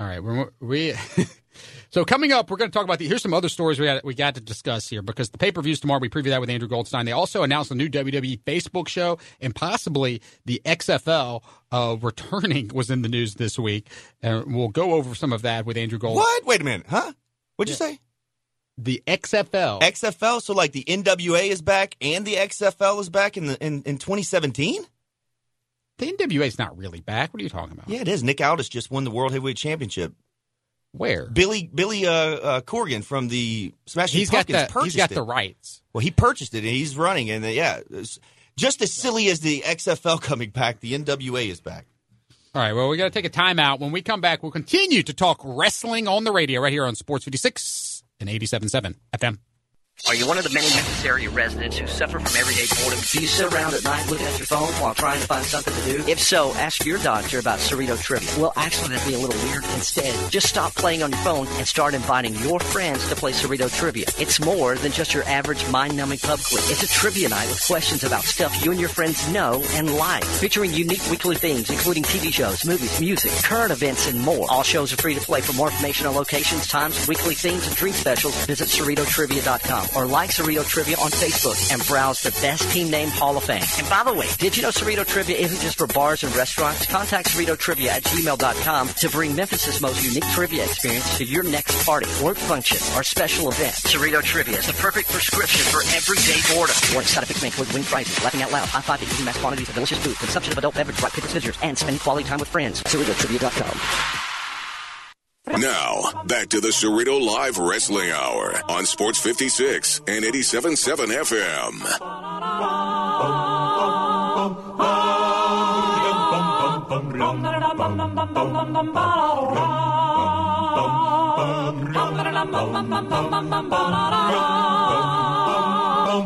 All 0.00 0.06
right, 0.06 0.22
we're, 0.22 0.50
we. 0.60 0.94
so 1.90 2.04
coming 2.04 2.32
up, 2.32 2.50
we're 2.50 2.56
going 2.56 2.70
to 2.70 2.74
talk 2.74 2.84
about 2.84 2.98
the. 2.98 3.06
Here's 3.08 3.22
some 3.22 3.34
other 3.34 3.48
stories 3.48 3.78
we 3.78 3.86
got 3.86 4.04
we 4.04 4.14
got 4.14 4.34
to 4.36 4.40
discuss 4.40 4.88
here 4.88 5.02
because 5.02 5.30
the 5.30 5.38
pay 5.38 5.52
per 5.52 5.62
views 5.62 5.80
tomorrow. 5.80 6.00
We 6.00 6.08
preview 6.08 6.30
that 6.30 6.40
with 6.40 6.50
Andrew 6.50 6.68
Goldstein. 6.68 7.06
They 7.06 7.12
also 7.12 7.42
announced 7.42 7.70
a 7.70 7.74
new 7.74 7.88
WWE 7.88 8.40
Facebook 8.42 8.88
show 8.88 9.18
and 9.40 9.54
possibly 9.54 10.20
the 10.44 10.60
XFL 10.64 11.42
uh, 11.72 11.96
returning 12.00 12.70
was 12.74 12.90
in 12.90 13.02
the 13.02 13.08
news 13.08 13.34
this 13.34 13.58
week, 13.58 13.88
and 14.22 14.54
we'll 14.54 14.68
go 14.68 14.92
over 14.92 15.14
some 15.14 15.32
of 15.32 15.42
that 15.42 15.66
with 15.66 15.76
Andrew 15.76 15.98
Gold. 15.98 16.16
What? 16.16 16.44
Wait 16.46 16.60
a 16.60 16.64
minute, 16.64 16.86
huh? 16.88 17.12
What'd 17.56 17.70
you 17.70 17.76
say? 17.76 17.98
The 18.76 19.02
XFL. 19.06 19.80
XFL. 19.82 20.42
So 20.42 20.52
like 20.52 20.72
the 20.72 20.84
NWA 20.84 21.48
is 21.48 21.62
back 21.62 21.96
and 22.00 22.24
the 22.24 22.34
XFL 22.34 23.00
is 23.00 23.08
back 23.08 23.36
in 23.36 23.46
the 23.46 23.64
in, 23.64 23.82
in 23.84 23.98
2017. 23.98 24.82
the 25.98 26.12
NWA 26.12 26.46
is 26.46 26.58
not 26.58 26.76
really 26.76 27.00
back. 27.00 27.32
What 27.32 27.40
are 27.40 27.44
you 27.44 27.48
talking 27.48 27.72
about? 27.72 27.88
Yeah, 27.88 28.00
it 28.00 28.08
is. 28.08 28.24
Nick 28.24 28.40
Aldis 28.40 28.68
just 28.68 28.90
won 28.90 29.04
the 29.04 29.12
World 29.12 29.30
Heavyweight 29.30 29.56
Championship. 29.56 30.12
Where? 30.96 31.26
Billy 31.26 31.68
Billy 31.74 32.06
uh, 32.06 32.12
uh, 32.12 32.60
Corgan 32.60 33.02
from 33.02 33.28
the 33.28 33.74
Smashing 33.86 34.18
He's 34.18 34.30
got 34.30 34.46
Pumpkins 34.46 34.66
the 34.68 34.72
purchased 34.72 34.94
he's 34.94 35.02
got 35.02 35.10
it. 35.10 35.14
the 35.14 35.22
rights. 35.22 35.82
Well, 35.92 36.00
he 36.02 36.12
purchased 36.12 36.54
it 36.54 36.58
and 36.58 36.68
he's 36.68 36.96
running, 36.96 37.30
and 37.30 37.44
uh, 37.44 37.48
yeah, 37.48 37.80
Just 38.56 38.80
as 38.80 38.92
silly 38.92 39.28
as 39.28 39.40
the 39.40 39.62
XFL 39.62 40.22
coming 40.22 40.50
back, 40.50 40.78
the 40.80 40.96
NWA 40.96 41.48
is 41.48 41.60
back. 41.60 41.86
All 42.54 42.62
right, 42.62 42.72
well, 42.72 42.88
we 42.88 42.96
got 42.96 43.04
to 43.04 43.10
take 43.10 43.24
a 43.24 43.30
timeout. 43.30 43.80
When 43.80 43.90
we 43.90 44.00
come 44.00 44.20
back, 44.20 44.44
we'll 44.44 44.52
continue 44.52 45.02
to 45.02 45.12
talk 45.12 45.40
wrestling 45.44 46.06
on 46.06 46.22
the 46.22 46.30
radio 46.30 46.60
right 46.60 46.72
here 46.72 46.84
on 46.84 46.94
Sports 46.94 47.24
56 47.24 48.04
and 48.20 48.28
87.7 48.28 48.94
FM. 49.16 49.38
Are 50.06 50.14
you 50.14 50.26
one 50.26 50.36
of 50.36 50.44
the 50.44 50.50
many 50.50 50.68
area 51.08 51.30
residents 51.30 51.78
who 51.78 51.86
suffer 51.86 52.18
from 52.18 52.36
everyday 52.36 52.66
boredom? 52.82 52.98
Do 53.10 53.20
you 53.22 53.26
sit 53.26 53.50
around 53.50 53.72
at 53.72 53.84
night 53.84 54.06
looking 54.10 54.26
at 54.26 54.36
your 54.38 54.46
phone 54.46 54.68
while 54.74 54.92
trying 54.92 55.18
to 55.18 55.26
find 55.26 55.44
something 55.46 55.72
to 55.72 56.02
do? 56.04 56.10
If 56.10 56.20
so, 56.20 56.52
ask 56.56 56.84
your 56.84 56.98
doctor 56.98 57.38
about 57.38 57.58
Cerrito 57.58 58.00
Trivia. 58.02 58.28
Well, 58.38 58.52
actually, 58.54 58.88
that'd 58.88 59.08
be 59.08 59.14
a 59.14 59.18
little 59.18 59.40
weird. 59.48 59.64
Instead, 59.74 60.30
Just 60.30 60.48
stop 60.48 60.74
playing 60.74 61.02
on 61.02 61.10
your 61.10 61.20
phone 61.20 61.46
and 61.52 61.66
start 61.66 61.94
inviting 61.94 62.34
your 62.36 62.60
friends 62.60 63.08
to 63.08 63.16
play 63.16 63.32
Cerrito 63.32 63.72
Trivia. 63.74 64.04
It's 64.18 64.38
more 64.44 64.74
than 64.74 64.92
just 64.92 65.14
your 65.14 65.22
average 65.24 65.66
mind-numbing 65.70 66.18
pub 66.18 66.40
quiz. 66.40 66.70
It's 66.70 66.82
a 66.82 66.88
trivia 66.88 67.30
night 67.30 67.48
with 67.48 67.64
questions 67.66 68.04
about 68.04 68.24
stuff 68.24 68.62
you 68.62 68.72
and 68.72 68.80
your 68.80 68.90
friends 68.90 69.26
know 69.32 69.64
and 69.70 69.96
like, 69.96 70.24
featuring 70.24 70.74
unique 70.74 71.08
weekly 71.08 71.36
themes 71.36 71.70
including 71.70 72.02
TV 72.02 72.30
shows, 72.32 72.66
movies, 72.66 73.00
music, 73.00 73.32
current 73.42 73.72
events, 73.72 74.06
and 74.06 74.20
more. 74.20 74.46
All 74.50 74.64
shows 74.64 74.92
are 74.92 74.96
free 74.96 75.14
to 75.14 75.20
play. 75.20 75.40
For 75.40 75.54
more 75.54 75.68
information 75.70 76.06
on 76.06 76.14
locations, 76.14 76.66
times, 76.66 77.08
weekly 77.08 77.34
themes, 77.34 77.66
and 77.66 77.74
drink 77.74 77.96
specials, 77.96 78.36
visit 78.44 78.68
CerritoTrivia.com 78.68 79.83
or 79.96 80.06
like 80.06 80.30
Cerrito 80.30 80.66
Trivia 80.66 80.96
on 80.96 81.10
Facebook 81.10 81.72
and 81.72 81.84
browse 81.86 82.22
the 82.22 82.30
best 82.42 82.70
team 82.70 82.90
name 82.90 83.08
Hall 83.08 83.36
of 83.36 83.44
Fame. 83.44 83.62
And 83.78 83.88
by 83.88 84.02
the 84.04 84.12
way, 84.12 84.28
did 84.38 84.56
you 84.56 84.62
know 84.62 84.70
Cerrito 84.70 85.06
Trivia 85.06 85.36
isn't 85.36 85.60
just 85.60 85.78
for 85.78 85.86
bars 85.86 86.24
and 86.24 86.34
restaurants? 86.36 86.86
Contact 86.86 87.28
Cerrito 87.28 87.58
Trivia 87.58 87.92
at 87.92 88.04
gmail.com 88.04 88.88
to 88.88 89.08
bring 89.10 89.34
Memphis' 89.34 89.80
most 89.80 90.04
unique 90.04 90.28
trivia 90.32 90.64
experience 90.64 91.16
to 91.18 91.24
your 91.24 91.42
next 91.42 91.84
party, 91.84 92.06
work 92.22 92.36
function, 92.36 92.78
or 92.96 93.02
special 93.02 93.48
event. 93.50 93.74
Cerrito 93.74 94.22
Trivia 94.22 94.58
is 94.58 94.66
the 94.66 94.72
perfect 94.74 95.08
prescription 95.10 95.60
for 95.72 95.82
everyday 95.94 96.40
boredom. 96.54 96.76
Warning 96.92 97.08
side 97.08 97.22
effects 97.22 97.42
may 97.42 97.48
include 97.48 97.72
wing 97.72 97.84
prizes, 97.84 98.22
laughing 98.22 98.42
out 98.42 98.52
loud, 98.52 98.68
high 98.68 98.80
five, 98.80 99.02
eating 99.02 99.24
mass 99.24 99.38
quantities 99.38 99.68
of 99.68 99.74
delicious 99.74 99.98
food, 99.98 100.16
consumption 100.18 100.52
of 100.52 100.58
adult 100.58 100.74
beverage 100.74 101.00
like 101.02 101.12
pickles, 101.12 101.32
scissors, 101.32 101.58
and 101.62 101.76
spending 101.76 102.00
quality 102.00 102.26
time 102.28 102.38
with 102.38 102.48
friends. 102.48 102.82
CerritoTrivia.com. 102.84 104.33
Now, 105.46 106.22
back 106.24 106.48
to 106.48 106.60
the 106.60 106.68
Cerrito 106.68 107.20
Live 107.20 107.58
Wrestling 107.58 108.10
Hour 108.10 108.62
on 108.70 108.86
Sports 108.86 109.18
56 109.18 110.00
and 110.08 110.24
87.7 110.24 111.08
FM. 111.08 111.80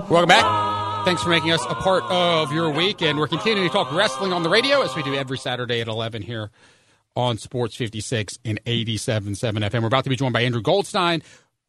Welcome 0.09 0.29
back. 0.29 1.05
Thanks 1.05 1.25
for 1.25 1.31
making 1.31 1.51
us 1.51 1.65
a 1.69 1.75
part 1.75 2.05
of 2.05 2.53
your 2.53 2.71
week. 2.71 3.03
And 3.03 3.19
we're 3.19 3.27
continuing 3.27 3.69
to 3.69 3.73
talk 3.73 3.93
wrestling 3.93 4.33
on 4.33 4.45
the 4.45 4.49
radio 4.49 4.83
as 4.83 4.95
we 4.95 5.03
do 5.03 5.17
every 5.17 5.39
Saturday 5.39 5.81
at 5.81 5.89
11 5.89 6.23
here 6.23 6.51
on 7.19 7.37
Sports 7.37 7.75
56 7.75 8.39
and 8.45 8.65
87.7 8.65 9.37
FM. 9.37 9.81
We're 9.81 9.89
about 9.89 10.05
to 10.05 10.11
be 10.11 10.15
joined 10.15 10.33
by 10.33 10.43
Andrew 10.43 10.63
Goldstein, 10.63 11.23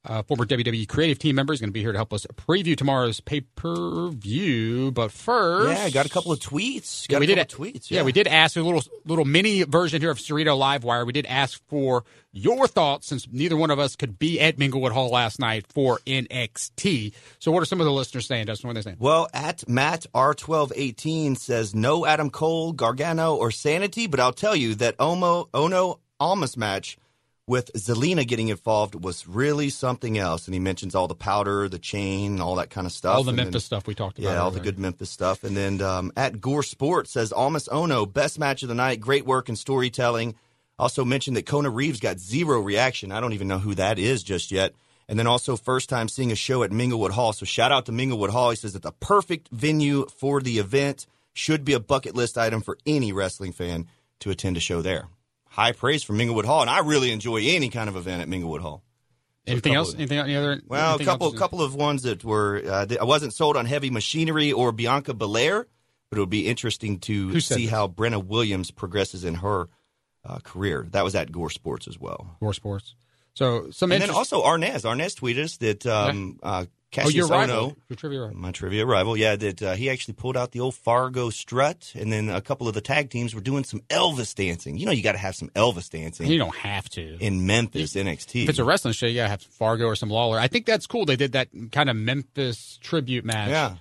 uh, 0.06 0.24
former 0.24 0.46
WWE 0.46 0.88
creative 0.88 1.20
team 1.20 1.36
member. 1.36 1.54
is 1.54 1.60
going 1.60 1.70
to 1.70 1.74
be 1.74 1.82
here 1.82 1.92
to 1.92 1.98
help 1.98 2.14
us 2.14 2.26
preview 2.36 2.76
tomorrow's 2.76 3.20
pay 3.20 3.42
per 3.42 4.10
view. 4.10 4.92
But 4.92 5.12
first. 5.12 5.78
Yeah, 5.78 5.90
got 5.90 6.06
a 6.06 6.10
couple 6.10 6.32
of 6.32 6.40
tweets. 6.40 7.08
Got 7.08 7.16
Yeah, 7.16 7.20
we 7.20 7.26
a 7.26 7.36
did 7.36 7.50
couple 7.50 7.66
of 7.66 7.74
tweets. 7.74 7.92
Yeah. 7.92 8.04
we 8.04 8.12
did 8.12 8.28
ask 8.28 8.56
a 8.56 8.62
little 8.62 8.84
little 9.06 9.26
mini 9.26 9.64
version 9.64 10.02
here 10.02 10.12
of 10.12 10.18
Cerrito 10.18 10.58
Livewire. 10.58 11.06
We 11.06 11.14
did 11.14 11.26
ask 11.26 11.62
for 11.68 12.04
your 12.32 12.68
thoughts 12.68 13.08
since 13.08 13.28
neither 13.32 13.58
one 13.58 13.72
of 13.72 13.80
us 13.80 13.96
could 13.96 14.20
be 14.20 14.40
at 14.40 14.58
Minglewood 14.58 14.92
Hall 14.92 15.10
last 15.10 15.40
night 15.40 15.66
for 15.68 16.00
NXT. 16.06 17.14
So, 17.40 17.52
what 17.52 17.62
are 17.62 17.66
some 17.66 17.82
of 17.82 17.86
the 17.86 17.92
listeners 17.92 18.28
saying, 18.28 18.46
Justin? 18.46 18.68
What 18.68 18.72
are 18.72 18.82
they 18.82 18.84
saying? 18.84 18.98
Well, 19.00 19.28
at 19.34 19.68
Matt 19.68 20.06
R1218 20.14 21.38
says 21.38 21.76
no 21.76 22.06
Adam 22.06 22.30
Cole, 22.30 22.72
Gargano, 22.74 23.36
or 23.36 23.52
Sanity, 23.52 24.08
but 24.08 24.20
I'll 24.20 24.34
tell 24.34 24.56
you 24.56 24.76
that 24.76 24.98
Omo 24.98 25.50
Ohno 25.50 26.00
Almas 26.20 26.56
match 26.58 26.98
with 27.50 27.74
Zelina 27.74 28.28
getting 28.28 28.50
involved 28.50 28.94
was 29.04 29.28
really 29.28 29.72
something 29.72 30.20
else. 30.20 30.46
And 30.46 30.54
he 30.54 30.60
mentions 30.60 30.94
all 30.94 31.08
the 31.08 31.16
powder, 31.16 31.68
the 31.68 31.80
chain, 31.80 32.40
all 32.40 32.54
that 32.56 32.70
kind 32.70 32.86
of 32.86 32.94
stuff. 32.94 33.16
All 33.16 33.24
the 33.24 33.32
And 33.32 33.40
then- 33.40 33.46
Memphis 33.48 33.66
stuff 33.66 33.88
we 33.88 33.96
talked 33.96 34.20
about. 34.20 34.30
Yeah, 34.32 34.38
all 34.42 34.52
the 34.52 34.60
good 34.60 34.78
Memphis 34.78 35.10
stuff. 35.10 35.44
And 35.44 35.58
then 35.58 35.82
um, 35.82 36.12
at 36.16 36.40
Gore 36.40 36.62
Sports 36.62 37.10
says 37.10 37.34
Almas 37.34 37.68
Ohno, 37.68 38.06
best 38.12 38.38
match 38.38 38.62
of 38.62 38.70
the 38.70 38.76
night, 38.76 39.00
great 39.02 39.26
work 39.26 39.50
and 39.50 39.58
storytelling. 39.58 40.36
Also 40.78 41.04
mentioned 41.04 41.36
that 41.38 41.48
Kona 41.48 41.72
Reeves 41.72 42.00
got 42.00 42.20
zero 42.20 42.62
reaction. 42.62 43.12
I 43.12 43.20
don't 43.20 43.34
even 43.34 43.48
know 43.48 43.58
who 43.60 43.74
that 43.76 43.98
is 43.98 44.22
just 44.22 44.52
yet. 44.52 44.76
And 45.08 45.18
then 45.18 45.26
also 45.26 45.58
first 45.58 45.90
time 45.90 46.08
seeing 46.08 46.32
a 46.32 46.36
show 46.36 46.62
at 46.62 46.70
Minglewood 46.70 47.12
Hall. 47.12 47.34
So 47.34 47.46
shout 47.48 47.72
out 47.72 47.88
to 47.88 47.92
Minglewood 47.92 48.30
Hall. 48.30 48.52
He 48.52 48.58
says 48.58 48.76
it's 48.76 48.86
a 48.86 48.92
perfect 48.92 49.50
venue 49.52 50.06
for 50.06 50.40
the 50.40 50.60
event. 50.60 51.08
Should 51.34 51.66
be 51.66 51.74
a 51.74 51.80
bucket 51.80 52.14
list 52.16 52.38
item 52.38 52.62
for 52.62 52.78
any 52.86 53.12
wrestling 53.12 53.54
fan 53.54 53.88
to 54.20 54.30
attend 54.30 54.56
a 54.56 54.60
show 54.60 54.84
there. 54.84 55.08
High 55.60 55.74
praise 55.74 56.04
from 56.04 56.18
Minglewood 56.18 56.46
Hall, 56.46 56.62
and 56.62 56.70
I 56.70 56.80
really 56.80 57.12
enjoy 57.12 57.42
any 57.44 57.70
kind 57.70 57.90
of 57.90 57.96
event 57.98 58.22
at 58.22 58.28
Minglewood 58.30 58.62
Hall. 58.62 58.82
Anything 59.46 59.76
else? 59.76 59.90
of- 59.94 60.00
Anything 60.00 60.20
any 60.20 60.36
other? 60.36 60.62
Well, 60.66 60.96
a 60.96 61.04
couple, 61.04 61.28
else? 61.28 61.38
couple 61.38 61.62
of 61.62 61.76
ones 61.76 62.04
that 62.04 62.24
were. 62.24 62.62
Uh, 62.66 62.86
I 63.00 63.04
wasn't 63.04 63.34
sold 63.34 63.58
on 63.58 63.66
heavy 63.66 63.90
machinery 63.90 64.52
or 64.54 64.72
Bianca 64.72 65.14
Belair, 65.14 65.68
but 66.10 66.18
it 66.18 66.22
would 66.22 66.30
be 66.30 66.48
interesting 66.48 67.00
to 67.00 67.40
see 67.42 67.64
this? 67.64 67.72
how 67.72 67.88
Brenna 67.88 68.24
Williams 68.24 68.72
progresses 68.72 69.26
in 69.26 69.36
her 69.36 69.68
uh, 70.24 70.40
career. 70.40 70.88
That 70.92 71.04
was 71.04 71.14
at 71.16 71.32
Gore 71.32 71.50
Sports 71.50 71.88
as 71.88 72.00
well. 72.00 72.38
Gore 72.40 72.54
sports. 72.54 72.96
So 73.34 73.70
some 73.72 73.92
And 73.92 74.02
then 74.02 74.10
also 74.12 74.42
Arnez. 74.44 74.84
Arnez 74.84 75.16
tweeted 75.20 75.44
us 75.44 75.58
that 75.58 75.86
um, 75.86 76.40
uh, 76.44 76.66
oh, 76.94 77.02
Kassius 77.02 77.14
your 77.14 77.28
Ohno, 77.28 77.32
rival, 77.32 77.78
your 77.90 77.96
trivia 77.98 78.22
rival. 78.22 78.38
my 78.38 78.52
trivia 78.52 78.86
rival, 78.86 79.16
yeah, 79.18 79.36
that 79.36 79.62
uh, 79.62 79.74
he 79.76 79.90
actually 79.90 80.16
pulled 80.16 80.36
out 80.36 80.52
the 80.52 80.60
old 80.60 80.76
Fargo 80.76 81.30
strut, 81.30 81.92
and 81.96 82.12
then 82.12 82.30
a 82.30 82.42
couple 82.42 82.68
of 82.68 82.74
the 82.74 82.82
tag 82.82 83.10
teams 83.10 83.36
were 83.36 83.42
doing 83.42 83.64
some 83.64 83.82
Elvis 83.90 84.34
dancing. 84.36 84.78
You 84.78 84.86
know, 84.86 84.92
you 84.92 85.04
got 85.04 85.12
to 85.14 85.18
have 85.20 85.36
some 85.36 85.50
Elvis 85.50 85.90
dancing 85.90 86.28
You 86.28 86.38
don't 86.38 86.56
have 86.56 86.90
to. 86.92 87.18
in 87.20 87.46
Memphis 87.46 87.94
NXT. 87.96 88.44
If 88.44 88.50
it's 88.50 88.60
a 88.60 88.64
wrestling 88.64 88.94
show, 88.94 89.06
you 89.08 89.16
gotta 89.16 89.30
have 89.30 89.42
Fargo 89.42 89.86
or 89.86 89.96
some 89.96 90.10
Lawler. 90.10 90.40
I 90.40 90.48
think 90.48 90.66
that's 90.66 90.88
cool. 90.88 91.06
They 91.06 91.16
did 91.16 91.34
that 91.34 91.50
kind 91.72 91.90
of 91.90 91.96
Memphis 91.96 92.78
tribute 92.82 93.26
match. 93.26 93.50
yeah. 93.50 93.76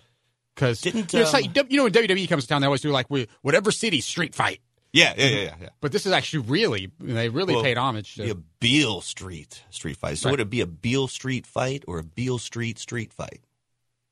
because 0.55 0.81
Didn't, 0.81 1.13
you 1.13 1.19
know, 1.21 1.23
it's 1.25 1.35
um, 1.35 1.41
like, 1.43 1.71
you 1.71 1.77
know 1.79 1.85
when 1.85 1.93
WWE 1.93 2.29
comes 2.29 2.45
to 2.45 2.49
town, 2.49 2.61
they 2.61 2.67
always 2.67 2.81
do 2.81 2.91
like 2.91 3.07
we- 3.11 3.29
whatever 3.43 3.71
city 3.71 4.01
street 4.01 4.35
fight. 4.35 4.61
Yeah, 4.93 5.13
yeah, 5.17 5.27
yeah, 5.27 5.37
yeah, 5.41 5.55
yeah. 5.61 5.69
But 5.81 5.93
this 5.93 6.07
is 6.07 6.13
actually 6.13 6.45
really 6.47 6.91
they 6.99 7.29
really 7.29 7.55
Well, 7.55 7.63
paid 7.63 7.77
homage 7.77 8.17
be 8.17 8.31
a 8.31 8.35
to. 8.35 8.43
Beale 8.61 9.01
Street 9.03 9.63
street 9.71 9.97
fight. 9.99 10.19
So 10.19 10.29
Right. 10.29 10.33
would 10.33 10.41
it 10.41 10.51
be 10.51 10.61
a 10.63 10.67
Beale 10.67 11.09
Street 11.09 11.47
fight 11.47 11.85
or 11.87 11.99
a 11.99 12.03
Beale 12.05 12.39
Street 12.39 12.79
street 12.79 13.13
fight? 13.13 13.41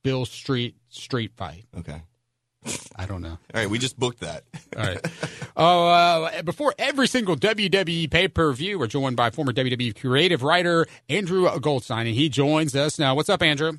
Bill 0.05 0.25
Street 0.27 0.77
street 0.89 1.33
fight. 1.37 1.65
Okay. 1.77 2.03
I 2.97 3.07
don't 3.07 3.23
know. 3.23 3.31
All 3.55 3.61
right, 3.61 3.71
we 3.71 3.79
just 3.79 3.99
booked 3.99 4.21
that. 4.21 4.45
All 4.77 4.83
right. 4.85 5.01
Oh, 5.57 5.87
uh, 5.89 6.43
before 6.43 6.75
every 6.79 7.07
single 7.09 7.37
WWE 7.37 8.11
pay 8.11 8.29
per 8.29 8.53
view, 8.53 8.79
we're 8.79 8.87
joined 8.89 9.17
by 9.17 9.31
former 9.31 9.53
WWE 9.53 9.99
creative 9.99 10.43
writer 10.43 10.87
Andrew 11.09 11.49
Goldstein, 11.61 12.07
and 12.09 12.15
he 12.17 12.29
joins 12.29 12.75
us 12.77 12.99
now. 12.99 13.15
What's 13.15 13.29
up, 13.29 13.41
Andrew? 13.43 13.75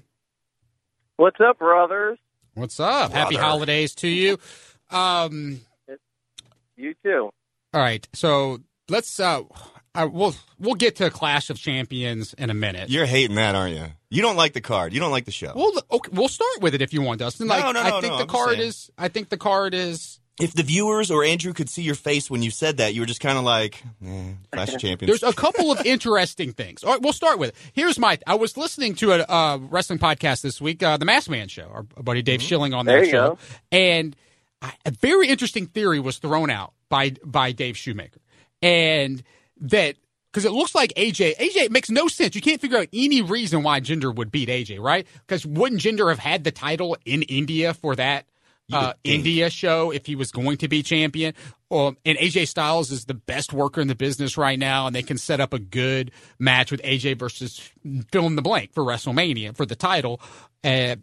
What's 1.17 1.39
up, 1.41 1.59
brothers? 1.59 2.17
What's 2.53 2.79
up? 2.79 3.11
Happy 3.11 3.35
holidays 3.35 3.93
to 3.95 4.07
you. 4.07 4.37
Um, 4.89 5.59
You 6.77 6.93
too. 7.03 7.29
all 7.73 7.81
right, 7.81 8.07
so 8.13 8.59
let's 8.89 9.19
uh, 9.19 9.41
uh, 9.95 10.07
we'll 10.11 10.35
we'll 10.59 10.75
get 10.75 10.95
to 10.97 11.09
Clash 11.09 11.49
of 11.49 11.57
Champions 11.57 12.33
in 12.35 12.49
a 12.49 12.53
minute. 12.53 12.89
You're 12.89 13.05
hating 13.05 13.35
that, 13.35 13.55
aren't 13.55 13.75
you? 13.75 13.85
You 14.09 14.21
don't 14.21 14.35
like 14.37 14.53
the 14.53 14.61
card. 14.61 14.93
You 14.93 14.99
don't 14.99 15.11
like 15.11 15.25
the 15.25 15.31
show. 15.31 15.51
We'll 15.55 15.73
okay, 15.91 16.09
we'll 16.13 16.27
start 16.29 16.61
with 16.61 16.75
it 16.75 16.81
if 16.81 16.93
you 16.93 17.01
want, 17.01 17.19
Dustin. 17.19 17.47
No, 17.47 17.55
Like, 17.55 17.73
no, 17.73 17.81
I 17.81 17.99
think 17.99 18.13
no, 18.13 18.17
the 18.17 18.23
I'm 18.23 18.27
card 18.29 18.59
is. 18.59 18.89
I 18.97 19.07
think 19.09 19.29
the 19.29 19.37
card 19.37 19.73
is. 19.73 20.19
if 20.39 20.53
the 20.53 20.61
viewers 20.63 21.09
or 21.09 21.23
Andrew 21.23 21.51
could 21.51 21.67
see 21.67 21.81
your 21.81 21.95
face 21.95 22.29
when 22.29 22.43
you 22.43 22.51
said 22.51 22.77
that, 22.77 22.93
you 22.93 23.01
were 23.01 23.07
just 23.07 23.19
kind 23.21 23.39
of 23.39 23.43
like, 23.43 23.81
eh, 24.05 24.33
Clash 24.51 24.75
of 24.75 24.79
Champions. 24.79 25.19
There's 25.19 25.33
a 25.33 25.35
couple 25.35 25.71
of 25.71 25.83
interesting 25.85 26.53
things. 26.53 26.83
All 26.83 26.91
right, 26.93 27.01
we'll 27.01 27.11
start 27.11 27.39
with 27.39 27.49
it. 27.49 27.55
Here's 27.73 27.97
my. 27.97 28.19
I 28.27 28.35
was 28.35 28.55
listening 28.55 28.93
to 28.95 29.13
a 29.13 29.23
uh, 29.23 29.57
wrestling 29.57 29.97
podcast 29.99 30.41
this 30.43 30.61
week, 30.61 30.83
uh, 30.83 30.97
the 30.97 31.05
Masked 31.05 31.31
Man 31.31 31.47
Show. 31.47 31.67
Our 31.73 31.83
buddy 31.83 32.21
Dave 32.21 32.41
Schilling 32.43 32.73
on 32.75 32.85
There 32.85 32.99
that 32.99 33.05
you 33.07 33.11
show, 33.11 33.29
go. 33.31 33.37
and 33.71 34.15
I- 34.15 34.23
a 34.61 34.91
very 34.91 35.27
interesting 35.27 35.67
theory 35.67 35.99
was 35.99 36.17
thrown 36.17 36.49
out 36.49 36.73
by 36.89 37.11
by 37.23 37.51
Dave 37.51 37.77
Shoemaker, 37.77 38.19
and 38.61 39.21
that 39.61 39.95
because 40.31 40.45
it 40.45 40.51
looks 40.51 40.75
like 40.75 40.93
AJ. 40.95 41.37
AJ 41.37 41.55
it 41.55 41.71
makes 41.71 41.89
no 41.89 42.07
sense. 42.07 42.35
You 42.35 42.41
can't 42.41 42.61
figure 42.61 42.77
out 42.77 42.87
any 42.93 43.21
reason 43.21 43.63
why 43.63 43.81
Jinder 43.81 44.13
would 44.13 44.31
beat 44.31 44.49
AJ, 44.49 44.79
right? 44.79 45.07
Because 45.25 45.45
wouldn't 45.45 45.81
Jinder 45.81 46.09
have 46.09 46.19
had 46.19 46.43
the 46.43 46.51
title 46.51 46.97
in 47.05 47.23
India 47.23 47.73
for 47.73 47.95
that? 47.95 48.25
Uh. 48.71 48.91
India 49.05 49.49
show 49.49 49.91
if 49.91 50.05
he 50.05 50.15
was 50.15 50.31
going 50.31 50.57
to 50.57 50.67
be 50.67 50.83
champion. 50.83 51.33
Um, 51.71 51.97
and 52.05 52.17
AJ 52.17 52.49
Styles 52.49 52.91
is 52.91 53.05
the 53.05 53.13
best 53.13 53.53
worker 53.53 53.79
in 53.79 53.87
the 53.87 53.95
business 53.95 54.37
right 54.37 54.59
now, 54.59 54.87
and 54.87 54.95
they 54.95 55.03
can 55.03 55.17
set 55.17 55.39
up 55.39 55.53
a 55.53 55.59
good 55.59 56.11
match 56.37 56.69
with 56.69 56.81
AJ 56.81 57.17
versus 57.17 57.71
fill 58.11 58.25
in 58.27 58.35
the 58.35 58.41
blank 58.41 58.73
for 58.73 58.83
WrestleMania 58.83 59.55
for 59.55 59.65
the 59.65 59.75
title. 59.75 60.19
Uh, 60.63 60.97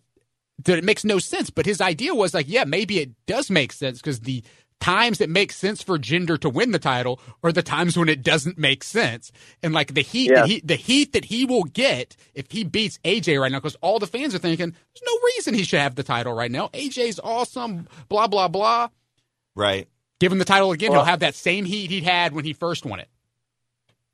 that 0.64 0.78
it 0.78 0.84
makes 0.84 1.04
no 1.04 1.18
sense. 1.18 1.50
But 1.50 1.66
his 1.66 1.80
idea 1.80 2.14
was 2.14 2.34
like, 2.34 2.48
yeah, 2.48 2.64
maybe 2.64 2.98
it 2.98 3.10
does 3.26 3.50
make 3.50 3.72
sense 3.72 3.98
because 3.98 4.20
the 4.20 4.42
times 4.80 5.18
that 5.18 5.30
make 5.30 5.52
sense 5.52 5.82
for 5.82 5.98
Jinder 5.98 6.38
to 6.40 6.48
win 6.48 6.72
the 6.72 6.78
title 6.78 7.20
are 7.42 7.52
the 7.52 7.62
times 7.62 7.96
when 7.96 8.08
it 8.08 8.22
doesn't 8.22 8.58
make 8.58 8.84
sense. 8.84 9.32
And 9.62 9.72
like 9.72 9.94
the 9.94 10.02
heat, 10.02 10.30
yeah. 10.30 10.46
he, 10.46 10.60
the 10.60 10.76
heat 10.76 11.12
that 11.12 11.24
he 11.24 11.44
will 11.44 11.64
get 11.64 12.16
if 12.34 12.50
he 12.50 12.64
beats 12.64 12.98
AJ 13.04 13.40
right 13.40 13.50
now, 13.50 13.58
because 13.58 13.76
all 13.76 13.98
the 13.98 14.06
fans 14.06 14.34
are 14.34 14.38
thinking 14.38 14.70
there's 14.70 15.02
no 15.06 15.18
reason 15.26 15.54
he 15.54 15.64
should 15.64 15.80
have 15.80 15.94
the 15.94 16.02
title 16.02 16.34
right 16.34 16.50
now. 16.50 16.68
AJ's 16.68 17.20
awesome, 17.22 17.88
blah 18.08 18.26
blah 18.26 18.48
blah. 18.48 18.88
Right. 19.56 19.88
Give 20.20 20.30
him 20.30 20.38
the 20.38 20.44
title 20.44 20.72
again. 20.72 20.90
Well, 20.90 21.00
he'll 21.00 21.10
have 21.10 21.20
that 21.20 21.34
same 21.34 21.64
heat 21.64 21.90
he 21.90 22.00
had 22.00 22.32
when 22.32 22.44
he 22.44 22.52
first 22.52 22.84
won 22.84 23.00
it. 23.00 23.08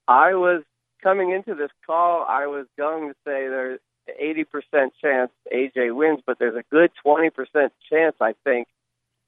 I 0.09 0.35
was 0.35 0.63
coming 1.03 1.31
into 1.31 1.55
this 1.55 1.71
call. 1.87 2.25
I 2.29 2.47
was 2.47 2.67
going 2.79 3.09
to 3.09 3.15
say 3.25 3.49
there 3.49 3.79
80% 4.21 4.91
chance 5.01 5.31
AJ 5.53 5.95
wins, 5.95 6.21
but 6.25 6.39
there's 6.39 6.57
a 6.57 6.65
good 6.71 6.91
20% 7.05 7.31
chance 7.91 8.17
I 8.21 8.35
think 8.45 8.69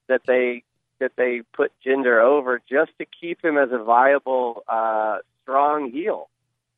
that 0.08 0.22
they 0.26 0.64
that 1.00 1.12
they 1.16 1.42
put 1.52 1.72
Jinder 1.84 2.22
over 2.22 2.60
just 2.70 2.92
to 2.98 3.06
keep 3.20 3.44
him 3.44 3.58
as 3.58 3.70
a 3.72 3.82
viable 3.82 4.62
uh, 4.68 5.18
strong 5.42 5.90
heel. 5.90 6.28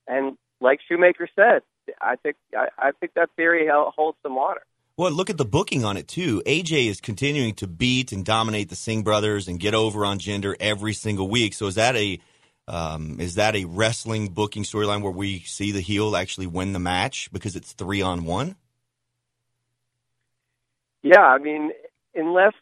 And 0.09 0.38
like 0.61 0.80
Shoemaker 0.88 1.28
said, 1.36 1.61
I 2.00 2.16
think 2.16 2.36
I, 2.57 2.68
I 2.78 2.92
think 2.92 3.14
that 3.14 3.30
theory 3.36 3.68
holds 3.70 4.18
some 4.22 4.34
water. 4.34 4.62
Well, 4.96 5.11
look 5.11 5.28
at 5.28 5.38
the 5.38 5.44
booking 5.44 5.84
on 5.84 5.96
it 5.96 6.07
too. 6.07 6.40
AJ 6.46 6.88
is 6.88 7.00
continuing 7.00 7.55
to 7.55 7.66
beat 7.66 8.12
and 8.12 8.24
dominate 8.24 8.68
the 8.68 8.76
Singh 8.76 9.02
brothers 9.02 9.48
and 9.48 9.59
get 9.59 9.74
over 9.74 10.07
on 10.07 10.18
Jinder 10.18 10.55
every 10.61 10.94
single 10.94 11.28
week. 11.28 11.52
So 11.52 11.66
is 11.66 11.74
that 11.74 11.96
a 11.96 12.20
um, 12.67 13.19
is 13.21 13.35
that 13.35 13.57
a 13.57 13.65
wrestling 13.65 14.29
booking 14.29 14.62
storyline 14.62 15.03
where 15.03 15.12
we 15.12 15.41
see 15.41 15.73
the 15.73 15.81
heel 15.81 16.17
actually 16.17 16.47
win 16.47 16.73
the 16.73 16.79
match 16.79 17.31
because 17.33 17.57
it's 17.57 17.73
three 17.73 18.03
on 18.03 18.25
one? 18.25 18.57
Yeah, 21.03 21.23
I 21.23 21.39
mean, 21.39 21.73
unless 22.15 22.55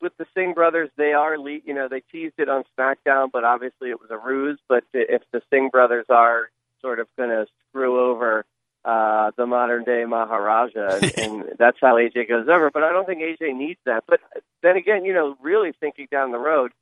with 0.00 0.16
the 0.18 0.26
Singh 0.34 0.52
brothers, 0.54 0.90
they 0.96 1.12
are, 1.12 1.38
le- 1.38 1.60
you 1.64 1.74
know, 1.74 1.88
they 1.88 2.02
teased 2.12 2.34
it 2.38 2.48
on 2.48 2.64
SmackDown, 2.78 3.30
but 3.32 3.44
obviously 3.44 3.90
it 3.90 4.00
was 4.00 4.10
a 4.10 4.18
ruse. 4.18 4.58
But 4.68 4.84
if 4.92 5.22
the 5.32 5.40
Singh 5.50 5.70
brothers 5.70 6.06
are 6.10 6.50
sort 6.82 7.00
of 7.00 7.08
going 7.16 7.30
to 7.30 7.46
screw 7.68 8.10
over 8.10 8.44
uh, 8.84 9.32
the 9.36 9.46
modern 9.46 9.84
day 9.84 10.04
Maharaja, 10.04 10.98
and, 11.00 11.12
and 11.18 11.44
that's 11.58 11.78
how 11.80 11.96
AJ 11.96 12.28
goes 12.28 12.48
over. 12.48 12.70
But 12.70 12.84
I 12.84 12.92
don't 12.92 13.06
think 13.06 13.20
AJ 13.20 13.56
needs 13.56 13.80
that. 13.86 14.04
But 14.06 14.20
then 14.62 14.76
again, 14.76 15.04
you 15.04 15.14
know, 15.14 15.36
really 15.42 15.72
thinking 15.80 16.08
down 16.10 16.32
the 16.32 16.38
road, 16.38 16.72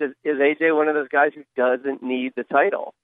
is, 0.00 0.12
is 0.24 0.36
AJ 0.38 0.74
one 0.76 0.88
of 0.88 0.94
those 0.94 1.08
guys 1.08 1.32
who 1.34 1.42
doesn't 1.56 2.02
need 2.02 2.32
the 2.36 2.44
title? 2.44 2.94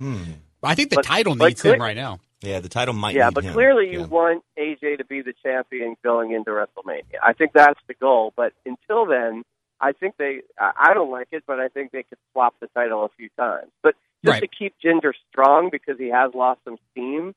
Hmm. 0.00 0.22
I 0.62 0.74
think 0.74 0.90
the 0.90 0.96
But- 0.96 1.04
title 1.04 1.36
but 1.36 1.48
needs 1.48 1.62
him 1.62 1.80
right 1.80 1.96
now. 1.96 2.20
Yeah, 2.40 2.60
the 2.60 2.68
title 2.68 2.94
might. 2.94 3.16
yeah, 3.16 3.26
need 3.28 3.34
but 3.34 3.44
him. 3.44 3.52
clearly 3.52 3.90
you 3.90 4.04
want 4.04 4.44
AJ 4.56 4.98
to 4.98 5.04
be 5.04 5.22
the 5.22 5.32
champion 5.44 5.96
going 6.04 6.30
into 6.32 6.50
WrestleMania. 6.52 7.16
I 7.20 7.32
think 7.32 7.52
that's 7.52 7.80
the 7.88 7.94
goal. 7.94 8.32
But 8.36 8.52
until 8.64 9.06
then, 9.06 9.42
I 9.80 9.90
think 9.92 10.16
they. 10.18 10.42
I 10.58 10.70
I 10.90 10.94
don't 10.94 11.10
like 11.10 11.28
it, 11.32 11.42
but 11.48 11.58
I 11.58 11.66
think 11.66 11.90
they 11.90 12.04
could 12.04 12.18
swap 12.32 12.54
the 12.60 12.68
title 12.68 13.04
a 13.04 13.08
few 13.16 13.28
times. 13.36 13.70
But 13.82 13.96
just 14.24 14.34
Right. 14.34 14.40
to 14.40 14.46
keep 14.56 14.74
Jinder 14.84 15.12
strong 15.30 15.68
because 15.70 15.98
he 15.98 16.08
has 16.10 16.32
lost 16.32 16.60
some 16.64 16.78
steam, 16.92 17.34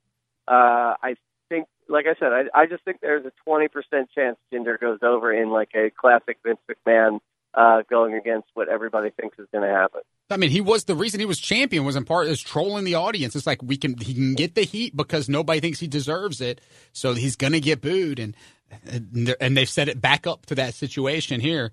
uh, 0.48 0.96
I 1.02 1.16
think. 1.50 1.68
Like 1.88 2.06
I 2.06 2.14
said, 2.20 2.32
I, 2.32 2.44
I 2.62 2.66
just 2.68 2.84
think 2.86 3.02
there's 3.02 3.26
a 3.26 3.32
20% 3.46 3.68
chance 4.16 4.38
Jinder 4.54 4.80
goes 4.80 5.00
over 5.02 5.34
in 5.34 5.50
like 5.50 5.72
a 5.76 5.90
classic 5.90 6.38
Vince 6.46 6.60
McMahon 6.70 7.20
uh, 7.54 7.82
going 7.90 8.14
against 8.14 8.48
what 8.54 8.70
everybody 8.70 9.10
thinks 9.10 9.38
is 9.40 9.48
going 9.52 9.68
to 9.68 9.74
happen. 9.74 10.02
I 10.30 10.38
mean, 10.38 10.50
he 10.50 10.62
was 10.62 10.86
the 10.86 10.96
reason 10.96 11.20
he 11.20 11.26
was 11.26 11.40
champion 11.40 11.84
was 11.84 11.96
in 11.96 12.06
part 12.06 12.28
is 12.28 12.42
trolling 12.42 12.86
the 12.86 12.96
audience. 12.96 13.36
It's 13.36 13.46
like 13.48 13.62
we 13.62 13.76
can 13.78 13.98
he 13.98 14.14
can 14.14 14.34
get 14.36 14.56
the 14.56 14.64
heat 14.64 14.96
because 14.96 15.28
nobody 15.28 15.60
thinks 15.60 15.80
he 15.80 15.88
deserves 15.88 16.40
it, 16.40 16.62
so 16.94 17.14
he's 17.14 17.36
going 17.36 17.54
to 17.54 17.60
get 17.60 17.82
booed, 17.82 18.20
and 18.20 18.36
and 18.86 19.10
they're- 19.28 19.36
and 19.42 19.58
they've 19.58 19.70
set 19.70 19.90
it 19.90 20.00
back 20.00 20.26
up 20.26 20.46
to 20.46 20.56
that 20.56 20.74
situation 20.74 21.42
here. 21.42 21.72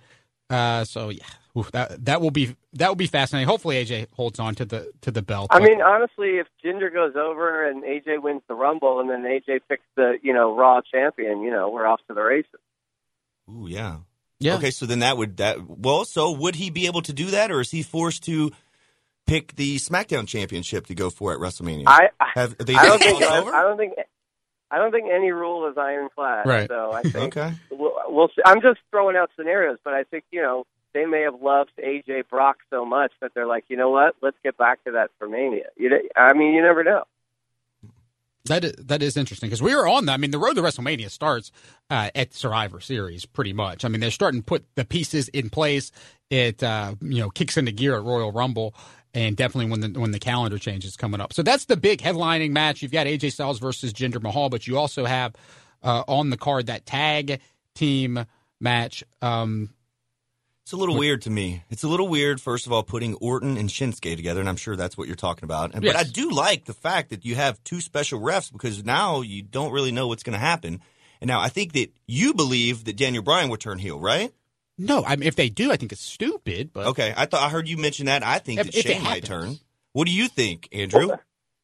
Uh, 0.51 0.83
so 0.85 1.11
yeah, 1.11 1.23
oof, 1.57 1.71
that 1.73 2.05
that 2.07 2.21
will 2.21 2.31
be 2.33 2.57
that 2.73 2.89
will 2.89 2.97
be 2.97 3.07
fascinating. 3.07 3.47
Hopefully, 3.47 3.77
AJ 3.85 4.09
holds 4.15 4.41
on 4.41 4.55
to 4.57 4.65
the 4.65 4.91
to 5.03 5.11
the 5.13 5.23
belt. 5.23 5.49
I 5.53 5.61
mean, 5.61 5.81
honestly, 5.81 6.39
if 6.39 6.47
Jinder 6.65 6.93
goes 6.93 7.15
over 7.15 7.69
and 7.69 7.85
AJ 7.85 8.23
wins 8.23 8.43
the 8.49 8.55
Rumble, 8.55 8.99
and 8.99 9.09
then 9.09 9.23
AJ 9.23 9.61
picks 9.69 9.85
the 9.95 10.19
you 10.23 10.33
know 10.33 10.57
Raw 10.57 10.81
champion, 10.81 11.43
you 11.43 11.51
know 11.53 11.69
we're 11.71 11.87
off 11.87 12.01
to 12.09 12.15
the 12.15 12.23
races. 12.23 12.59
Ooh, 13.49 13.67
yeah. 13.69 13.99
Yeah, 14.41 14.57
Okay, 14.57 14.71
so 14.71 14.87
then 14.87 15.01
that 15.01 15.17
would 15.17 15.37
that 15.39 15.59
well, 15.69 16.05
so 16.05 16.31
would 16.33 16.55
he 16.55 16.71
be 16.71 16.87
able 16.87 17.03
to 17.03 17.13
do 17.13 17.27
that, 17.33 17.51
or 17.51 17.61
is 17.61 17.71
he 17.71 17.83
forced 17.83 18.25
to 18.25 18.53
pick 19.27 19.55
the 19.57 19.77
SmackDown 19.77 20.27
Championship 20.27 20.87
to 20.87 20.95
go 20.95 21.11
for 21.11 21.33
at 21.33 21.39
WrestleMania? 21.39 21.85
I 21.87 22.09
I, 22.21 22.27
Have 22.35 22.57
they 22.59 22.75
I 22.75 22.87
don't 22.87 22.99
think 23.01 23.23
I, 23.23 23.39
over? 23.39 23.53
I 23.55 23.63
don't 23.63 23.77
think 23.77 23.95
I 24.71 24.79
don't 24.79 24.93
think 24.93 25.07
any 25.13 25.31
rule 25.33 25.69
is 25.71 25.77
ironclad. 25.79 26.47
Right. 26.47 26.69
So 26.69 26.93
I 26.93 27.03
think 27.03 27.37
Okay. 27.37 27.53
we'll, 27.71 27.93
we'll 28.07 28.29
see. 28.29 28.43
I'm 28.45 28.61
just 28.61 28.81
throwing 28.91 29.17
out 29.17 29.31
scenarios, 29.37 29.79
but 29.85 29.95
I 29.95 30.05
think 30.05 30.25
you 30.31 30.43
know 30.43 30.65
they 30.95 31.05
may 31.05 31.23
have 31.23 31.41
loved 31.41 31.73
AJ 31.79 32.29
Brock 32.31 32.59
so 32.71 32.85
much 32.85 33.13
that 33.21 33.33
they're 33.35 33.47
like, 33.47 33.65
you 33.69 33.77
know 33.77 33.91
what, 33.91 34.15
let's 34.23 34.37
get 34.43 34.57
back 34.57 34.83
to 34.85 34.93
that 34.93 35.11
for 35.19 35.29
Mania. 35.29 35.67
You 35.77 35.91
know, 35.91 35.99
I 36.17 36.33
mean, 36.33 36.55
you 36.55 36.63
never 36.63 36.83
know. 36.85 37.05
That 38.49 38.65
is, 38.65 38.73
that 38.79 39.03
is 39.03 39.17
interesting 39.17 39.49
because 39.49 39.63
we 39.63 39.75
were 39.75 39.87
on 39.87 40.07
that. 40.07 40.15
I 40.15 40.17
mean, 40.17 40.31
the 40.31 40.39
road 40.39 40.55
to 40.55 40.63
WrestleMania 40.63 41.11
starts 41.11 41.53
uh, 41.91 42.11
at 42.15 42.35
Survivor 42.35 42.81
Series, 42.81 43.25
pretty 43.27 43.53
much. 43.53 43.85
I 43.85 43.89
mean, 43.89 44.01
they're 44.01 44.11
starting 44.11 44.41
to 44.41 44.45
put 44.45 44.65
the 44.75 44.85
pieces 44.85 45.29
in 45.29 45.51
place. 45.51 45.93
It 46.31 46.63
uh, 46.63 46.95
you 47.01 47.21
know 47.21 47.31
kicks 47.31 47.57
into 47.57 47.73
gear 47.73 47.97
at 47.97 48.03
Royal 48.03 48.33
Rumble, 48.33 48.75
and 49.15 49.37
definitely 49.37 49.71
when 49.71 49.81
the 49.81 50.01
when 50.01 50.11
the 50.11 50.19
calendar 50.19 50.59
changes 50.59 50.97
coming 50.97 51.21
up. 51.21 51.33
So 51.33 51.43
that's 51.43 51.67
the 51.67 51.77
big 51.77 52.01
headlining 52.01 52.51
match. 52.51 52.83
You've 52.83 52.93
got 52.93 53.07
AJ 53.07 53.33
Styles 53.33 53.59
versus 53.59 53.93
Jinder 53.93 54.23
Mahal, 54.23 54.49
but 54.49 54.67
you 54.67 54.79
also 54.79 55.05
have 55.05 55.35
uh, 55.83 56.05
on 56.07 56.31
the 56.31 56.37
card 56.37 56.67
that 56.67 56.87
tag 56.87 57.41
team 57.75 58.25
match. 58.61 59.05
Um, 59.23 59.71
It's 60.69 60.75
a 60.75 60.77
little 60.77 60.99
weird 60.99 61.23
to 61.23 61.31
me. 61.31 61.63
It's 61.71 61.83
a 61.83 61.89
little 61.89 62.09
weird, 62.09 62.43
first 62.43 62.67
of 62.67 62.75
all, 62.75 62.83
putting 62.83 63.15
Orton 63.15 63.57
and 63.57 63.71
Shinsuke 63.71 64.15
together, 64.17 64.41
and 64.41 64.51
I'm 64.51 64.59
sure 64.59 64.77
that's 64.77 64.99
what 64.99 65.07
you're 65.07 65.17
talking 65.17 65.45
about. 65.45 65.73
And, 65.73 65.83
Yes. 65.83 65.95
But 65.95 65.99
I 65.99 66.05
do 66.05 66.31
like 66.31 66.67
the 66.67 66.75
fact 66.75 67.09
that 67.09 67.25
you 67.25 67.37
have 67.37 67.65
two 67.65 67.81
special 67.81 68.21
refs 68.21 68.53
because 68.53 68.85
now 68.85 69.23
you 69.23 69.41
don't 69.41 69.73
really 69.73 69.93
know 69.93 70.09
what's 70.09 70.23
going 70.23 70.35
to 70.35 70.39
happen. 70.39 70.83
And 71.23 71.29
now 71.29 71.41
I 71.41 71.49
think 71.49 71.73
that 71.73 71.91
you 72.07 72.35
believe 72.35 72.85
that 72.85 72.99
Daniel 72.99 73.23
Bryan 73.23 73.49
will 73.49 73.57
turn 73.57 73.79
heel, 73.79 73.99
right? 73.99 74.31
no, 74.77 75.03
I 75.07 75.17
mean 75.17 75.27
if 75.27 75.37
they 75.37 75.49
do, 75.49 75.73
I 75.73 75.77
think 75.77 75.91
it's 75.93 76.03
stupid. 76.03 76.75
But 76.75 76.89
Okay, 76.89 77.15
I 77.17 77.25
thought 77.25 77.41
I 77.45 77.49
heard 77.49 77.67
you 77.67 77.79
mention 77.79 78.05
that. 78.05 78.23
I 78.23 78.39
think 78.39 78.61
If- 78.61 78.67
that 78.67 78.77
if 78.77 78.85
Shane 78.85 79.03
might 79.03 79.25
turn. 79.25 79.57
What 79.95 80.07
do 80.07 80.13
you 80.13 80.29
think, 80.29 80.69
Andrew? 80.71 81.17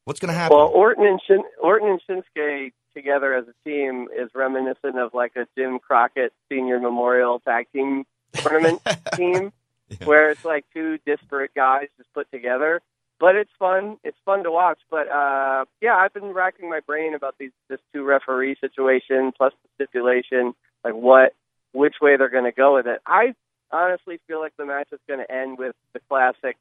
What's 0.06 0.18
going 0.18 0.32
to 0.32 0.34
happen? 0.34 0.56
Well, 0.56 0.68
Orton 0.68 1.04
and 1.06 1.20
Shin, 1.26 1.42
Orton 1.62 1.88
and 1.90 2.00
Shinsuke 2.08 2.72
together 2.96 3.34
as 3.34 3.44
a 3.48 3.68
team 3.68 4.08
is 4.18 4.30
reminiscent 4.34 4.98
of 4.98 5.12
like 5.12 5.32
a 5.36 5.46
Jim 5.58 5.78
Crockett 5.78 6.32
Senior 6.50 6.80
Memorial 6.80 7.40
Tag 7.40 7.66
Team 7.70 8.06
Tournament 8.34 8.80
team, 9.14 9.52
Yeah. 9.88 10.06
where 10.06 10.30
it's 10.30 10.44
like 10.44 10.64
two 10.74 10.98
disparate 11.06 11.54
guys 11.54 11.88
just 11.96 12.12
put 12.14 12.30
together. 12.30 12.80
But 13.20 13.36
it's 13.36 13.50
fun. 13.58 13.96
It's 14.02 14.16
fun 14.24 14.42
to 14.44 14.50
watch. 14.50 14.78
But 14.90 15.08
uh, 15.08 15.64
yeah, 15.80 15.94
I've 15.96 16.12
been 16.12 16.32
racking 16.32 16.68
my 16.68 16.80
brain 16.80 17.14
about 17.14 17.36
these 17.38 17.52
this 17.68 17.80
two 17.92 18.02
referee 18.04 18.56
situation 18.60 19.32
plus 19.36 19.52
the 19.62 19.68
stipulation, 19.84 20.54
like 20.84 20.94
what, 20.94 21.34
which 21.72 21.94
way 22.02 22.16
they're 22.16 22.28
going 22.28 22.44
to 22.44 22.52
go 22.52 22.74
with 22.74 22.86
it. 22.86 23.00
I 23.06 23.34
honestly 23.70 24.20
feel 24.26 24.40
like 24.40 24.56
the 24.56 24.66
match 24.66 24.88
is 24.92 25.00
going 25.08 25.20
to 25.20 25.30
end 25.32 25.58
with 25.58 25.74
the 25.92 26.00
classic 26.08 26.56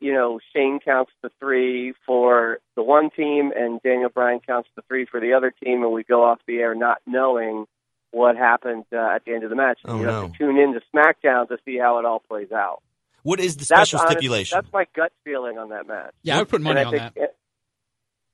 you 0.00 0.14
know, 0.14 0.40
Shane 0.54 0.80
counts 0.82 1.12
the 1.20 1.30
three 1.38 1.92
for 2.06 2.58
the 2.74 2.82
one 2.82 3.10
team 3.10 3.52
and 3.54 3.82
Daniel 3.82 4.08
Bryan 4.08 4.40
counts 4.40 4.70
the 4.74 4.80
three 4.88 5.04
for 5.04 5.20
the 5.20 5.34
other 5.34 5.52
team, 5.62 5.82
and 5.82 5.92
we 5.92 6.04
go 6.04 6.24
off 6.24 6.38
the 6.46 6.56
air 6.60 6.74
not 6.74 7.02
knowing 7.06 7.66
what 8.12 8.36
happened 8.36 8.84
uh, 8.92 8.96
at 9.14 9.24
the 9.24 9.32
end 9.32 9.44
of 9.44 9.50
the 9.50 9.56
match. 9.56 9.78
Oh, 9.84 9.98
you 9.98 10.04
have 10.06 10.22
no. 10.24 10.28
to 10.28 10.38
tune 10.38 10.58
in 10.58 10.72
to 10.74 10.80
SmackDown 10.94 11.48
to 11.48 11.58
see 11.64 11.78
how 11.78 11.98
it 11.98 12.04
all 12.04 12.18
plays 12.20 12.50
out. 12.52 12.82
what 13.22 13.38
is 13.40 13.54
the 13.56 13.58
That's 13.60 13.68
special 13.68 14.00
honest- 14.00 14.12
stipulation? 14.12 14.56
That's 14.56 14.72
my 14.72 14.86
gut 14.96 15.12
feeling 15.24 15.58
on 15.58 15.68
that 15.70 15.86
match. 15.86 16.12
yeah, 16.22 16.36
I 16.36 16.38
would 16.40 16.48
put 16.48 16.60
money 16.60 16.80
and 16.80 16.86
on 16.88 16.92
think, 16.94 17.14
that. 17.14 17.34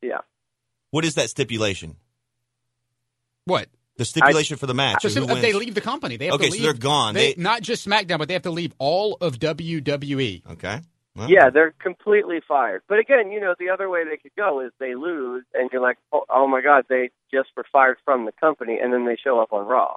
Yeah. 0.02 0.18
What 0.90 1.04
is 1.04 1.14
that 1.16 1.28
stipulation? 1.30 1.96
What? 3.44 3.68
The 3.96 4.04
stipulation 4.04 4.56
for 4.58 4.66
the 4.66 4.74
match. 4.74 5.02
Just 5.02 5.16
Who 5.16 5.24
if 5.28 5.40
they 5.40 5.52
leave 5.52 5.74
the 5.74 5.80
company, 5.80 6.16
they 6.16 6.26
have 6.26 6.34
Okay, 6.34 6.46
to 6.46 6.50
so 6.50 6.54
leave. 6.54 6.62
they're 6.62 6.72
gone. 6.74 7.14
They, 7.14 7.32
They- 7.34 7.42
not 7.42 7.62
just 7.62 7.86
SmackDown, 7.88 8.18
but 8.18 8.28
they 8.28 8.34
have 8.34 8.42
to 8.42 8.50
leave 8.50 8.72
all 8.78 9.16
of. 9.20 9.38
WWE. 9.38 10.42
Okay. 10.52 10.80
Well, 11.16 11.30
Yeah, 11.30 11.50
they're 11.50 11.72
completely 11.78 12.40
fired. 12.46 12.82
But 12.88 12.98
again, 12.98 13.30
you 13.30 13.40
know, 13.40 13.54
the 13.58 13.70
other 13.70 13.88
way 13.88 14.04
they 14.04 14.16
could 14.18 14.34
go 14.36 14.60
is 14.60 14.70
they 14.78 14.94
lose, 14.94 15.44
and 15.54 15.70
you're 15.72 15.80
like, 15.82 15.98
oh, 16.12 16.24
oh 16.28 16.46
my 16.46 16.60
God, 16.60 16.84
they 16.88 17.10
just 17.32 17.48
were 17.56 17.64
fired 17.72 17.96
from 18.04 18.26
the 18.26 18.32
company, 18.32 18.78
and 18.80 18.92
then 18.92 19.06
they 19.06 19.16
show 19.16 19.40
up 19.40 19.52
on 19.52 19.66
Raw 19.66 19.96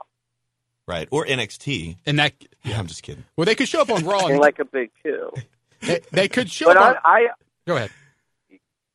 Right. 0.88 1.08
Or 1.12 1.24
NXT. 1.26 1.98
And 2.08 2.18
that, 2.18 2.34
Yeah, 2.64 2.80
I'm 2.80 2.88
just 2.88 3.04
kidding. 3.04 3.26
well, 3.38 3.46
they 3.46 3.54
could 3.54 3.68
show 3.68 3.82
up 3.82 3.92
on 3.92 4.04
Raw. 4.06 4.26
And 4.28 4.40
like 4.48 4.58
a 4.58 4.66
big 4.66 4.90
coup. 5.04 5.32
they, 5.82 6.00
they 6.12 6.28
could 6.28 6.50
show 6.50 6.66
But 6.66 6.78
up. 6.78 6.84
I, 6.84 6.88
on, 6.88 6.96
I 7.06 7.28
go 7.68 7.76
ahead. 7.76 7.92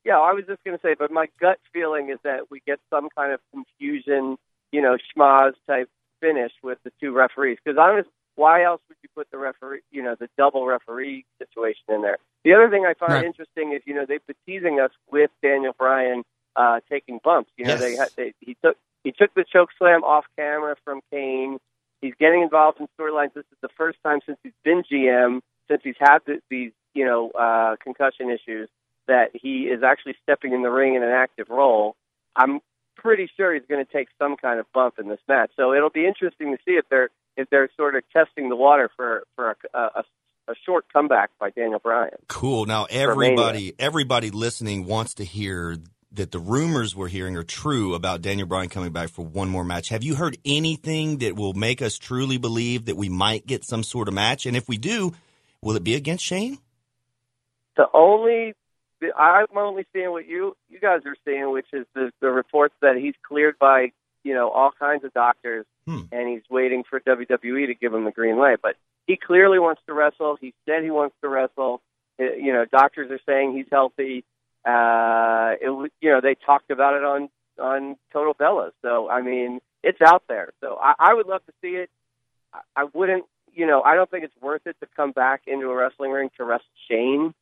Yeah, 0.05 0.19
I 0.19 0.33
was 0.33 0.45
just 0.47 0.63
going 0.65 0.77
to 0.77 0.83
say, 0.83 0.95
but 0.99 1.11
my 1.11 1.27
gut 1.41 1.59
feeling 1.73 2.11
is 2.11 2.19
that 2.25 2.51
we 2.51 2.61
get 2.67 2.79
some 2.91 3.09
kind 3.17 3.33
of 3.33 3.41
confusion, 3.53 4.37
you 4.73 4.83
know, 4.83 4.99
schmoz 5.17 5.53
type 5.67 5.89
finish 6.21 6.53
with 6.63 6.79
the 6.85 6.91
two 7.01 7.13
referees. 7.13 7.59
Because 7.65 7.79
honest, 7.79 8.09
why 8.37 8.65
else 8.65 8.81
would 8.89 8.97
you 9.03 9.09
put 9.15 9.31
the 9.31 9.39
referee, 9.39 9.81
you 9.91 10.03
know, 10.03 10.17
the 10.19 10.29
double 10.37 10.67
referee 10.67 11.25
situation 11.39 11.85
in 11.89 12.03
there? 12.03 12.19
The 12.45 12.55
other 12.55 12.71
thing 12.71 12.85
I 12.87 12.95
find 12.95 13.15
Right. 13.15 13.27
interesting 13.27 13.73
is, 13.73 13.83
you 13.87 13.95
know, 13.95 14.05
they've 14.07 14.27
been 14.27 14.37
teasing 14.47 14.81
us 14.81 14.91
with 15.11 15.31
Daniel 15.43 15.75
Bryan 15.79 16.25
uh, 16.57 16.81
taking 16.91 17.21
bumps. 17.23 17.51
You 17.57 17.67
know, 17.67 17.79
they, 17.79 17.91
Yes. 17.93 17.99
had, 17.99 18.09
they 18.17 18.35
he 18.41 18.57
took 18.65 18.77
he 19.05 19.13
took 19.13 19.33
the 19.35 19.45
choke 19.51 19.71
slam 19.79 20.03
off 20.05 20.25
camera 20.37 20.77
from 20.85 21.01
Kane. 21.11 21.59
He's 22.01 22.15
getting 22.19 22.43
involved 22.43 22.81
in 22.81 22.89
storylines. 22.99 23.35
This 23.35 23.45
is 23.53 23.59
the 23.63 23.69
first 23.77 23.99
time 24.05 24.21
since 24.27 24.39
he's 24.43 24.53
been 24.65 24.83
GM, 24.91 25.41
since 25.71 25.81
he's 25.85 25.97
had 25.99 26.19
the, 26.27 26.41
these, 26.51 26.73
you 26.95 27.05
know, 27.05 27.31
uh, 27.31 27.77
concussion 27.83 28.31
issues, 28.31 28.69
that 29.09 29.31
he 29.35 29.63
is 29.65 29.83
actually 29.83 30.17
stepping 30.23 30.53
in 30.53 30.63
the 30.63 30.71
ring 30.71 30.95
in 30.95 31.03
an 31.03 31.11
active 31.11 31.49
role. 31.51 31.97
I'm 32.37 32.61
pretty 32.97 33.31
sure 33.37 33.55
he's 33.55 33.65
going 33.69 33.85
to 33.85 33.91
take 33.91 34.09
some 34.19 34.37
kind 34.37 34.61
of 34.61 34.67
bump 34.73 34.99
in 34.99 35.09
this 35.09 35.21
match. 35.29 35.51
So 35.57 35.73
it'll 35.73 35.91
be 35.91 36.07
interesting 36.07 36.53
to 36.53 36.59
see 36.65 36.73
if 36.73 36.85
they're 36.91 37.11
if 37.37 37.49
they're 37.51 37.71
sort 37.77 37.97
of 37.97 38.03
testing 38.13 38.49
the 38.49 38.57
water 38.57 38.91
for 38.97 39.25
for 39.37 39.57
a, 39.73 39.79
a, 39.79 40.05
a 40.49 40.55
short 40.65 40.87
comeback 40.93 41.31
by 41.39 41.51
Daniel 41.51 41.79
Bryan. 41.79 42.17
Cool. 42.29 42.67
Now 42.67 42.87
everybody 42.89 43.75
everybody 43.79 44.31
listening 44.31 44.87
wants 44.87 45.15
to 45.15 45.25
hear 45.25 45.77
that 46.13 46.31
the 46.31 46.39
rumors 46.39 46.95
we're 46.95 47.09
hearing 47.09 47.37
are 47.37 47.43
true 47.43 47.95
about 47.95 48.23
Daniel 48.23 48.47
Bryan 48.47 48.69
coming 48.69 48.93
back 48.93 49.09
for 49.09 49.25
one 49.25 49.49
more 49.49 49.65
match. 49.65 49.89
Have 49.89 50.05
you 50.05 50.15
heard 50.15 50.39
anything 50.45 51.19
that 51.19 51.35
will 51.35 51.55
make 51.55 51.83
us 51.83 51.99
truly 51.99 52.39
believe 52.39 52.85
that 52.85 52.97
we 52.97 53.09
might 53.09 53.47
get 53.47 53.65
some 53.65 53.83
sort 53.83 54.07
of 54.07 54.15
match? 54.15 54.47
And 54.47 54.57
if 54.57 54.69
we 54.69 54.79
do, 54.79 55.13
will 55.61 55.75
it 55.75 55.83
be 55.83 55.95
against 55.95 56.25
Shane? 56.25 56.59
The 57.77 57.87
only 57.93 58.55
I'm 59.19 59.47
only 59.57 59.85
seeing 59.93 60.11
what 60.13 60.27
you 60.27 60.57
you 60.69 60.79
guys 60.79 61.01
are 61.05 61.17
seeing, 61.25 61.51
which 61.51 61.67
is 61.73 61.87
the 61.95 62.11
the 62.21 62.31
reports 62.31 62.75
that 62.81 62.97
he's 62.97 63.15
cleared 63.27 63.59
by 63.59 63.93
you 64.25 64.35
know 64.35 64.49
all 64.51 64.73
kinds 64.79 65.05
of 65.05 65.13
doctors, 65.13 65.67
Hmm. 65.87 66.01
and 66.13 66.29
he's 66.29 66.43
waiting 66.51 66.83
for 66.89 66.99
WWE 67.01 67.67
to 67.67 67.75
give 67.75 67.93
him 67.95 68.05
the 68.05 68.11
green 68.11 68.37
light. 68.39 68.59
But 68.63 68.77
he 69.07 69.17
clearly 69.17 69.59
wants 69.59 69.83
to 69.87 69.93
wrestle. 69.95 70.37
He 70.41 70.55
said 70.67 70.83
he 70.83 70.91
wants 70.91 71.15
to 71.23 71.29
wrestle. 71.29 71.81
Uh, 72.19 72.33
You 72.33 72.53
know, 72.55 72.65
doctors 72.65 73.11
are 73.11 73.21
saying 73.27 73.55
he's 73.57 73.67
healthy. 73.71 74.25
Uh, 74.65 75.55
it, 75.61 75.93
you 76.01 76.11
know, 76.11 76.21
they 76.21 76.35
talked 76.35 76.71
about 76.71 76.95
it 76.95 77.05
on 77.05 77.29
on 77.61 77.97
Total 78.13 78.35
Bellas. 78.35 78.73
So 78.83 79.09
I 79.11 79.21
mean, 79.23 79.61
it's 79.83 80.01
out 80.01 80.23
there. 80.29 80.53
So 80.61 80.79
I, 80.81 80.95
I 80.99 81.15
would 81.15 81.27
love 81.27 81.45
to 81.47 81.53
see 81.61 81.77
it. 81.77 81.91
I, 82.53 82.61
I 82.77 82.85
wouldn't. 82.95 83.25
You 83.53 83.67
know, 83.67 83.83
I 83.83 83.95
don't 83.95 84.11
think 84.11 84.25
it's 84.25 84.35
worth 84.41 84.67
it 84.67 84.77
to 84.81 84.87
come 84.97 85.13
back 85.13 85.43
into 85.47 85.71
a 85.71 85.75
wrestling 85.77 86.11
ring 86.11 86.31
to 86.39 86.45
wrestle 86.45 86.67
Shane 86.91 87.35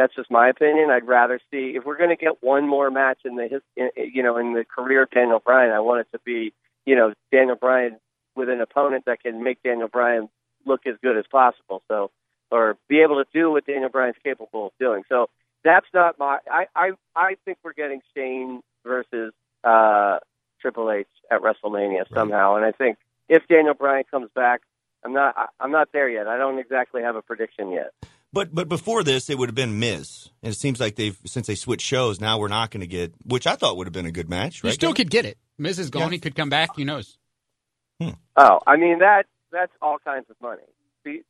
that's 0.00 0.14
just 0.14 0.30
my 0.30 0.48
opinion. 0.48 0.88
I'd 0.90 1.06
rather 1.06 1.38
see 1.50 1.74
if 1.76 1.84
we're 1.84 1.98
going 1.98 2.08
to 2.08 2.16
get 2.16 2.42
one 2.42 2.66
more 2.66 2.90
match 2.90 3.18
in 3.26 3.36
the 3.36 3.48
his, 3.48 3.60
in, 3.76 3.90
you 3.96 4.22
know 4.22 4.38
in 4.38 4.54
the 4.54 4.64
career 4.64 5.02
of 5.02 5.10
Daniel 5.10 5.40
Bryan. 5.44 5.72
I 5.72 5.80
want 5.80 6.00
it 6.00 6.06
to 6.12 6.20
be 6.24 6.54
you 6.86 6.96
know 6.96 7.12
Daniel 7.30 7.56
Bryan 7.56 7.98
with 8.34 8.48
an 8.48 8.62
opponent 8.62 9.04
that 9.04 9.22
can 9.22 9.42
make 9.44 9.62
Daniel 9.62 9.88
Bryan 9.88 10.30
look 10.64 10.86
as 10.86 10.94
good 11.02 11.18
as 11.18 11.26
possible. 11.30 11.82
So 11.88 12.10
or 12.50 12.78
be 12.88 13.00
able 13.00 13.22
to 13.22 13.26
do 13.32 13.50
what 13.50 13.66
Daniel 13.66 13.90
Bryan's 13.90 14.16
capable 14.24 14.68
of 14.68 14.72
doing. 14.80 15.02
So 15.08 15.28
that's 15.62 15.86
not 15.92 16.18
my. 16.18 16.38
I 16.50 16.66
I 16.74 16.90
I 17.14 17.36
think 17.44 17.58
we're 17.62 17.74
getting 17.74 18.00
Shane 18.16 18.62
versus 18.86 19.34
uh, 19.62 20.18
Triple 20.62 20.90
H 20.90 21.08
at 21.30 21.42
WrestleMania 21.42 22.04
somehow, 22.14 22.56
and 22.56 22.64
I 22.64 22.72
think 22.72 22.96
if 23.28 23.46
Daniel 23.48 23.74
Bryan 23.74 24.04
comes 24.10 24.30
back. 24.34 24.62
I'm 25.02 25.14
not. 25.14 25.34
I'm 25.58 25.70
not 25.70 25.88
there 25.94 26.10
yet. 26.10 26.28
I 26.28 26.36
don't 26.36 26.58
exactly 26.58 27.00
have 27.00 27.16
a 27.16 27.22
prediction 27.22 27.72
yet. 27.72 27.94
But 28.32 28.54
but 28.54 28.68
before 28.68 29.02
this, 29.02 29.28
it 29.28 29.38
would 29.38 29.48
have 29.48 29.56
been 29.56 29.78
Miz, 29.80 30.28
and 30.42 30.52
it 30.52 30.56
seems 30.56 30.78
like 30.78 30.94
they've 30.96 31.18
since 31.26 31.46
they 31.48 31.56
switched 31.56 31.84
shows. 31.84 32.20
Now 32.20 32.38
we're 32.38 32.48
not 32.48 32.70
going 32.70 32.82
to 32.82 32.86
get, 32.86 33.12
which 33.24 33.46
I 33.46 33.56
thought 33.56 33.76
would 33.76 33.86
have 33.88 33.92
been 33.92 34.06
a 34.06 34.12
good 34.12 34.30
match. 34.30 34.62
You 34.62 34.70
still 34.70 34.94
could 34.94 35.10
get 35.10 35.24
it. 35.24 35.36
Miz 35.58 35.78
is 35.78 35.90
gone. 35.90 36.02
Yeah. 36.02 36.10
He 36.10 36.18
could 36.20 36.36
come 36.36 36.48
back. 36.48 36.76
Who 36.76 36.84
knows? 36.84 37.18
Oh, 38.36 38.60
I 38.66 38.76
mean 38.76 39.00
that 39.00 39.26
that's 39.52 39.72
all 39.82 39.98
kinds 39.98 40.26
of 40.30 40.36
money. 40.40 40.62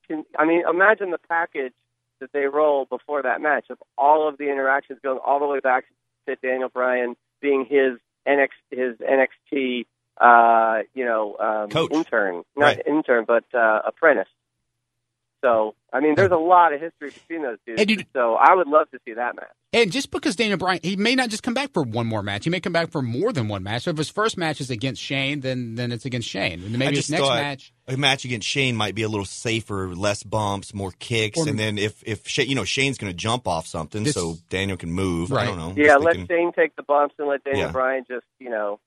Can, 0.07 0.25
I 0.39 0.45
mean, 0.45 0.63
imagine 0.69 1.11
the 1.11 1.19
package 1.29 1.73
that 2.21 2.33
they 2.33 2.47
roll 2.47 2.85
before 2.85 3.23
that 3.23 3.41
match 3.41 3.67
of 3.71 3.79
all 3.97 4.29
of 4.29 4.37
the 4.37 4.51
interactions 4.51 4.99
going 5.03 5.19
all 5.25 5.39
the 5.41 5.47
way 5.47 5.61
back 5.61 5.85
to 6.29 6.37
Daniel 6.37 6.69
Bryan 6.69 7.17
being 7.41 7.65
his 7.69 7.99
NX 8.29 8.49
his 8.71 8.97
NXT 8.99 9.87
uh, 10.21 10.83
you 10.95 11.05
know 11.05 11.37
um, 11.39 11.71
Coach. 11.71 11.93
intern, 11.93 12.43
not 12.57 12.77
Right. 12.77 12.83
intern, 12.87 13.25
but 13.27 13.45
uh, 13.55 13.81
apprentice. 13.87 14.29
So 15.43 15.75
I 15.93 16.01
mean, 16.01 16.15
there's 16.15 16.31
a 16.31 16.37
lot 16.37 16.73
of 16.73 16.81
history 16.81 17.11
between 17.11 17.43
those 17.43 17.59
two. 17.67 17.75
And 17.79 17.91
you- 17.91 18.05
so 18.13 18.35
I 18.35 18.55
would 18.55 18.69
love 18.69 18.89
to 18.93 18.99
see 19.05 19.15
that 19.15 19.35
match. 19.35 19.49
And 19.73 19.91
just 19.93 20.11
because 20.11 20.35
Daniel 20.37 20.59
Bryan, 20.59 20.81
he 20.83 20.97
may 20.97 21.15
not 21.15 21.31
just 21.31 21.43
come 21.43 21.55
back 21.55 21.73
for 21.73 21.83
one 21.83 22.07
more 22.07 22.23
match. 22.23 22.45
He 22.45 22.51
may 22.51 22.59
come 22.61 22.73
back 22.73 22.91
for 22.91 23.03
more 23.03 23.33
than 23.33 23.47
one 23.49 23.63
match. 23.63 23.83
So 23.85 23.91
if 23.93 23.97
his 23.99 24.09
first 24.11 24.37
match 24.37 24.61
is 24.61 24.71
against 24.71 25.01
Shane, 25.01 25.41
then 25.41 25.75
then 25.77 25.93
it's 25.93 26.05
against 26.05 26.29
Shane. 26.29 26.63
And 26.63 26.79
maybe 26.79 26.97
his 26.97 27.11
next 27.11 27.23
match. 27.29 27.73
a 27.89 27.97
match 27.97 28.25
against 28.25 28.47
Shane 28.49 28.77
might 28.77 28.95
be 28.95 29.03
a 29.03 29.09
little 29.09 29.25
safer, 29.25 29.89
less 29.95 30.23
bumps, 30.23 30.75
more 30.75 30.93
kicks, 30.99 31.39
Or- 31.39 31.49
and 31.49 31.59
then 31.59 31.79
if 31.79 32.03
if 32.07 32.27
Shane, 32.29 32.49
you 32.49 32.55
know 32.55 32.65
Shane's 32.65 32.99
going 32.99 33.13
to 33.13 33.17
jump 33.17 33.47
off 33.49 33.67
something, 33.67 34.03
This- 34.05 34.15
so 34.15 34.35
Daniel 34.51 34.77
can 34.77 34.91
move. 34.91 35.33
I 35.33 35.45
don't 35.47 35.57
know. 35.59 35.73
Yeah, 35.77 35.97
let 35.97 36.17
thinking- 36.17 36.37
Shane 36.37 36.53
take 36.53 36.77
the 36.77 36.83
bumps 36.83 37.15
and 37.19 37.29
let 37.29 37.43
Daniel 37.45 37.67
Yeah. 37.67 37.73
Bryan 37.73 38.05
just 38.09 38.27
you 38.39 38.51
know 38.51 38.79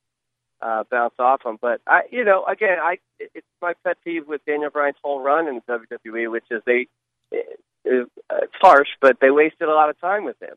uh, 0.63 0.83
bounce 0.89 1.15
off 1.19 1.45
him. 1.45 1.57
But 1.61 1.81
I, 1.85 2.01
you 2.11 2.23
know, 2.23 2.45
again, 2.45 2.77
I 2.81 2.97
it's 3.19 3.45
my 3.61 3.73
pet 3.83 3.97
peeve 4.03 4.27
with 4.27 4.45
Daniel 4.45 4.69
Bryan's 4.69 4.97
whole 5.03 5.21
run 5.21 5.47
in 5.47 5.61
WWE, 5.61 6.31
which 6.31 6.45
is 6.49 6.61
they 6.65 6.87
it, 7.31 7.59
it, 7.83 8.09
it's 8.31 8.53
harsh, 8.61 8.89
but 9.01 9.17
they 9.19 9.29
wasted 9.29 9.67
a 9.67 9.73
lot 9.73 9.89
of 9.89 9.99
time 9.99 10.23
with 10.23 10.41
him. 10.41 10.55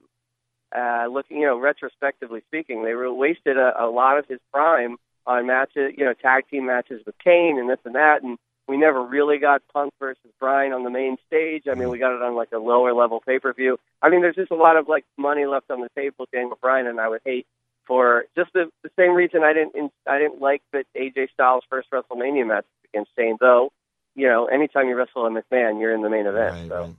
Uh, 0.77 1.07
looking, 1.07 1.39
you 1.39 1.47
know, 1.47 1.59
retrospectively 1.59 2.43
speaking, 2.49 2.85
they 2.85 2.95
were 2.95 3.13
wasted 3.13 3.57
a, 3.57 3.85
a 3.85 3.87
lot 3.87 4.19
of 4.19 4.27
his 4.27 4.41
prime 4.53 4.97
on 5.27 5.47
matches, 5.47 5.93
you 5.97 6.05
know, 6.05 6.13
tag 6.13 6.45
team 6.49 6.67
matches 6.67 7.03
with 7.07 7.17
Kane 7.19 7.59
and 7.59 7.69
this 7.69 7.79
and 7.85 7.95
that, 7.95 8.23
and 8.23 8.39
we 8.69 8.77
never 8.77 9.03
really 9.03 9.39
got 9.39 9.63
Punk 9.73 9.93
versus 10.01 10.31
Bryan 10.41 10.73
on 10.73 10.83
the 10.83 10.91
main 10.91 11.17
stage. 11.27 11.65
I 11.71 11.75
mean, 11.75 11.89
we 11.89 11.99
got 11.99 12.15
it 12.15 12.23
on 12.23 12.35
like 12.35 12.51
a 12.53 12.59
lower 12.59 12.93
level 12.93 13.21
pay 13.25 13.39
per 13.39 13.53
view. 13.53 13.79
I 14.03 14.11
mean, 14.11 14.23
there's 14.23 14.35
just 14.35 14.51
a 14.51 14.57
lot 14.57 14.77
of 14.77 14.89
like 14.89 15.05
money 15.17 15.47
left 15.47 15.71
on 15.71 15.81
the 15.81 15.89
table 15.97 16.27
Daniel 16.33 16.59
Bryan, 16.61 16.87
and 16.87 17.01
I 17.01 17.09
would 17.09 17.23
hate 17.25 17.47
for 17.87 18.25
just 18.37 18.53
the, 18.53 18.71
the 18.83 18.91
same 18.99 19.15
reason 19.15 19.43
I 19.43 19.53
didn't 19.53 19.93
I 20.09 20.19
didn't 20.19 20.41
like 20.41 20.63
that 20.73 20.87
AJ 20.97 21.31
Styles' 21.33 21.65
first 21.71 21.89
WrestleMania 21.93 22.47
match 22.47 22.67
against 22.93 23.11
Shane. 23.17 23.37
Though, 23.41 23.71
you 24.15 24.29
know, 24.29 24.47
anytime 24.47 24.89
you 24.89 24.97
wrestle 24.97 25.27
a 25.27 25.31
McMahon, 25.31 25.81
you're 25.81 25.95
in 25.95 26.03
the 26.03 26.11
main 26.11 26.27
event. 26.27 26.55
Right, 26.55 26.69
so. 26.69 26.81
right. 26.81 26.95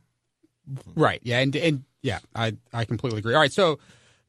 Right. 0.95 1.19
Yeah. 1.23 1.39
And 1.39 1.55
and 1.55 1.83
yeah, 2.01 2.19
I 2.35 2.53
I 2.73 2.85
completely 2.85 3.19
agree. 3.19 3.33
All 3.33 3.41
right. 3.41 3.53
So 3.53 3.79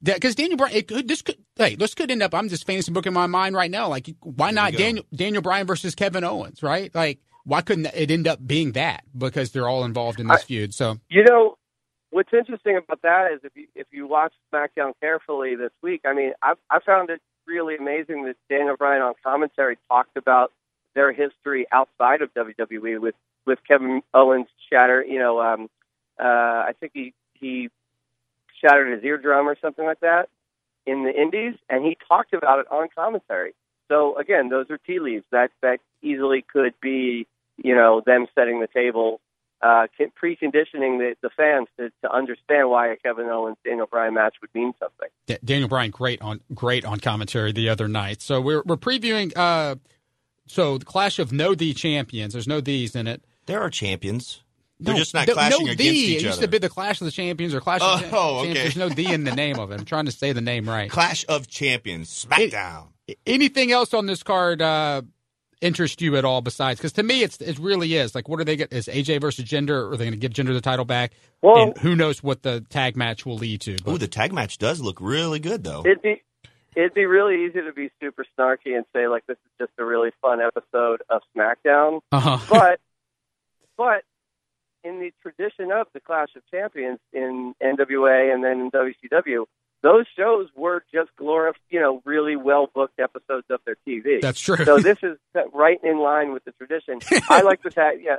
because 0.03 0.35
Daniel 0.35 0.57
Bryan, 0.57 0.77
it 0.77 0.89
could, 0.89 1.09
this 1.09 1.23
could 1.23 1.37
hey, 1.57 1.75
this 1.75 1.95
could 1.95 2.11
end 2.11 2.23
up. 2.23 2.35
I'm 2.35 2.49
just 2.49 2.67
fantasy 2.67 2.93
booking 2.93 3.13
my 3.13 3.27
mind 3.27 3.55
right 3.55 3.71
now. 3.71 3.89
Like, 3.89 4.09
why 4.21 4.51
not. 4.51 4.73
Daniel 4.73 5.05
Daniel 5.15 5.43
Bryan 5.43 5.67
versus 5.67 5.95
Kevin 5.95 6.25
Owens? 6.25 6.63
Right. 6.63 6.95
Like, 6.95 7.19
why 7.45 7.63
couldn't 7.63 7.87
it 7.87 8.11
end 8.11 8.29
up 8.29 8.45
being 8.47 8.73
that? 8.73 9.05
Because 9.17 9.51
they're 9.51 9.69
all 9.69 9.85
involved 9.85 10.21
in 10.21 10.29
this 10.29 10.43
I- 10.43 10.45
feud. 10.45 10.75
So 10.75 10.99
You 11.09 11.25
know, 11.25 11.57
what's 12.11 12.33
interesting 12.33 12.77
about 12.77 13.03
that 13.03 13.33
is 13.33 13.41
if 13.45 13.53
you 13.55 13.67
if 13.75 13.87
you 13.91 14.07
watch 14.07 14.33
SmackDown 14.53 14.93
carefully 15.01 15.57
this 15.57 15.73
week, 15.83 16.03
I 16.05 16.15
mean, 16.15 16.33
I 16.43 16.55
I 16.71 16.81
found 16.81 17.11
it 17.11 17.21
really 17.47 17.77
amazing 17.77 18.25
that 18.25 18.37
Daniel 18.49 18.77
Bryan 18.77 19.03
on 19.03 19.15
commentary 19.25 19.79
talked 19.89 20.17
about 20.17 20.53
their 20.95 21.13
history 21.13 21.67
outside 21.73 22.23
of 22.23 22.33
WWE 22.35 23.01
with 23.01 23.15
with 23.47 23.59
Kevin 23.67 24.03
Owens 24.13 24.47
shatter, 24.71 25.03
you 25.03 25.19
know, 25.19 25.41
um, 25.41 25.69
uh, 26.21 26.25
I 26.69 26.73
think 26.79 26.93
he 26.95 27.15
he 27.35 27.71
shattered 28.61 28.93
his 28.93 29.05
eardrum 29.05 29.49
or 29.49 29.57
something 29.61 29.85
like 29.85 30.01
that 30.01 30.29
in 30.87 31.05
the 31.05 31.13
Indies, 31.15 31.55
and 31.69 31.85
he 31.85 31.97
talked 32.09 32.35
about 32.35 32.61
it 32.61 32.67
on 32.71 32.89
commentary. 32.95 33.55
So 33.89 34.17
again, 34.19 34.49
those 34.49 34.67
are 34.71 34.79
tea 34.79 35.01
leaves 35.01 35.25
that 35.31 35.51
that 35.63 35.79
easily 36.03 36.43
could 36.43 36.75
be, 36.81 37.27
you 37.57 37.75
know, 37.75 38.03
them 38.05 38.27
setting 38.35 38.61
the 38.61 38.67
table 38.67 39.21
uh, 39.61 39.87
con- 39.97 40.13
preconditioning 40.23 40.99
the, 40.99 41.15
the 41.23 41.31
fans 41.37 41.67
to, 41.79 41.91
to 42.03 42.13
understand 42.13 42.71
why 42.71 42.93
a 42.93 42.97
Kevin 42.97 43.27
Owens 43.27 43.57
Daniel 43.65 43.87
Bryan 43.87 44.15
match 44.15 44.37
would 44.41 44.51
mean 44.55 44.73
something. 44.79 45.09
Da- 45.27 45.39
Daniel 45.45 45.69
Bryan, 45.69 45.91
great 45.91 46.23
on 46.23 46.41
great 46.55 46.85
on 46.85 47.01
commentary 47.01 47.53
the 47.53 47.69
other 47.69 47.89
night. 47.89 48.23
So 48.23 48.41
we're 48.41 48.63
we're 48.65 48.77
previewing. 48.77 49.33
Uh, 49.37 49.77
so 50.47 50.79
the 50.79 50.85
clash 50.85 51.19
of 51.19 51.33
no 51.33 51.55
the 51.55 51.75
champions. 51.75 52.33
There's 52.33 52.49
no 52.49 52.61
these 52.61 52.95
in 52.97 53.07
it. 53.07 53.23
There 53.47 53.61
are 53.61 53.71
champions. 53.71 54.43
They're 54.81 54.95
No, 54.95 55.01
just 55.01 55.13
not 55.13 55.27
the- 55.27 55.33
clashing 55.33 55.67
no 55.67 55.73
against 55.73 55.79
the. 55.79 55.89
each 55.99 56.09
It 56.21 56.23
used 56.25 56.39
other. 56.39 56.43
to 56.43 56.49
be 56.49 56.59
the 56.59 56.69
Clash 56.69 57.01
of 57.01 57.07
the 57.07 57.11
Champions 57.11 57.53
or 57.53 57.61
Clash 57.61 57.81
Oh, 57.83 57.95
of 57.95 58.01
the 58.01 58.07
oh, 58.07 58.11
Champions. 58.45 58.51
okay. 58.51 58.63
There's 58.63 58.77
no 58.77 58.89
D 58.91 59.13
in 59.13 59.25
the 59.25 59.35
name 59.35 59.59
of 59.59 59.73
it. 59.73 59.81
I'm 59.81 59.85
trying 59.85 60.05
to 60.05 60.13
say 60.13 60.33
the 60.33 60.41
name 60.41 60.69
right. 60.69 60.89
Clash 60.89 61.25
of 61.29 61.49
Champions, 61.49 62.25
SmackDown. 62.25 62.87
Anything 63.27 63.73
else 63.73 63.93
on 63.93 64.07
this 64.07 64.23
card 64.23 64.63
uh, 64.63 65.03
interest 65.61 66.01
you 66.01 66.17
at 66.17 66.25
all? 66.25 66.41
Besides, 66.41 66.79
because 66.81 66.93
to 66.95 67.03
me, 67.03 67.23
it's 67.23 67.41
it 67.41 67.59
really 67.59 67.95
is 67.95 68.15
like, 68.15 68.29
what 68.29 68.41
are 68.41 68.45
they 68.45 68.57
get? 68.57 68.73
Is 68.73 68.87
AJ 68.87 69.21
versus 69.21 69.45
Jinder? 69.45 69.71
Or 69.71 69.93
are 69.93 69.97
they 69.97 70.05
going 70.05 70.19
to 70.19 70.29
give 70.29 70.33
Jinder 70.33 70.53
the 70.53 70.61
title 70.61 70.85
back? 70.85 71.13
Well- 71.43 71.63
and 71.63 71.79
who 71.79 71.95
knows 71.97 72.23
what 72.23 72.43
the 72.43 72.61
tag 72.69 72.97
match 72.97 73.25
will 73.27 73.37
lead 73.37 73.61
to? 73.63 73.77
But 73.85 73.93
Ooh, 73.93 73.99
the 73.99 74.09
tag 74.09 74.33
match 74.33 74.59
does 74.59 74.81
look 74.81 75.01
really 75.01 75.39
good, 75.41 75.65
though. 75.65 75.83
It'd 75.85 76.03
be 76.03 76.23
it'd 76.77 76.95
be 76.95 77.07
really 77.07 77.47
easy 77.47 77.61
to 77.61 77.73
be 77.73 77.91
super 78.01 78.25
snarky 78.39 78.77
and 78.77 78.85
say 78.95 79.09
like 79.09 79.27
this 79.27 79.37
is 79.45 79.67
just 79.67 79.73
a 79.79 79.85
really 79.85 80.11
fun 80.23 80.41
episode 80.41 81.03
of 81.11 81.23
SmackDown, 81.37 82.01
uh-huh. 82.13 82.39
but 82.49 82.81
but 83.77 84.05
in 84.85 85.01
the 85.01 85.13
tradition 85.23 85.73
of 85.73 85.89
the 85.93 86.01
Clash 86.01 86.29
of 86.37 86.43
Champions 86.51 86.99
in 87.13 87.55
NWA 87.63 88.33
and 88.33 88.45
then 88.45 88.61
in 88.61 88.71
WCW, 88.71 89.47
those 89.83 90.07
shows 90.17 90.49
were 90.57 90.83
just 90.93 91.11
glorif 91.21 91.55
you 91.71 91.81
know, 91.81 92.03
really 92.05 92.37
well 92.37 92.69
booked 92.75 92.99
episodes 92.99 93.47
of 93.51 93.61
their 93.65 93.77
TV. 93.87 94.21
that's 94.21 94.41
true. 94.41 94.57
so 94.65 94.79
this 94.79 94.99
is 95.03 95.17
right 95.53 95.79
in 95.85 95.99
line 95.99 96.33
with 96.33 96.45
the 96.45 96.53
tradition. 96.53 96.99
I 97.31 97.43
like 97.43 97.63
the 97.63 97.71
tag. 97.71 97.99
Yeah, 98.03 98.17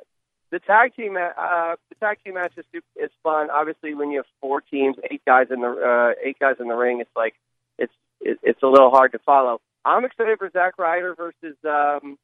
the 0.51 0.59
tag 0.59 0.95
team. 0.95 1.13
ma- 1.13 1.33
Uh, 1.37 1.75
the 1.89 1.95
tag 1.99 2.17
team 2.23 2.35
match 2.35 2.53
is 2.57 2.65
super, 2.71 2.85
is 2.95 3.11
fun. 3.23 3.49
Obviously, 3.49 3.93
when 3.93 4.09
you 4.11 4.17
have 4.19 4.25
four 4.41 4.61
teams, 4.61 4.95
eight 5.11 5.21
guys 5.25 5.47
in 5.51 5.61
the 5.61 5.67
uh, 5.67 6.13
eight 6.27 6.39
guys 6.39 6.55
in 6.59 6.67
the 6.67 6.75
ring, 6.75 7.01
it's 7.01 7.09
like 7.15 7.33
it's 7.77 7.93
it, 8.21 8.39
it's 8.41 8.63
a 8.63 8.67
little 8.67 8.89
hard 8.91 9.11
to 9.11 9.19
follow. 9.19 9.59
I'm 9.85 10.05
excited 10.05 10.37
for 10.39 10.49
Zack 10.51 10.77
Ryder 10.77 11.15
versus 11.15 11.55
um, 11.65 12.17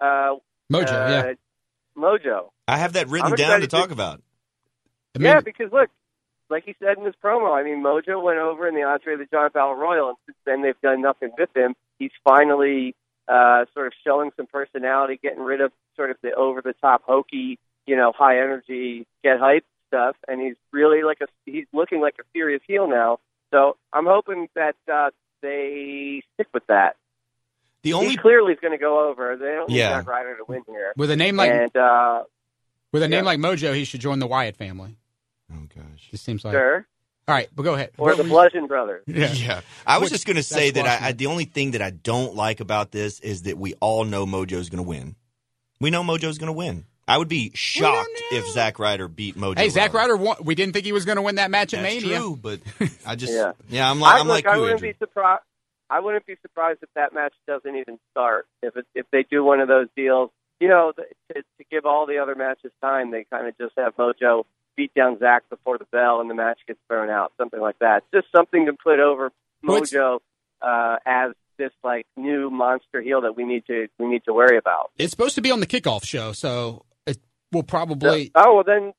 uh, 0.00 0.36
Mojo, 0.72 0.88
uh, 0.92 1.08
yeah. 1.28 1.32
Mojo. 1.96 2.50
I 2.66 2.76
have 2.78 2.92
that 2.94 3.08
written 3.08 3.32
I'm 3.32 3.36
down 3.36 3.60
to 3.60 3.64
excited 3.64 3.70
to- 3.70 3.76
talk 3.76 3.90
about. 3.90 4.22
I 5.14 5.18
mean, 5.20 5.26
yeah, 5.26 5.40
because 5.40 5.72
look, 5.72 5.88
like 6.50 6.64
he 6.64 6.74
said 6.82 6.98
in 6.98 7.04
his 7.04 7.14
promo, 7.22 7.58
I 7.58 7.62
mean, 7.62 7.82
Mojo 7.82 8.22
went 8.22 8.38
over 8.38 8.66
in 8.66 8.74
the 8.74 8.82
Andre 8.82 9.14
of 9.14 9.18
the 9.20 9.26
Giant 9.26 9.52
Battle 9.52 9.74
Royal, 9.74 10.08
and 10.08 10.16
since 10.26 10.38
then 10.44 10.62
they've 10.62 10.80
done 10.80 11.02
nothing 11.02 11.30
with 11.36 11.54
him. 11.54 11.74
He's 11.98 12.10
finally 12.24 12.94
uh, 13.28 13.66
sort 13.74 13.86
of 13.86 13.92
showing 14.04 14.30
some 14.36 14.46
personality, 14.46 15.18
getting 15.22 15.42
rid 15.42 15.60
of 15.60 15.72
sort 15.96 16.10
of 16.10 16.16
the 16.22 16.32
over 16.32 16.62
the 16.62 16.74
top 16.80 17.02
hokey, 17.04 17.58
you 17.86 17.96
know, 17.96 18.12
high 18.16 18.38
energy, 18.38 19.06
get 19.22 19.38
hype 19.38 19.64
stuff, 19.88 20.16
and 20.26 20.40
he's 20.40 20.56
really 20.72 21.02
like 21.02 21.18
a 21.20 21.26
he's 21.44 21.66
looking 21.72 22.00
like 22.00 22.14
a 22.18 22.24
serious 22.32 22.62
heel 22.66 22.88
now. 22.88 23.18
So 23.50 23.76
I'm 23.92 24.06
hoping 24.06 24.48
that 24.54 24.76
uh, 24.92 25.10
they 25.42 26.22
stick 26.34 26.48
with 26.52 26.66
that. 26.68 26.96
The 27.82 27.90
he 27.90 27.94
only 27.94 28.16
clearly 28.16 28.52
is 28.52 28.58
going 28.60 28.72
to 28.72 28.78
go 28.78 29.08
over. 29.08 29.36
They 29.36 29.46
don't 29.52 29.68
need 29.68 29.78
Yeah. 29.78 29.98
Zack 29.98 30.08
Ryder 30.08 30.36
to 30.36 30.44
win 30.46 30.62
here. 30.66 30.92
with 30.96 31.10
a 31.10 31.16
name 31.16 31.36
like 31.36 31.50
and 31.50 31.76
uh, 31.76 32.22
with 32.92 33.02
a 33.02 33.08
name 33.08 33.20
yeah. 33.20 33.26
like 33.26 33.38
Mojo, 33.38 33.74
he 33.74 33.84
should 33.84 34.00
join 34.00 34.18
the 34.18 34.26
Wyatt 34.26 34.56
family. 34.56 34.96
Oh 35.52 35.66
gosh. 35.74 36.08
Just 36.10 36.24
seems 36.24 36.44
like. 36.44 36.52
sure, 36.54 36.86
All 37.26 37.34
right, 37.34 37.48
but 37.54 37.62
go 37.62 37.74
ahead. 37.74 37.90
or 37.98 38.08
What 38.08 38.16
the 38.16 38.22
were 38.22 38.28
you- 38.28 38.32
Bludgeon 38.34 38.66
Brothers. 38.66 39.04
Yeah. 39.06 39.32
Yeah, 39.32 39.60
I 39.86 39.98
was 39.98 40.06
Which- 40.06 40.12
just 40.14 40.26
going 40.26 40.36
to 40.36 40.42
say 40.42 40.70
that 40.70 40.86
I, 41.02 41.08
I, 41.08 41.12
the 41.12 41.26
only 41.26 41.44
thing 41.44 41.72
that 41.72 41.82
I 41.82 41.90
don't 41.90 42.34
like 42.34 42.60
about 42.60 42.90
this 42.92 43.20
is 43.20 43.42
that 43.42 43.56
we 43.58 43.74
all 43.80 44.04
know 44.04 44.26
Mojo's 44.26 44.68
going 44.70 44.82
to 44.84 44.88
win. 44.88 45.16
We 45.80 45.90
know 45.90 46.02
Mojo's 46.02 46.38
going 46.38 46.48
to 46.48 46.52
win. 46.52 46.84
I 47.06 47.16
would 47.16 47.28
be 47.28 47.52
shocked 47.54 48.10
if 48.32 48.46
Zack 48.50 48.78
Ryder 48.78 49.08
beat 49.08 49.34
Mojo. 49.36 49.56
Hey, 49.58 49.70
Zack 49.70 49.94
Ryder, 49.94 50.16
won, 50.16 50.36
we 50.42 50.54
didn't 50.54 50.74
think 50.74 50.84
he 50.84 50.92
was 50.92 51.06
going 51.06 51.16
to 51.16 51.22
win 51.22 51.36
that 51.36 51.50
match 51.50 51.72
at 51.72 51.82
That's 51.82 52.02
Mania. 52.02 52.18
true, 52.18 52.38
but 52.40 52.60
I 53.06 53.16
just 53.16 53.32
Yeah. 53.32 53.52
yeah, 53.70 53.90
I'm 53.90 53.98
like 53.98 54.14
I, 54.16 54.18
I'm 54.20 54.26
look, 54.28 54.34
like 54.44 54.46
I 54.46 54.58
wouldn't 54.58 54.72
Andrew. 54.82 54.92
be 54.92 54.98
surprised. 54.98 55.42
I 55.88 56.00
wouldn't 56.00 56.26
be 56.26 56.36
surprised 56.42 56.80
if 56.82 56.90
that 56.96 57.14
match 57.14 57.32
doesn't 57.46 57.74
even 57.76 57.98
start. 58.10 58.46
If 58.62 58.76
it, 58.76 58.84
if 58.94 59.06
they 59.10 59.22
do 59.30 59.42
one 59.42 59.60
of 59.60 59.68
those 59.68 59.86
deals, 59.96 60.30
you 60.60 60.68
know, 60.68 60.92
to, 60.94 61.34
to 61.34 61.64
give 61.70 61.86
all 61.86 62.04
the 62.06 62.18
other 62.18 62.34
matches 62.34 62.72
time, 62.82 63.10
they 63.10 63.24
kind 63.32 63.46
of 63.48 63.56
just 63.56 63.72
have 63.78 63.96
Mojo 63.96 64.44
beat 64.78 64.94
down 64.94 65.18
Zack 65.18 65.42
before 65.50 65.76
the 65.76 65.86
bell, 65.90 66.20
and 66.20 66.30
the 66.30 66.34
match 66.34 66.60
gets 66.66 66.78
thrown 66.86 67.10
out, 67.10 67.32
something 67.36 67.60
like 67.60 67.80
that. 67.80 68.04
Just 68.14 68.28
something 68.34 68.66
to 68.66 68.72
put 68.72 69.00
over 69.00 69.32
Mojo 69.62 70.20
uh, 70.62 70.96
as 71.04 71.32
this 71.58 71.72
like 71.82 72.06
new 72.16 72.48
monster 72.48 73.02
heel 73.02 73.22
that 73.22 73.36
we 73.36 73.44
need 73.44 73.66
to 73.66 73.88
we 73.98 74.06
need 74.06 74.22
to 74.24 74.32
worry 74.32 74.56
about. 74.56 74.92
It's 74.96 75.10
supposed 75.10 75.34
to 75.34 75.42
be 75.42 75.50
on 75.50 75.58
the 75.58 75.66
kickoff 75.66 76.04
show, 76.04 76.32
so 76.32 76.84
it 77.06 77.18
will 77.52 77.64
probably. 77.64 78.30
Oh 78.36 78.54
well, 78.54 78.64
then 78.64 78.92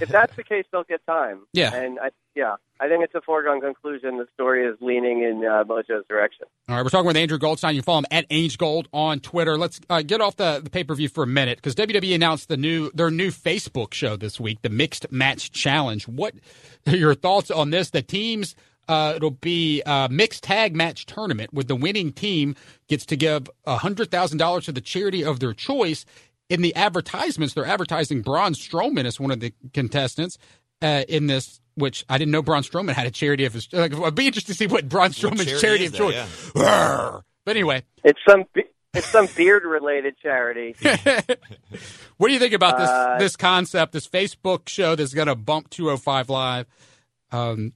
if 0.00 0.08
that's 0.08 0.34
the 0.36 0.44
case, 0.44 0.64
they'll 0.70 0.84
get 0.84 1.04
time. 1.04 1.40
Yeah. 1.52 1.74
and 1.74 1.98
I, 1.98 2.10
yeah, 2.34 2.56
I 2.80 2.88
think 2.88 3.04
it's 3.04 3.14
a 3.14 3.20
foregone 3.20 3.60
conclusion. 3.60 4.18
The 4.18 4.26
story 4.34 4.66
is 4.66 4.76
leaning 4.80 5.22
in 5.22 5.44
uh, 5.44 5.64
Mojo's 5.64 6.04
direction. 6.08 6.46
All 6.68 6.76
right, 6.76 6.82
we're 6.82 6.90
talking 6.90 7.06
with 7.06 7.16
Andrew 7.16 7.38
Goldstein. 7.38 7.76
You 7.76 7.82
follow 7.82 7.98
him 7.98 8.06
at 8.10 8.26
Ange 8.30 8.58
Gold 8.58 8.88
on 8.92 9.20
Twitter. 9.20 9.56
Let's 9.56 9.80
uh, 9.88 10.02
get 10.02 10.20
off 10.20 10.36
the, 10.36 10.60
the 10.62 10.70
pay 10.70 10.84
per 10.84 10.94
view 10.94 11.08
for 11.08 11.22
a 11.22 11.26
minute 11.26 11.58
because 11.58 11.74
WWE 11.76 12.14
announced 12.14 12.48
the 12.48 12.56
new 12.56 12.90
their 12.92 13.10
new 13.10 13.30
Facebook 13.30 13.94
show 13.94 14.16
this 14.16 14.40
week, 14.40 14.62
the 14.62 14.68
Mixed 14.68 15.10
Match 15.12 15.52
Challenge. 15.52 16.08
What 16.08 16.34
are 16.86 16.96
your 16.96 17.14
thoughts 17.14 17.50
on 17.50 17.70
this? 17.70 17.90
The 17.90 18.02
teams. 18.02 18.54
Uh, 18.86 19.14
it'll 19.16 19.30
be 19.30 19.80
a 19.86 20.08
mixed 20.10 20.42
tag 20.42 20.76
match 20.76 21.06
tournament 21.06 21.54
where 21.54 21.64
the 21.64 21.74
winning 21.74 22.12
team 22.12 22.54
gets 22.86 23.06
to 23.06 23.16
give 23.16 23.48
hundred 23.66 24.10
thousand 24.10 24.36
dollars 24.36 24.66
to 24.66 24.72
the 24.72 24.80
charity 24.82 25.24
of 25.24 25.40
their 25.40 25.54
choice. 25.54 26.04
In 26.50 26.60
the 26.60 26.74
advertisements, 26.74 27.54
they're 27.54 27.64
advertising 27.64 28.20
Braun 28.20 28.52
Strowman 28.52 29.06
as 29.06 29.18
one 29.18 29.30
of 29.30 29.40
the 29.40 29.54
contestants 29.72 30.36
uh, 30.82 31.04
in 31.08 31.28
this. 31.28 31.60
Which 31.76 32.04
I 32.08 32.18
didn't 32.18 32.30
know 32.30 32.42
Braun 32.42 32.62
Strowman 32.62 32.92
had 32.92 33.06
a 33.06 33.10
charity 33.10 33.44
of 33.46 33.52
his. 33.52 33.72
Like, 33.72 33.94
I'd 33.94 34.14
be 34.14 34.26
interested 34.26 34.52
to 34.52 34.58
see 34.58 34.66
what 34.66 34.88
Braun 34.88 35.10
Strowman's 35.10 35.46
charity 35.60 35.60
charity, 35.60 35.86
of 35.86 35.92
that? 35.92 35.98
choice. 35.98 36.50
Arrgh. 36.54 37.22
But 37.44 37.56
anyway, 37.56 37.82
It's 38.04 38.20
some 38.26 38.44
it's 38.94 39.08
some 39.08 39.26
beard 39.36 39.64
related 39.64 40.16
charity. 40.18 40.76
what 42.16 42.28
do 42.28 42.32
you 42.32 42.38
think 42.38 42.54
about 42.54 42.78
this 42.78 42.88
Uh, 42.88 43.16
this 43.18 43.36
concept, 43.36 43.92
this 43.92 44.06
Facebook 44.06 44.68
show 44.68 44.94
that's 44.94 45.14
going 45.14 45.26
to 45.26 45.34
bump 45.34 45.68
205 45.70 46.30
live, 46.30 46.66
um, 47.32 47.72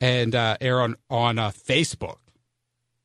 and 0.00 0.34
uh, 0.34 0.56
air 0.60 0.80
on 0.80 0.96
on 1.08 1.38
uh, 1.38 1.50
Facebook? 1.50 2.18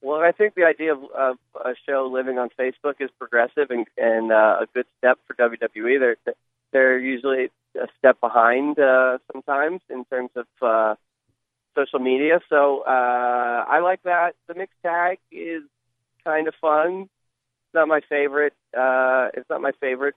Well, 0.01 0.19
I 0.19 0.33
think 0.33 0.53
the 0.53 0.65
idea 0.65 0.93
of, 0.93 1.03
of 1.17 1.37
a 1.55 1.75
show 1.87 2.09
living 2.11 2.37
on 2.37 2.49
Facebook 2.59 2.95
is 2.99 3.09
progressive 3.17 3.71
and, 3.71 3.87
and 3.97 4.33
uh, 4.33 4.57
a 4.61 4.65
good 4.73 4.85
step 4.97 5.17
for 5.25 5.33
WWE. 5.35 5.99
They're 5.99 6.35
they're 6.73 6.99
usually 6.99 7.51
a 7.75 7.87
step 7.97 8.19
behind 8.21 8.79
uh, 8.79 9.17
sometimes 9.31 9.81
in 9.89 10.05
terms 10.05 10.29
of 10.35 10.45
uh, 10.61 10.95
social 11.75 11.99
media. 11.99 12.39
So 12.49 12.81
uh, 12.87 13.65
I 13.67 13.79
like 13.79 14.03
that. 14.03 14.35
The 14.47 14.53
mixed 14.55 14.77
tag 14.83 15.19
is 15.31 15.63
kind 16.23 16.47
of 16.47 16.53
fun. 16.61 17.01
It's 17.03 17.73
not 17.73 17.87
my 17.87 18.01
favorite. 18.07 18.53
Uh, 18.77 19.29
it's 19.33 19.49
not 19.49 19.61
my 19.61 19.71
favorite 19.79 20.15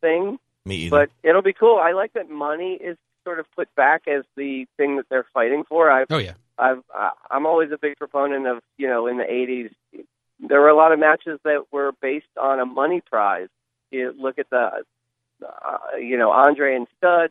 thing, 0.00 0.38
Me 0.64 0.76
either. 0.76 0.90
but 0.90 1.10
it'll 1.28 1.42
be 1.42 1.52
cool. 1.52 1.78
I 1.78 1.92
like 1.92 2.12
that 2.14 2.28
money 2.28 2.74
is 2.74 2.96
sort 3.24 3.38
of 3.38 3.46
put 3.54 3.72
back 3.76 4.02
as 4.08 4.24
the 4.36 4.66
thing 4.76 4.96
that 4.96 5.06
they're 5.08 5.26
fighting 5.32 5.62
for. 5.68 5.90
I've, 5.90 6.08
Oh 6.10 6.18
yeah, 6.18 6.34
I've 6.58 6.82
I'm 7.30 7.46
always 7.46 7.70
a 7.70 7.78
big 7.78 7.96
proponent 7.96 8.46
of 8.46 8.58
you 8.76 8.88
know 8.88 9.06
in 9.06 9.16
the 9.18 9.24
80s 9.24 9.70
there 10.40 10.60
were 10.60 10.68
a 10.68 10.76
lot 10.76 10.90
of 10.92 10.98
matches 10.98 11.38
that 11.44 11.66
were 11.70 11.92
based 12.02 12.26
on 12.40 12.58
a 12.58 12.66
money 12.66 13.00
prize. 13.00 13.46
You 13.92 14.12
look 14.18 14.38
at 14.40 14.50
the 14.50 14.82
uh, 15.42 15.96
you 15.98 16.16
know 16.18 16.30
Andre 16.30 16.74
and 16.76 16.86
Studd 16.98 17.30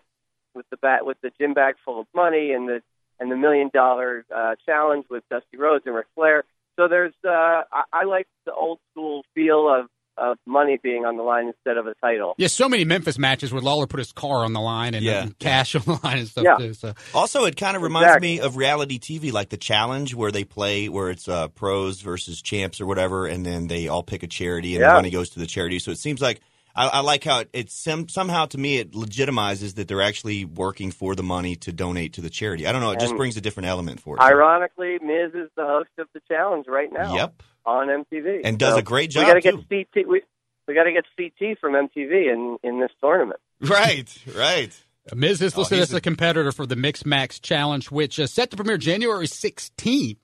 with 0.53 0.66
the 0.70 0.78
bat 0.78 1.05
with 1.05 1.18
the 1.22 1.32
gym 1.39 1.53
bag 1.53 1.76
full 1.86 1.99
of 2.01 2.07
money 2.14 2.51
and 2.51 2.68
the 2.68 2.82
and 3.20 3.32
the 3.32 3.36
million 3.38 3.70
dollar 3.74 4.26
uh, 4.36 4.55
challenge 4.66 5.05
with 5.09 5.24
Dusty 5.30 5.57
Rhodes 5.57 5.86
and 5.86 5.95
Ric 5.95 6.07
Flair. 6.16 6.43
So 6.78 6.88
there's 6.88 7.14
uh, 7.26 7.30
I, 7.72 7.84
I 7.93 8.03
like 8.05 8.28
the 8.45 8.53
old 8.53 8.80
school 8.91 9.24
feel 9.36 9.70
of 9.74 9.88
of 10.18 10.38
money 10.45 10.78
being 10.84 11.05
on 11.05 11.16
the 11.16 11.24
line 11.24 11.47
instead 11.47 11.78
of 11.78 11.88
a 11.88 11.93
title. 11.95 12.36
yeah. 12.38 12.47
So 12.47 12.68
many 12.68 12.84
Memphis 12.84 13.18
matches 13.18 13.53
where 13.53 13.62
Lawler 13.62 13.88
put 13.88 13.97
his 13.99 14.12
car 14.12 14.43
on 14.43 14.51
the 14.51 14.59
line 14.59 14.93
and, 14.93 15.03
Yeah. 15.05 15.24
and 15.24 15.39
cash 15.39 15.74
on 15.76 15.82
the 15.84 15.99
line 16.03 16.20
and 16.20 16.28
stuff 16.28 16.43
Yeah. 16.43 16.57
too. 16.57 16.74
So 16.74 16.93
Also, 17.16 17.45
it 17.45 17.55
kind 17.55 17.78
of 17.78 17.82
reminds 17.82 18.07
Exactly. 18.09 18.34
me 18.36 18.39
of 18.41 18.57
reality 18.57 18.99
TV, 18.99 19.32
like 19.32 19.49
the 19.49 19.57
challenge 19.57 20.14
where 20.14 20.30
they 20.30 20.43
play, 20.43 20.89
where 20.89 21.09
it's 21.09 21.30
uh, 21.30 21.47
pros 21.47 22.01
versus 22.01 22.41
champs 22.41 22.82
or 22.82 22.86
whatever, 22.88 23.26
and 23.26 23.45
then 23.45 23.68
they 23.68 23.88
all 23.88 24.03
pick 24.03 24.22
a 24.22 24.28
charity, 24.28 24.76
and 24.76 24.84
the 24.84 24.89
Yeah. 24.89 24.93
money 24.93 25.12
goes 25.12 25.30
to 25.32 25.39
the 25.39 25.47
charity. 25.47 25.80
So 25.80 25.91
it 25.91 25.97
seems 25.97 26.22
like 26.22 26.41
I, 26.76 26.88
I 26.88 26.99
like 27.01 27.24
how 27.24 27.39
it, 27.39 27.49
it's 27.53 27.74
some, 27.74 28.07
somehow 28.09 28.45
to 28.47 28.57
me 28.57 28.78
it 28.78 28.91
legitimizes 28.93 29.76
that 29.76 29.88
they're 29.88 30.01
actually 30.01 30.45
working 30.45 30.91
for 30.91 31.15
the 31.15 31.24
money 31.24 31.55
to 31.57 31.72
donate 31.72 32.13
to 32.13 32.22
the 32.22 32.30
charity. 32.30 32.67
I 32.67 32.72
don't 32.72 32.82
know. 32.82 32.91
It 32.91 32.99
just 32.99 33.11
And 33.11 33.17
brings 33.17 33.38
a 33.38 33.41
different 33.41 33.67
element 33.67 33.99
for 33.99 34.15
it. 34.15 34.22
Ironically, 34.22 34.97
Miz 35.01 35.34
is 35.34 35.49
the 35.55 35.65
host 35.65 35.89
of 35.97 36.07
the 36.13 36.22
challenge 36.28 36.65
right 36.67 36.91
now. 36.91 37.15
Yep. 37.15 37.43
on 37.65 37.88
MTV 37.88 38.41
And 38.43 38.57
does 38.57 38.74
So 38.74 38.80
a 38.80 38.84
great 38.84 39.11
job. 39.11 39.22
We 39.22 39.26
job, 39.26 39.43
got 39.43 39.51
to 39.51 39.57
get 39.57 39.69
too. 39.69 39.86
CT. 40.01 40.07
We, 40.07 40.22
we 40.67 40.74
got 40.74 40.84
to 40.84 40.91
get 40.91 41.05
CT 41.17 41.59
from 41.59 41.74
MTV 41.74 42.32
in 42.34 42.57
in 42.63 42.80
this 42.80 42.91
tournament. 43.01 43.39
Right. 43.59 44.07
Right. 44.36 44.72
Miz 45.15 45.41
is 45.41 45.55
Oh, 45.55 45.59
listed 45.61 45.80
he's 45.80 45.89
as 45.89 45.93
a 45.95 46.01
competitor 46.01 46.51
for 46.51 46.65
the 46.65 46.76
Mixed 46.76 47.05
Match 47.05 47.41
Challenge, 47.41 47.89
which 47.91 48.19
is 48.19 48.32
set 48.32 48.51
to 48.51 48.55
premiere 48.55 48.78
January 48.78 49.26
16th. 49.28 50.17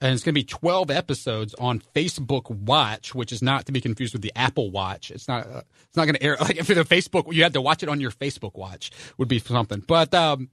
And 0.00 0.12
it's 0.12 0.22
going 0.22 0.34
to 0.34 0.38
be 0.40 0.44
12 0.44 0.90
episodes 0.90 1.54
on 1.54 1.82
Facebook 1.94 2.50
Watch, 2.50 3.14
which 3.14 3.32
is 3.32 3.40
not 3.42 3.66
to 3.66 3.72
be 3.72 3.80
confused 3.80 4.12
with 4.12 4.22
the 4.22 4.32
Apple 4.36 4.70
Watch. 4.70 5.10
It's 5.10 5.26
not. 5.26 5.46
Uh, 5.46 5.62
it's 5.88 5.96
not 5.96 6.04
going 6.04 6.16
to 6.16 6.22
air 6.22 6.36
like 6.40 6.56
if 6.56 6.68
it's 6.68 6.80
a 6.80 6.84
Facebook. 6.84 7.32
You 7.32 7.42
had 7.42 7.54
to 7.54 7.60
watch 7.62 7.82
it 7.82 7.88
on 7.88 8.00
your 8.00 8.10
Facebook 8.10 8.56
Watch 8.56 8.90
would 9.16 9.28
be 9.28 9.38
something. 9.38 9.82
But 9.86 10.12
um, 10.14 10.50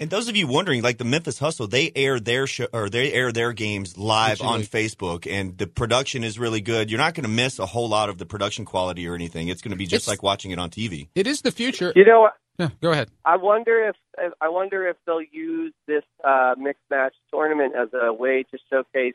And 0.00 0.10
those 0.10 0.28
of 0.28 0.36
you 0.36 0.46
wondering, 0.46 0.82
like 0.82 0.96
the 0.98 1.04
Memphis 1.04 1.38
Hustle, 1.38 1.66
they 1.66 1.90
air 1.94 2.20
their 2.20 2.46
show 2.46 2.66
or 2.72 2.88
they 2.88 3.12
air 3.12 3.32
their 3.32 3.52
games 3.52 3.98
live 3.98 4.40
on 4.40 4.60
Facebook, 4.62 5.30
and 5.30 5.58
the 5.58 5.66
production 5.66 6.24
is 6.24 6.38
really 6.38 6.60
good. 6.60 6.90
You're 6.90 6.98
not 6.98 7.14
going 7.14 7.24
to 7.24 7.30
miss 7.30 7.58
a 7.58 7.66
whole 7.66 7.88
lot 7.88 8.08
of 8.08 8.16
the 8.18 8.24
production 8.24 8.64
quality 8.64 9.08
or 9.08 9.14
anything. 9.14 9.48
It's 9.48 9.60
going 9.60 9.72
to 9.72 9.76
be 9.76 9.86
just 9.86 10.08
like 10.08 10.22
watching 10.22 10.50
it 10.52 10.58
on 10.58 10.70
TV. 10.70 11.08
it 11.14 11.26
is 11.26 11.42
the 11.42 11.52
future. 11.52 11.92
You 11.96 12.04
know, 12.04 12.30
Yeah, 12.58 12.70
go 12.80 12.90
ahead. 12.90 13.08
I 13.24 13.36
wonder 13.36 13.88
if 13.88 13.96
I 14.40 14.48
wonder 14.48 14.86
if 14.88 14.96
they'll 15.06 15.22
use 15.22 15.72
this 15.86 16.02
uh, 16.24 16.54
mixed 16.58 16.82
match 16.90 17.14
tournament 17.32 17.74
as 17.76 17.88
a 17.92 18.12
way 18.12 18.44
to 18.50 18.58
showcase 18.70 19.14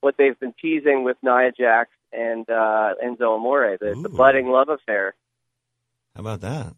what 0.00 0.16
they've 0.16 0.38
been 0.38 0.54
teasing 0.60 1.02
with 1.02 1.16
Nia 1.22 1.50
Jax 1.50 1.90
and 2.12 2.48
uh, 2.48 2.94
Enzo 3.04 3.34
Amore, 3.36 3.76
the, 3.80 3.98
the 4.00 4.08
budding 4.08 4.48
love 4.48 4.68
affair. 4.68 5.14
How 6.14 6.20
about 6.20 6.42
that? 6.42 6.74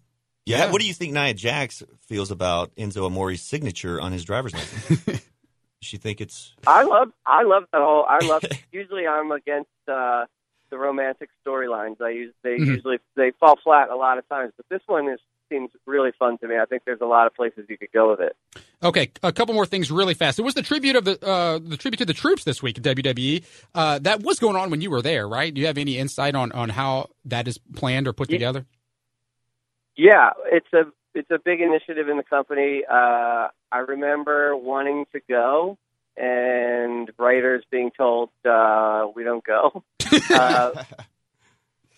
Yeah. 0.46 0.58
Yeah. 0.66 0.72
What 0.72 0.80
do 0.80 0.86
you 0.86 0.94
think 0.94 1.12
Nia 1.12 1.34
Jax 1.34 1.82
feels 2.00 2.30
about 2.30 2.74
Enzo 2.76 3.06
Amore's 3.06 3.42
signature 3.42 4.00
on 4.00 4.12
his 4.12 4.24
driver's 4.24 4.54
license? 4.54 5.20
She 5.82 5.98
think 5.98 6.22
it's 6.22 6.54
I 6.66 6.82
love 6.84 7.12
I 7.26 7.42
love 7.42 7.64
that 7.70 7.82
whole 7.82 8.04
I 8.08 8.24
love 8.24 8.42
usually 8.72 9.06
I'm 9.06 9.30
against 9.30 9.68
uh 9.86 10.24
the 10.70 10.78
romantic 10.78 11.28
storylines. 11.46 12.00
I 12.00 12.08
use 12.10 12.32
they 12.42 12.56
Mhm. 12.58 12.66
usually 12.66 12.98
they 13.14 13.30
fall 13.38 13.56
flat 13.62 13.90
a 13.90 13.94
lot 13.94 14.16
of 14.18 14.26
times, 14.28 14.52
but 14.56 14.66
this 14.70 14.80
one 14.86 15.06
is 15.08 15.20
seems 15.48 15.70
really 15.86 16.12
fun 16.18 16.38
to 16.38 16.48
me. 16.48 16.56
I 16.58 16.64
think 16.64 16.82
there's 16.84 17.00
a 17.00 17.06
lot 17.06 17.26
of 17.26 17.34
places 17.34 17.66
you 17.68 17.78
could 17.78 17.92
go 17.92 18.10
with 18.10 18.20
it. 18.20 18.36
Okay, 18.82 19.10
a 19.22 19.32
couple 19.32 19.54
more 19.54 19.66
things 19.66 19.90
really 19.90 20.14
fast. 20.14 20.38
It 20.38 20.42
was 20.42 20.54
the 20.54 20.62
tribute 20.62 20.96
of 20.96 21.04
the 21.04 21.24
uh, 21.26 21.58
the 21.62 21.76
tribute 21.76 21.98
to 21.98 22.04
the 22.04 22.12
troops 22.12 22.44
this 22.44 22.62
week 22.62 22.78
at 22.78 22.84
WWE. 22.84 23.44
Uh, 23.74 23.98
that 24.00 24.22
was 24.22 24.38
going 24.38 24.56
on 24.56 24.70
when 24.70 24.80
you 24.80 24.90
were 24.90 25.02
there, 25.02 25.26
right? 25.28 25.52
Do 25.52 25.60
you 25.60 25.66
have 25.66 25.78
any 25.78 25.98
insight 25.98 26.34
on 26.34 26.52
on 26.52 26.68
how 26.68 27.08
that 27.24 27.48
is 27.48 27.58
planned 27.74 28.06
or 28.06 28.12
put 28.12 28.30
Yeah. 28.30 28.36
together? 28.36 28.66
Yeah, 29.96 30.30
it's 30.46 30.70
a 30.72 30.84
it's 31.14 31.30
a 31.30 31.38
big 31.38 31.60
initiative 31.60 32.08
in 32.08 32.16
the 32.18 32.22
company. 32.22 32.82
Uh, 32.88 33.48
I 33.72 33.78
remember 33.88 34.54
wanting 34.56 35.06
to 35.12 35.20
go 35.28 35.78
and 36.18 37.10
writers 37.18 37.64
being 37.70 37.90
told 37.90 38.30
uh, 38.44 39.06
we 39.14 39.24
don't 39.24 39.44
go. 39.44 39.82
Uh, 40.30 40.84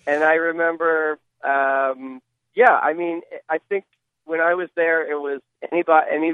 and 0.06 0.24
I 0.24 0.34
remember, 0.34 1.18
um, 1.44 2.22
yeah, 2.58 2.72
I 2.72 2.92
mean, 2.92 3.20
I 3.48 3.58
think 3.68 3.84
when 4.24 4.40
I 4.40 4.54
was 4.54 4.68
there, 4.74 5.08
it 5.08 5.14
was 5.14 5.40
anybody, 5.70 6.06
any 6.12 6.32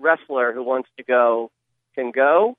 wrestler 0.00 0.52
who 0.52 0.64
wants 0.64 0.88
to 0.96 1.04
go 1.04 1.52
can 1.94 2.10
go, 2.10 2.56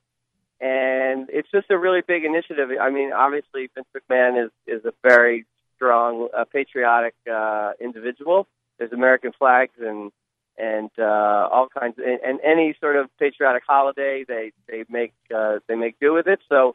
and 0.58 1.28
it's 1.28 1.50
just 1.50 1.66
a 1.70 1.76
really 1.76 2.00
big 2.00 2.24
initiative. 2.24 2.70
I 2.80 2.88
mean, 2.88 3.12
obviously, 3.12 3.68
Vince 3.74 3.88
McMahon 3.94 4.42
is 4.42 4.50
is 4.66 4.86
a 4.86 4.94
very 5.02 5.44
strong, 5.76 6.28
uh, 6.34 6.44
patriotic 6.50 7.14
uh, 7.30 7.72
individual. 7.78 8.46
There's 8.78 8.92
American 8.92 9.32
flags 9.38 9.74
and 9.78 10.10
and 10.56 10.90
uh, 10.98 11.48
all 11.52 11.68
kinds 11.68 11.98
of, 11.98 12.06
and, 12.06 12.20
and 12.24 12.40
any 12.42 12.74
sort 12.80 12.96
of 12.96 13.10
patriotic 13.18 13.64
holiday 13.68 14.24
they 14.26 14.52
they 14.66 14.86
make 14.88 15.12
uh, 15.34 15.58
they 15.68 15.74
make 15.74 16.00
do 16.00 16.14
with 16.14 16.26
it. 16.26 16.40
So 16.48 16.74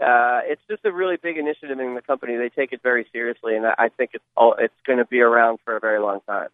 uh, 0.00 0.40
it's 0.44 0.62
just 0.68 0.84
a 0.84 0.92
really 0.92 1.16
big 1.16 1.36
initiative 1.36 1.78
in 1.78 1.94
the 1.94 2.02
company. 2.02 2.36
They 2.36 2.48
take 2.48 2.72
it 2.72 2.82
very 2.82 3.06
seriously, 3.12 3.56
and 3.56 3.66
I 3.66 3.74
I 3.78 3.88
think 3.88 4.10
it's 4.14 4.24
all, 4.36 4.54
it's 4.58 4.74
going 4.86 4.98
to 4.98 5.04
be 5.04 5.20
around 5.20 5.58
for 5.64 5.76
a 5.76 5.80
very 5.80 6.00
long 6.00 6.20
time. 6.26 6.48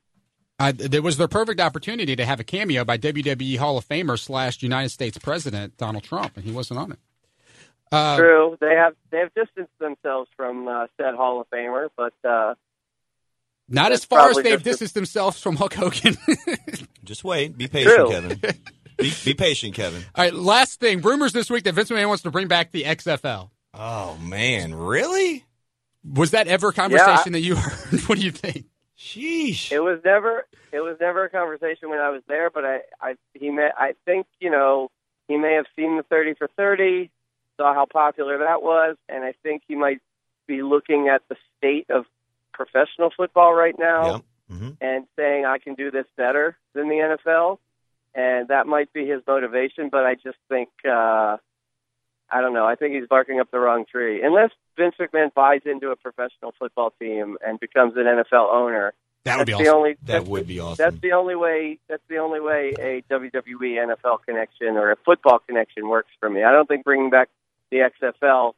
Uh, 0.59 0.72
there 0.74 1.03
was 1.03 1.18
the 1.18 1.28
perfect 1.28 1.61
opportunity 1.61 2.16
to 2.16 2.24
have 2.24 2.40
a 2.40 2.44
cameo 2.44 2.84
by 2.84 2.97
WWE 2.97 3.59
Hall 3.59 3.76
of 3.76 3.86
Famer 3.86 4.18
slash 4.18 4.62
United 4.62 4.88
States 4.88 5.18
President 5.18 5.76
Donald 5.76 6.03
Trump, 6.03 6.36
and 6.36 6.44
he 6.44 6.53
wasn't 6.53 6.80
on 6.80 6.92
it. 6.92 6.99
Uh, 7.92 8.16
True, 8.16 8.57
they 8.61 8.74
have 8.74 8.94
they 9.11 9.18
have 9.18 9.32
distanced 9.34 9.78
themselves 9.78 10.28
from 10.36 10.66
uh, 10.66 10.86
said 10.97 11.14
Hall 11.14 11.40
of 11.40 11.51
Famer, 11.51 11.88
but 11.97 12.14
uh, 12.28 12.55
not 13.68 13.92
as 13.92 14.05
far 14.05 14.30
as 14.30 14.36
they've 14.36 14.62
distanced 14.62 14.94
themselves 14.94 15.40
from 15.40 15.57
Hulk 15.57 15.74
Hogan. 15.74 16.16
Just 17.05 17.24
wait. 17.24 17.57
Be 17.57 17.68
patient, 17.68 17.94
True. 17.94 18.11
Kevin. 18.11 18.40
Be, 18.97 19.12
be 19.24 19.34
patient, 19.34 19.74
Kevin. 19.74 20.03
All 20.14 20.24
right, 20.24 20.32
last 20.34 20.80
thing. 20.80 21.01
Rumors 21.03 21.32
this 21.32 21.51
week 21.51 21.64
that 21.64 21.74
Vince 21.74 21.90
McMahon 21.90 22.09
wants 22.09 22.22
to 22.22 22.30
bring 22.30 22.49
back 22.49 22.72
the 22.72 22.84
XFL. 22.84 23.51
Oh 23.74 24.16
man, 24.18 24.74
really? 24.74 25.44
Was 26.14 26.30
that 26.30 26.47
ever 26.49 26.68
a 26.68 26.72
conversation 26.72 27.32
that 27.32 27.40
you 27.40 27.57
heard? 27.57 28.01
What 28.03 28.18
do 28.18 28.24
you 28.24 28.30
think? 28.30 28.66
Sheesh. 28.99 29.70
it 29.72 29.80
was 29.80 30.01
never 30.05 30.47
it 30.72 30.80
was 30.80 30.97
never 31.01 31.24
a 31.24 31.28
conversation 31.30 31.90
when 31.90 31.99
I 31.99 32.09
was 32.11 32.22
there. 32.28 32.49
But 32.51 32.64
I 32.64 32.78
I 33.01 33.14
he 33.34 33.51
may 33.51 33.68
I 33.76 33.92
think 34.07 34.26
you 34.40 34.51
know 34.51 34.90
he 35.28 35.36
may 35.36 35.55
have 35.55 35.66
seen 35.76 35.97
the 35.99 36.03
thirty 36.03 36.32
for 36.34 36.49
thirty, 36.57 37.11
saw 37.59 37.74
how 37.74 37.84
popular 37.84 38.38
that 38.38 38.62
was, 38.62 38.97
and 39.09 39.22
I 39.24 39.34
think 39.42 39.62
he 39.68 39.74
might 39.74 40.01
be 40.47 40.62
looking 40.62 41.09
at 41.09 41.20
the 41.28 41.36
state 41.59 41.90
of 41.90 42.07
professional 42.55 43.11
football 43.14 43.53
right 43.53 43.78
now. 43.78 44.12
Yep. 44.12 44.22
hmm 44.51 44.70
and 44.80 45.07
saying 45.16 45.44
I 45.44 45.59
can 45.59 45.74
do 45.74 45.90
this 45.90 46.07
better 46.16 46.57
than 46.72 46.88
the 46.88 47.18
NFL, 47.26 47.59
and 48.16 48.48
that 48.48 48.66
might 48.66 48.92
be 48.92 49.06
his 49.06 49.22
motivation. 49.28 49.88
But 49.90 50.04
I 50.06 50.14
just 50.14 50.38
think 50.48 50.70
uh, 50.84 51.36
I 52.30 52.40
don't 52.40 52.54
know. 52.54 52.66
I 52.66 52.74
think 52.74 52.94
he's 52.94 53.06
barking 53.08 53.38
up 53.38 53.50
the 53.52 53.58
wrong 53.60 53.84
tree. 53.90 54.22
Unless 54.22 54.50
Vince 54.76 54.96
McMahon 54.98 55.32
buys 55.34 55.60
into 55.64 55.90
a 55.90 55.96
professional 55.96 56.52
football 56.58 56.92
team 57.00 57.36
and 57.46 57.60
becomes 57.60 57.94
an 57.96 58.02
NFL 58.04 58.52
owner, 58.52 58.92
That 59.24 59.38
would 59.38 59.46
that's 59.48 59.58
be 59.58 59.64
the 59.64 59.70
awesome. 59.70 59.78
only 59.78 59.96
That 60.06 60.24
would 60.26 60.46
be 60.46 60.58
awesome. 60.60 60.76
that's 60.84 61.00
the 61.00 61.12
only 61.12 61.36
way. 61.36 61.78
That's 61.88 62.02
the 62.08 62.18
only 62.18 62.40
way 62.40 62.72
a 62.78 63.02
WWE 63.12 63.94
NFL 63.94 64.18
connection 64.26 64.76
or 64.76 64.90
a 64.90 64.96
football 65.04 65.38
connection 65.38 65.88
works 65.88 66.10
for 66.18 66.28
me. 66.28 66.42
I 66.42 66.50
don't 66.52 66.66
think 66.66 66.84
bringing 66.84 67.10
back 67.10 67.28
the 67.70 67.78
XFL 68.02 68.54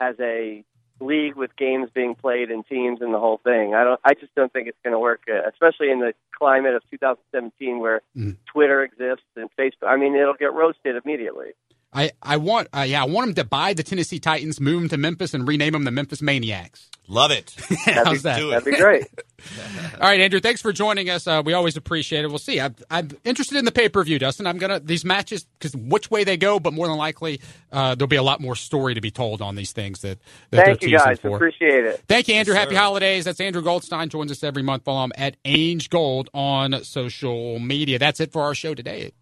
has 0.00 0.16
a 0.20 0.62
league 1.00 1.34
with 1.36 1.54
games 1.56 1.90
being 1.92 2.14
played 2.14 2.50
and 2.50 2.66
teams 2.66 3.00
and 3.02 3.12
the 3.12 3.18
whole 3.18 3.38
thing. 3.44 3.74
I 3.74 3.84
don't. 3.84 4.00
I 4.04 4.14
just 4.14 4.34
don't 4.34 4.52
think 4.52 4.66
it's 4.68 4.78
going 4.82 4.92
to 4.92 4.98
work, 4.98 5.22
uh, 5.30 5.48
especially 5.48 5.90
in 5.90 6.00
the 6.00 6.14
climate 6.36 6.74
of 6.74 6.82
2017 6.90 7.78
where 7.78 8.00
Mm. 8.16 8.36
Twitter 8.46 8.82
exists 8.82 9.26
and 9.36 9.50
Facebook. 9.58 9.88
I 9.88 9.96
mean, 9.96 10.14
it'll 10.14 10.34
get 10.34 10.52
roasted 10.54 10.96
immediately. 11.04 11.52
I, 11.92 12.10
I 12.22 12.36
want 12.36 12.68
uh, 12.74 12.82
yeah 12.82 13.02
I 13.02 13.06
want 13.06 13.28
him 13.28 13.34
to 13.36 13.44
buy 13.44 13.72
the 13.72 13.82
Tennessee 13.82 14.18
Titans, 14.18 14.60
move 14.60 14.80
them 14.80 14.88
to 14.90 14.96
Memphis, 14.96 15.34
and 15.34 15.46
rename 15.46 15.72
them 15.72 15.84
the 15.84 15.90
Memphis 15.90 16.20
Maniacs. 16.20 16.90
Love 17.08 17.30
it. 17.30 17.54
How's 17.84 18.22
that? 18.22 18.40
That'd 18.40 18.64
be 18.64 18.76
great. 18.76 19.06
All 19.94 20.08
right, 20.08 20.20
Andrew, 20.20 20.40
thanks 20.40 20.60
for 20.60 20.72
joining 20.72 21.08
us. 21.08 21.26
Uh, 21.26 21.42
we 21.44 21.52
always 21.52 21.76
appreciate 21.76 22.24
it. 22.24 22.28
We'll 22.28 22.38
see. 22.38 22.60
I'm, 22.60 22.74
I'm 22.90 23.10
interested 23.24 23.58
in 23.58 23.64
the 23.64 23.70
pay 23.70 23.88
per 23.88 24.02
view, 24.02 24.18
Dustin. 24.18 24.46
I'm 24.46 24.58
gonna 24.58 24.80
these 24.80 25.04
matches 25.04 25.44
because 25.58 25.76
which 25.76 26.10
way 26.10 26.24
they 26.24 26.36
go, 26.36 26.58
but 26.58 26.72
more 26.72 26.88
than 26.88 26.96
likely 26.96 27.40
uh, 27.70 27.94
there'll 27.94 28.08
be 28.08 28.16
a 28.16 28.22
lot 28.22 28.40
more 28.40 28.56
story 28.56 28.94
to 28.94 29.00
be 29.00 29.10
told 29.10 29.42
on 29.42 29.54
these 29.54 29.72
things 29.72 30.00
that, 30.00 30.18
that 30.50 30.64
Thank 30.64 30.80
they're 30.80 30.88
you 30.88 30.98
guys. 30.98 31.20
for. 31.20 31.36
Appreciate 31.36 31.84
it. 31.84 32.02
Thank 32.08 32.28
you, 32.28 32.34
Andrew. 32.34 32.54
Yes, 32.54 32.64
Happy 32.64 32.74
holidays. 32.74 33.24
That's 33.24 33.40
Andrew 33.40 33.62
Goldstein. 33.62 34.08
Joins 34.08 34.32
us 34.32 34.42
every 34.42 34.62
month. 34.62 34.84
Follow 34.84 35.04
him 35.04 35.12
at 35.16 35.40
Ainge 35.44 35.88
Gold 35.88 36.28
on 36.34 36.82
social 36.82 37.58
media. 37.58 37.98
That's 37.98 38.20
it 38.20 38.32
for 38.32 38.42
our 38.42 38.54
show 38.54 38.74
today. 38.74 39.12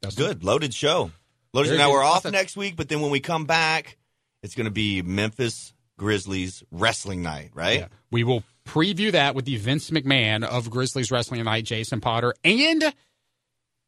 Dustin. 0.00 0.26
Good. 0.26 0.44
Loaded 0.44 0.72
show. 0.72 1.10
Loaded. 1.56 1.78
Now 1.78 1.90
we're 1.90 2.02
off 2.02 2.18
Awesome. 2.18 2.32
next 2.32 2.56
week, 2.56 2.76
but 2.76 2.88
then 2.88 3.00
when 3.00 3.10
we 3.10 3.20
come 3.20 3.44
back, 3.46 3.96
it's 4.42 4.54
going 4.54 4.66
to 4.66 4.70
be 4.70 5.02
Memphis 5.02 5.72
Grizzlies 5.98 6.62
wrestling 6.70 7.22
night, 7.22 7.50
right? 7.54 7.80
Yeah. 7.80 7.88
We 8.10 8.24
will 8.24 8.42
preview 8.66 9.12
that 9.12 9.34
with 9.34 9.44
the 9.46 9.56
Vince 9.56 9.90
McMahon 9.90 10.44
of 10.44 10.70
Grizzlies 10.70 11.10
Wrestling 11.10 11.42
Night, 11.44 11.64
Jason 11.64 12.00
Potter, 12.00 12.34
and 12.44 12.92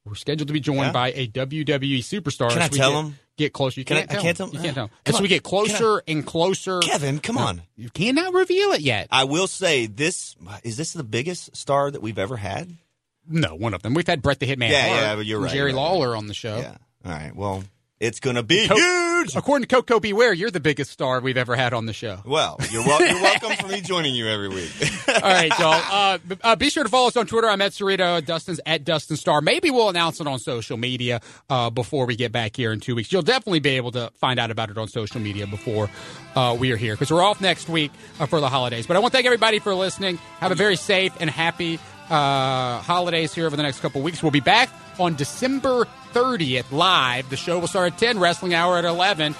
we're 0.05 0.15
scheduled 0.15 0.49
to 0.49 0.55
be 0.55 0.61
joined 0.61 0.79
Yeah. 0.87 0.93
by 0.93 1.13
a 1.13 1.27
WWE 1.27 1.99
superstar. 2.01 2.51
Can 2.51 2.63
I 2.63 2.69
tell 2.69 2.93
get, 2.93 2.99
him? 3.05 3.19
Get 3.37 3.53
closer. 3.53 3.81
You 3.81 3.85
Can 3.85 3.99
I- 3.99 4.01
can't 4.01 4.11
I 4.11 4.15
tell 4.15 4.23
can't 4.23 4.37
tell 4.37 4.47
him? 4.49 4.55
You 4.55 4.61
can't 4.63 4.75
tell 4.75 4.91
As 5.07 5.21
we 5.21 5.29
get 5.29 5.43
Can 5.45 5.49
I- 5.49 5.51
closer 5.67 6.03
and 6.09 6.27
closer, 6.27 6.81
Kevin, 6.81 7.19
come 7.21 7.37
No, 7.37 7.43
on. 7.43 7.63
you 7.77 7.91
cannot 7.91 8.33
reveal 8.33 8.73
it 8.73 8.81
yet. 8.81 9.09
I 9.11 9.25
will 9.25 9.47
say 9.47 9.87
this: 9.87 10.35
is 10.65 10.77
this 10.77 10.93
the 10.93 11.05
biggest 11.05 11.55
star 11.57 11.91
that 11.91 12.01
we've 12.03 12.19
ever 12.19 12.37
had? 12.39 12.77
No, 13.29 13.55
one 13.55 13.75
of 13.75 13.83
them. 13.83 13.93
We've 13.95 14.07
had 14.07 14.23
Brett 14.23 14.41
the 14.41 14.47
Hitman. 14.47 14.71
Yeah, 14.71 14.89
Hart 14.89 15.01
yeah, 15.03 15.17
but 15.17 15.27
you're 15.27 15.41
right, 15.41 15.53
Jerry 15.53 15.73
right. 15.73 15.75
Lawler 15.77 16.17
on 16.17 16.27
the 16.29 16.35
show. 16.35 16.57
Yeah. 16.59 16.77
All 17.05 17.13
right. 17.13 17.35
Well, 17.35 17.65
it's 18.01 18.21
going 18.21 18.37
to 18.37 18.43
be 18.45 18.69
Co- 18.69 18.77
huge. 18.77 19.35
According 19.35 19.67
to 19.67 19.75
Koko 19.75 19.99
B. 19.99 20.13
Ware, 20.13 20.33
you're 20.33 20.53
the 20.53 20.61
biggest 20.61 20.93
star 20.93 21.21
we've 21.21 21.37
ever 21.37 21.57
had 21.57 21.73
on 21.75 21.87
the 21.87 21.93
show. 21.93 22.21
Well, 22.25 22.57
you're, 22.71 22.85
wel- 22.87 23.01
you're 23.05 23.21
welcome 23.21 23.57
for 23.57 23.67
me 23.67 23.81
joining 23.81 24.15
you 24.15 24.29
every 24.29 24.49
week. 24.49 24.71
All 25.09 25.21
right, 25.21 25.51
y'all. 25.59 25.73
Uh, 25.91 26.19
b- 26.19 26.37
uh, 26.45 26.55
be 26.55 26.71
sure 26.71 26.85
to 26.85 26.89
follow 26.89 27.09
us 27.09 27.17
on 27.17 27.27
Twitter. 27.27 27.49
I'm 27.49 27.61
at 27.61 27.73
Cerrito. 27.73 28.25
Dustin's 28.25 28.61
at 28.67 28.85
Dustin 28.85 29.17
Starr. 29.17 29.41
Maybe 29.41 29.73
we'll 29.73 29.89
announce 29.89 30.21
it 30.21 30.29
on 30.29 30.39
social 30.39 30.77
media 30.77 31.21
uh, 31.51 31.71
before 31.71 32.07
we 32.07 32.15
get 32.15 32.31
back 32.31 32.55
here 32.55 32.73
in 32.73 32.79
two 32.79 32.95
weeks. 32.95 33.11
You'll 33.11 33.23
definitely 33.23 33.59
be 33.61 33.71
able 33.71 33.91
to 33.93 34.13
find 34.15 34.39
out 34.39 34.53
about 34.53 34.71
it 34.71 34.79
on 34.79 34.87
social 34.87 35.21
media 35.21 35.49
before 35.49 35.91
uh, 36.37 36.57
we 36.59 36.71
are 36.71 36.77
here 36.77 36.95
because 36.95 37.11
we're 37.11 37.23
off 37.25 37.41
next 37.41 37.69
week 37.69 37.91
uh, 38.21 38.27
for 38.27 38.39
the 38.41 38.49
holidays. 38.49 38.87
But 38.87 38.97
I 38.97 39.01
want 39.01 39.11
to 39.13 39.17
thank 39.17 39.27
everybody 39.27 39.59
for 39.59 39.75
listening. 39.75 40.19
Have 40.39 40.53
a 40.53 40.57
very 40.57 40.77
safe 40.77 41.13
and 41.19 41.29
happy 41.29 41.81
uh, 42.11 42.79
holidays 42.81 43.35
here 43.35 43.47
over 43.47 43.57
the 43.57 43.63
next 43.63 43.81
couple 43.81 44.03
weeks. 44.03 44.23
We'll 44.23 44.33
be 44.33 44.41
back 44.41 44.71
on 44.99 45.15
December 45.15 45.87
30th 46.13 46.71
live. 46.73 47.31
The 47.31 47.37
show 47.37 47.59
will 47.59 47.69
start 47.69 47.93
at 47.93 47.99
10, 47.99 48.19
Wrestling 48.19 48.55
Hour 48.55 48.79
at 48.79 48.85
11. 48.85 49.35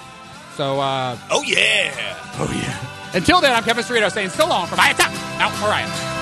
So, 0.55 0.79
uh, 0.79 1.17
oh 1.31 1.43
yeah. 1.43 2.17
oh 2.35 2.51
yeah. 2.53 3.17
Until 3.17 3.41
then, 3.41 3.53
I'm 3.55 3.63
Kevin 3.63 3.83
Cerrito 3.83 4.11
saying 4.11 4.29
so 4.29 4.47
long 4.47 4.67
from 4.67 4.79
Hiya 4.79 4.93
Top. 4.95 5.11
Now, 5.39 5.49
all 5.63 5.69
right. 5.69 6.18